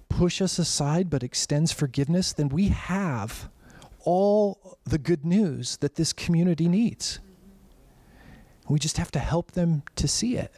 push 0.09 0.41
us 0.41 0.59
aside 0.59 1.11
but 1.11 1.23
extends 1.23 1.73
forgiveness, 1.73 2.33
then 2.33 2.49
we 2.49 2.69
have 2.69 3.49
all 4.05 4.79
the 4.85 4.99
good 4.99 5.25
news 5.25 5.77
that 5.79 5.95
this 5.97 6.13
community 6.13 6.69
needs. 6.69 7.21
We 8.69 8.79
just 8.79 8.97
have 8.97 9.11
to 9.13 9.19
help 9.19 9.53
them 9.53 9.83
to 9.97 10.09
see 10.09 10.37
it. 10.37 10.53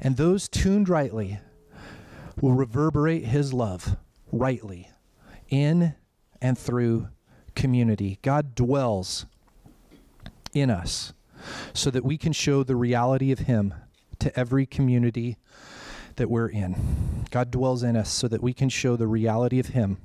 And 0.00 0.16
those 0.16 0.48
tuned 0.48 0.88
rightly 0.88 1.40
will 2.40 2.52
reverberate 2.52 3.24
his 3.24 3.52
love 3.52 3.96
rightly 4.32 4.90
in 5.48 5.94
and 6.40 6.58
through 6.58 7.08
community. 7.54 8.18
God 8.22 8.54
dwells 8.54 9.26
in 10.52 10.70
us 10.70 11.12
so 11.72 11.90
that 11.90 12.04
we 12.04 12.18
can 12.18 12.32
show 12.32 12.62
the 12.62 12.76
reality 12.76 13.32
of 13.32 13.40
Him 13.40 13.74
to 14.18 14.38
every 14.38 14.66
community 14.66 15.36
that 16.16 16.30
we're 16.30 16.48
in. 16.48 17.24
God 17.30 17.50
dwells 17.50 17.82
in 17.82 17.96
us 17.96 18.10
so 18.10 18.28
that 18.28 18.42
we 18.42 18.52
can 18.52 18.68
show 18.68 18.96
the 18.96 19.06
reality 19.06 19.58
of 19.58 19.68
Him 19.68 19.98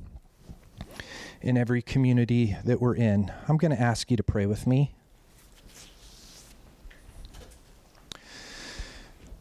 in 1.41 1.57
every 1.57 1.81
community 1.81 2.57
that 2.65 2.81
we're 2.81 2.95
in. 2.95 3.31
I'm 3.47 3.57
going 3.57 3.75
to 3.75 3.81
ask 3.81 4.11
you 4.11 4.17
to 4.17 4.23
pray 4.23 4.45
with 4.45 4.67
me. 4.67 4.93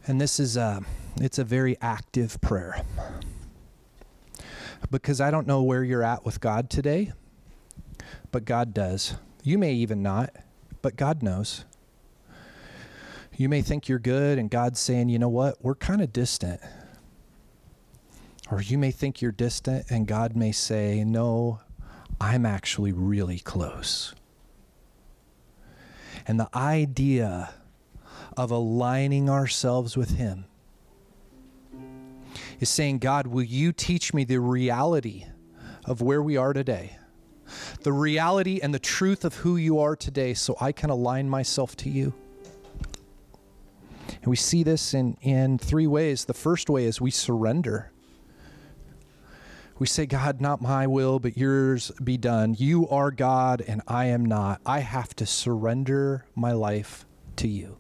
And 0.07 0.21
this 0.21 0.41
is 0.41 0.57
a, 0.57 0.83
it's 1.21 1.39
a 1.39 1.45
very 1.45 1.77
active 1.81 2.41
prayer. 2.41 2.83
Because 4.91 5.21
I 5.21 5.31
don't 5.31 5.47
know 5.47 5.63
where 5.63 5.85
you're 5.85 6.05
at 6.05 6.25
with 6.25 6.41
God 6.41 6.71
today, 6.71 7.13
but 8.31 8.45
God 8.45 8.73
does. 8.73 9.17
You 9.43 9.59
may 9.59 9.73
even 9.75 10.03
not, 10.03 10.35
but 10.81 10.97
God 10.97 11.23
knows. 11.23 11.65
You 13.39 13.49
may 13.49 13.63
think 13.63 13.89
you're 13.89 14.01
good, 14.01 14.37
and 14.37 14.51
God's 14.51 14.81
saying, 14.81 15.11
you 15.11 15.21
know 15.21 15.29
what, 15.29 15.65
we're 15.65 15.77
kind 15.77 16.03
of 16.03 16.13
distant. 16.13 16.61
Or 18.51 18.61
you 18.61 18.77
may 18.77 18.91
think 18.91 19.23
you're 19.23 19.31
distant, 19.31 19.87
and 19.91 20.09
God 20.09 20.35
may 20.35 20.51
say, 20.51 21.05
no, 21.05 21.61
I'm 22.21 22.45
actually 22.45 22.91
really 22.91 23.39
close. 23.39 24.13
And 26.27 26.41
the 26.41 26.49
idea 26.53 27.55
of 28.37 28.51
aligning 28.51 29.31
ourselves 29.31 29.97
with 29.97 30.17
Him 30.17 30.47
is 32.59 32.69
saying, 32.69 32.99
God, 32.99 33.29
will 33.29 33.45
you 33.45 33.71
teach 33.71 34.13
me 34.13 34.25
the 34.25 34.41
reality 34.41 35.27
of 35.85 36.03
where 36.03 36.21
we 36.21 36.37
are 36.37 36.53
today? 36.53 36.99
The 37.83 37.93
reality 37.93 38.59
and 38.61 38.75
the 38.75 38.81
truth 38.81 39.25
of 39.25 39.37
who 39.37 39.57
you 39.57 39.79
are 39.79 39.95
today 39.95 40.35
so 40.35 40.57
I 40.61 40.73
can 40.73 40.91
align 40.91 41.31
myself 41.31 41.77
to 41.77 41.89
you. 41.89 42.15
And 44.09 44.27
we 44.27 44.37
see 44.37 44.63
this 44.63 44.95
in, 44.95 45.17
in 45.21 45.59
three 45.59 45.87
ways. 45.87 46.25
The 46.25 46.35
first 46.35 46.71
way 46.71 46.85
is 46.85 47.01
we 47.01 47.11
surrender. 47.11 47.93
We 49.79 49.87
say, 49.87 50.07
God, 50.07 50.41
not 50.41 50.61
my 50.61 50.87
will, 50.87 51.19
but 51.21 51.37
yours 51.37 51.93
be 52.03 52.17
done. 52.17 52.57
You 52.59 52.89
are 52.89 53.11
God 53.11 53.63
and 53.67 53.81
I 53.87 54.07
am 54.07 54.25
not. 54.25 54.61
I 54.67 54.81
have 54.81 55.15
to 55.17 55.27
surrender 55.27 56.25
my 56.35 56.53
life 56.53 57.07
to 57.37 57.47
you. 57.47 57.79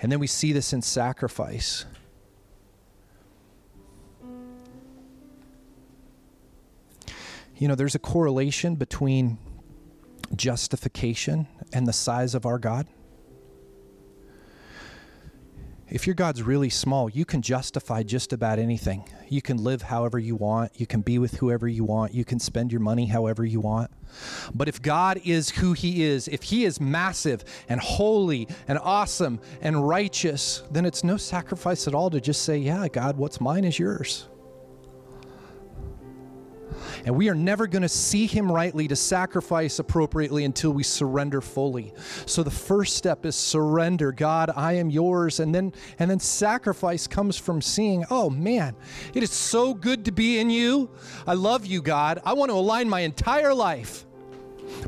And 0.00 0.12
then 0.12 0.20
we 0.20 0.26
see 0.26 0.52
this 0.52 0.72
in 0.72 0.82
sacrifice. 0.82 1.86
You 7.56 7.68
know, 7.68 7.74
there's 7.74 7.94
a 7.94 8.00
correlation 8.00 8.74
between 8.74 9.38
justification 10.36 11.46
and 11.72 11.86
the 11.86 11.92
size 11.92 12.34
of 12.34 12.46
our 12.46 12.58
God. 12.58 12.86
If 15.94 16.08
your 16.08 16.14
God's 16.14 16.42
really 16.42 16.70
small, 16.70 17.08
you 17.08 17.24
can 17.24 17.40
justify 17.40 18.02
just 18.02 18.32
about 18.32 18.58
anything. 18.58 19.08
You 19.28 19.40
can 19.40 19.62
live 19.62 19.80
however 19.80 20.18
you 20.18 20.34
want. 20.34 20.72
You 20.74 20.88
can 20.88 21.02
be 21.02 21.20
with 21.20 21.36
whoever 21.36 21.68
you 21.68 21.84
want. 21.84 22.12
You 22.12 22.24
can 22.24 22.40
spend 22.40 22.72
your 22.72 22.80
money 22.80 23.06
however 23.06 23.44
you 23.44 23.60
want. 23.60 23.92
But 24.52 24.66
if 24.66 24.82
God 24.82 25.20
is 25.24 25.50
who 25.50 25.72
He 25.72 26.02
is, 26.02 26.26
if 26.26 26.42
He 26.42 26.64
is 26.64 26.80
massive 26.80 27.44
and 27.68 27.80
holy 27.80 28.48
and 28.66 28.76
awesome 28.80 29.38
and 29.60 29.86
righteous, 29.86 30.64
then 30.68 30.84
it's 30.84 31.04
no 31.04 31.16
sacrifice 31.16 31.86
at 31.86 31.94
all 31.94 32.10
to 32.10 32.20
just 32.20 32.42
say, 32.42 32.58
Yeah, 32.58 32.88
God, 32.88 33.16
what's 33.16 33.40
mine 33.40 33.62
is 33.62 33.78
yours. 33.78 34.26
And 37.04 37.14
we 37.14 37.28
are 37.28 37.34
never 37.34 37.66
going 37.66 37.82
to 37.82 37.88
see 37.88 38.26
him 38.26 38.50
rightly 38.50 38.88
to 38.88 38.96
sacrifice 38.96 39.78
appropriately 39.78 40.44
until 40.44 40.72
we 40.72 40.82
surrender 40.82 41.40
fully. 41.40 41.92
So 42.24 42.42
the 42.42 42.50
first 42.50 42.96
step 42.96 43.26
is 43.26 43.36
surrender. 43.36 44.10
God, 44.10 44.50
I 44.56 44.74
am 44.74 44.90
yours. 44.90 45.40
And 45.40 45.54
then 45.54 45.72
and 45.98 46.10
then 46.10 46.18
sacrifice 46.18 47.06
comes 47.06 47.36
from 47.36 47.60
seeing, 47.60 48.04
oh 48.10 48.30
man, 48.30 48.74
it 49.12 49.22
is 49.22 49.30
so 49.30 49.74
good 49.74 50.06
to 50.06 50.12
be 50.12 50.38
in 50.38 50.48
you. 50.48 50.90
I 51.26 51.34
love 51.34 51.66
you, 51.66 51.82
God. 51.82 52.20
I 52.24 52.32
want 52.32 52.50
to 52.50 52.56
align 52.56 52.88
my 52.88 53.00
entire 53.00 53.54
life 53.54 54.06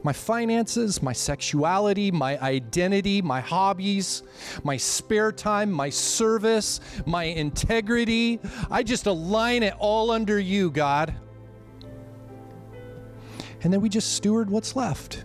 my 0.03 0.13
finances, 0.13 1.03
my 1.03 1.13
sexuality, 1.13 2.11
my 2.11 2.39
identity, 2.41 3.21
my 3.21 3.41
hobbies, 3.41 4.23
my 4.65 4.75
spare 4.77 5.31
time, 5.31 5.71
my 5.71 5.91
service, 5.91 6.81
my 7.05 7.25
integrity. 7.25 8.41
I 8.71 8.83
just 8.83 9.05
align 9.05 9.63
it 9.63 9.75
all 9.79 10.11
under 10.11 10.39
you, 10.39 10.71
God 10.71 11.15
and 13.63 13.73
then 13.73 13.81
we 13.81 13.89
just 13.89 14.15
steward 14.15 14.51
what's 14.51 14.77
left. 14.77 15.25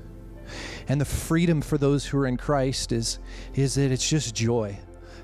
And 0.87 0.99
the 0.99 1.05
freedom 1.05 1.61
for 1.61 1.77
those 1.77 2.05
who 2.05 2.17
are 2.17 2.27
in 2.27 2.37
Christ 2.37 2.91
is, 2.91 3.19
is 3.53 3.75
that 3.75 3.91
it's 3.91 4.07
just 4.07 4.35
joy 4.35 4.77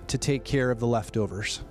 to 0.08 0.18
take 0.18 0.44
care 0.44 0.72
of 0.72 0.80
the 0.80 0.88
leftovers. 0.88 1.62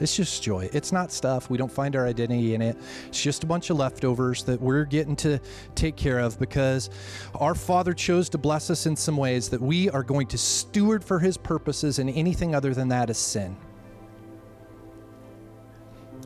It's 0.00 0.16
just 0.16 0.42
joy. 0.42 0.68
It's 0.72 0.90
not 0.90 1.12
stuff. 1.12 1.48
We 1.48 1.56
don't 1.56 1.70
find 1.70 1.94
our 1.94 2.06
identity 2.06 2.54
in 2.54 2.62
it. 2.62 2.76
It's 3.06 3.22
just 3.22 3.44
a 3.44 3.46
bunch 3.46 3.70
of 3.70 3.76
leftovers 3.76 4.42
that 4.44 4.60
we're 4.60 4.84
getting 4.84 5.14
to 5.16 5.38
take 5.76 5.94
care 5.94 6.18
of 6.18 6.38
because 6.38 6.90
our 7.36 7.54
Father 7.54 7.94
chose 7.94 8.28
to 8.30 8.38
bless 8.38 8.70
us 8.70 8.86
in 8.86 8.96
some 8.96 9.16
ways 9.16 9.48
that 9.50 9.60
we 9.60 9.88
are 9.90 10.02
going 10.02 10.26
to 10.28 10.38
steward 10.38 11.04
for 11.04 11.20
His 11.20 11.36
purposes, 11.36 12.00
and 12.00 12.10
anything 12.10 12.54
other 12.56 12.74
than 12.74 12.88
that 12.88 13.08
is 13.08 13.18
sin. 13.18 13.56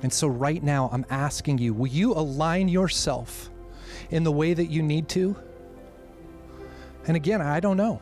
And 0.03 0.13
so, 0.13 0.29
right 0.29 0.63
now, 0.63 0.89
I'm 0.93 1.05
asking 1.11 1.59
you 1.59 1.75
will 1.75 1.89
you 1.89 2.13
align 2.13 2.69
yourself 2.69 3.51
in 4.11 4.25
the 4.25 4.33
way 4.33 4.55
that 4.55 4.67
you 4.67 4.83
need 4.83 5.09
to? 5.11 5.37
And 7.07 7.17
again, 7.17 7.41
I 7.41 7.61
don't 7.61 7.77
know. 7.77 8.01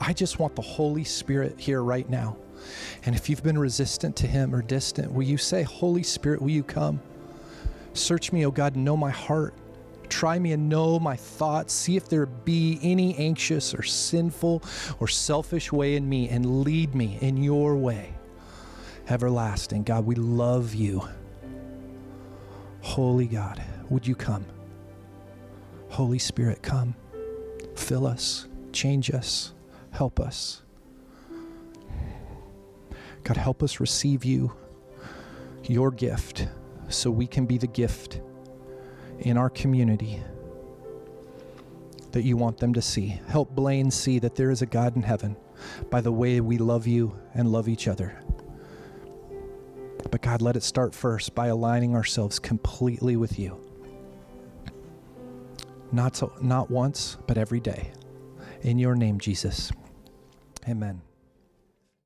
I 0.00 0.12
just 0.12 0.38
want 0.38 0.56
the 0.56 0.62
Holy 0.62 1.04
Spirit 1.04 1.58
here 1.58 1.82
right 1.82 2.08
now. 2.08 2.36
And 3.04 3.14
if 3.14 3.28
you've 3.28 3.42
been 3.42 3.58
resistant 3.58 4.16
to 4.16 4.26
Him 4.26 4.54
or 4.54 4.62
distant, 4.62 5.12
will 5.12 5.24
you 5.24 5.36
say, 5.36 5.62
Holy 5.62 6.02
Spirit, 6.02 6.40
will 6.40 6.50
you 6.50 6.62
come? 6.62 7.00
Search 7.92 8.32
me, 8.32 8.44
O 8.46 8.50
God, 8.50 8.76
and 8.76 8.84
know 8.84 8.96
my 8.96 9.10
heart. 9.10 9.54
Try 10.08 10.38
me 10.38 10.52
and 10.52 10.68
know 10.68 10.98
my 10.98 11.16
thoughts. 11.16 11.72
See 11.72 11.96
if 11.96 12.08
there 12.08 12.26
be 12.26 12.78
any 12.82 13.16
anxious 13.16 13.74
or 13.74 13.82
sinful 13.82 14.62
or 15.00 15.08
selfish 15.08 15.72
way 15.72 15.96
in 15.96 16.08
me 16.08 16.28
and 16.28 16.62
lead 16.62 16.94
me 16.94 17.18
in 17.20 17.36
your 17.42 17.76
way. 17.76 18.14
Everlasting. 19.08 19.82
God, 19.82 20.06
we 20.06 20.14
love 20.14 20.74
you. 20.74 21.08
Holy 22.84 23.26
God, 23.26 23.60
would 23.88 24.06
you 24.06 24.14
come? 24.14 24.44
Holy 25.88 26.18
Spirit, 26.18 26.62
come. 26.62 26.94
Fill 27.74 28.06
us, 28.06 28.46
change 28.72 29.10
us, 29.10 29.54
help 29.90 30.20
us. 30.20 30.62
God, 33.24 33.38
help 33.38 33.62
us 33.62 33.80
receive 33.80 34.22
you, 34.22 34.52
your 35.64 35.90
gift, 35.90 36.46
so 36.88 37.10
we 37.10 37.26
can 37.26 37.46
be 37.46 37.56
the 37.56 37.66
gift 37.66 38.20
in 39.20 39.38
our 39.38 39.48
community 39.48 40.22
that 42.12 42.22
you 42.22 42.36
want 42.36 42.58
them 42.58 42.74
to 42.74 42.82
see. 42.82 43.18
Help 43.28 43.54
Blaine 43.54 43.90
see 43.90 44.18
that 44.18 44.36
there 44.36 44.50
is 44.50 44.60
a 44.60 44.66
God 44.66 44.94
in 44.94 45.02
heaven 45.02 45.36
by 45.88 46.02
the 46.02 46.12
way 46.12 46.40
we 46.42 46.58
love 46.58 46.86
you 46.86 47.18
and 47.32 47.50
love 47.50 47.66
each 47.66 47.88
other. 47.88 48.22
But 50.10 50.22
God, 50.22 50.42
let 50.42 50.56
it 50.56 50.62
start 50.62 50.94
first 50.94 51.34
by 51.34 51.48
aligning 51.48 51.94
ourselves 51.94 52.38
completely 52.38 53.16
with 53.16 53.38
you. 53.38 53.60
Not, 55.92 56.16
so, 56.16 56.32
not 56.40 56.70
once, 56.70 57.16
but 57.26 57.38
every 57.38 57.60
day. 57.60 57.92
In 58.62 58.78
your 58.78 58.94
name, 58.94 59.18
Jesus. 59.20 59.70
Amen. 60.68 61.03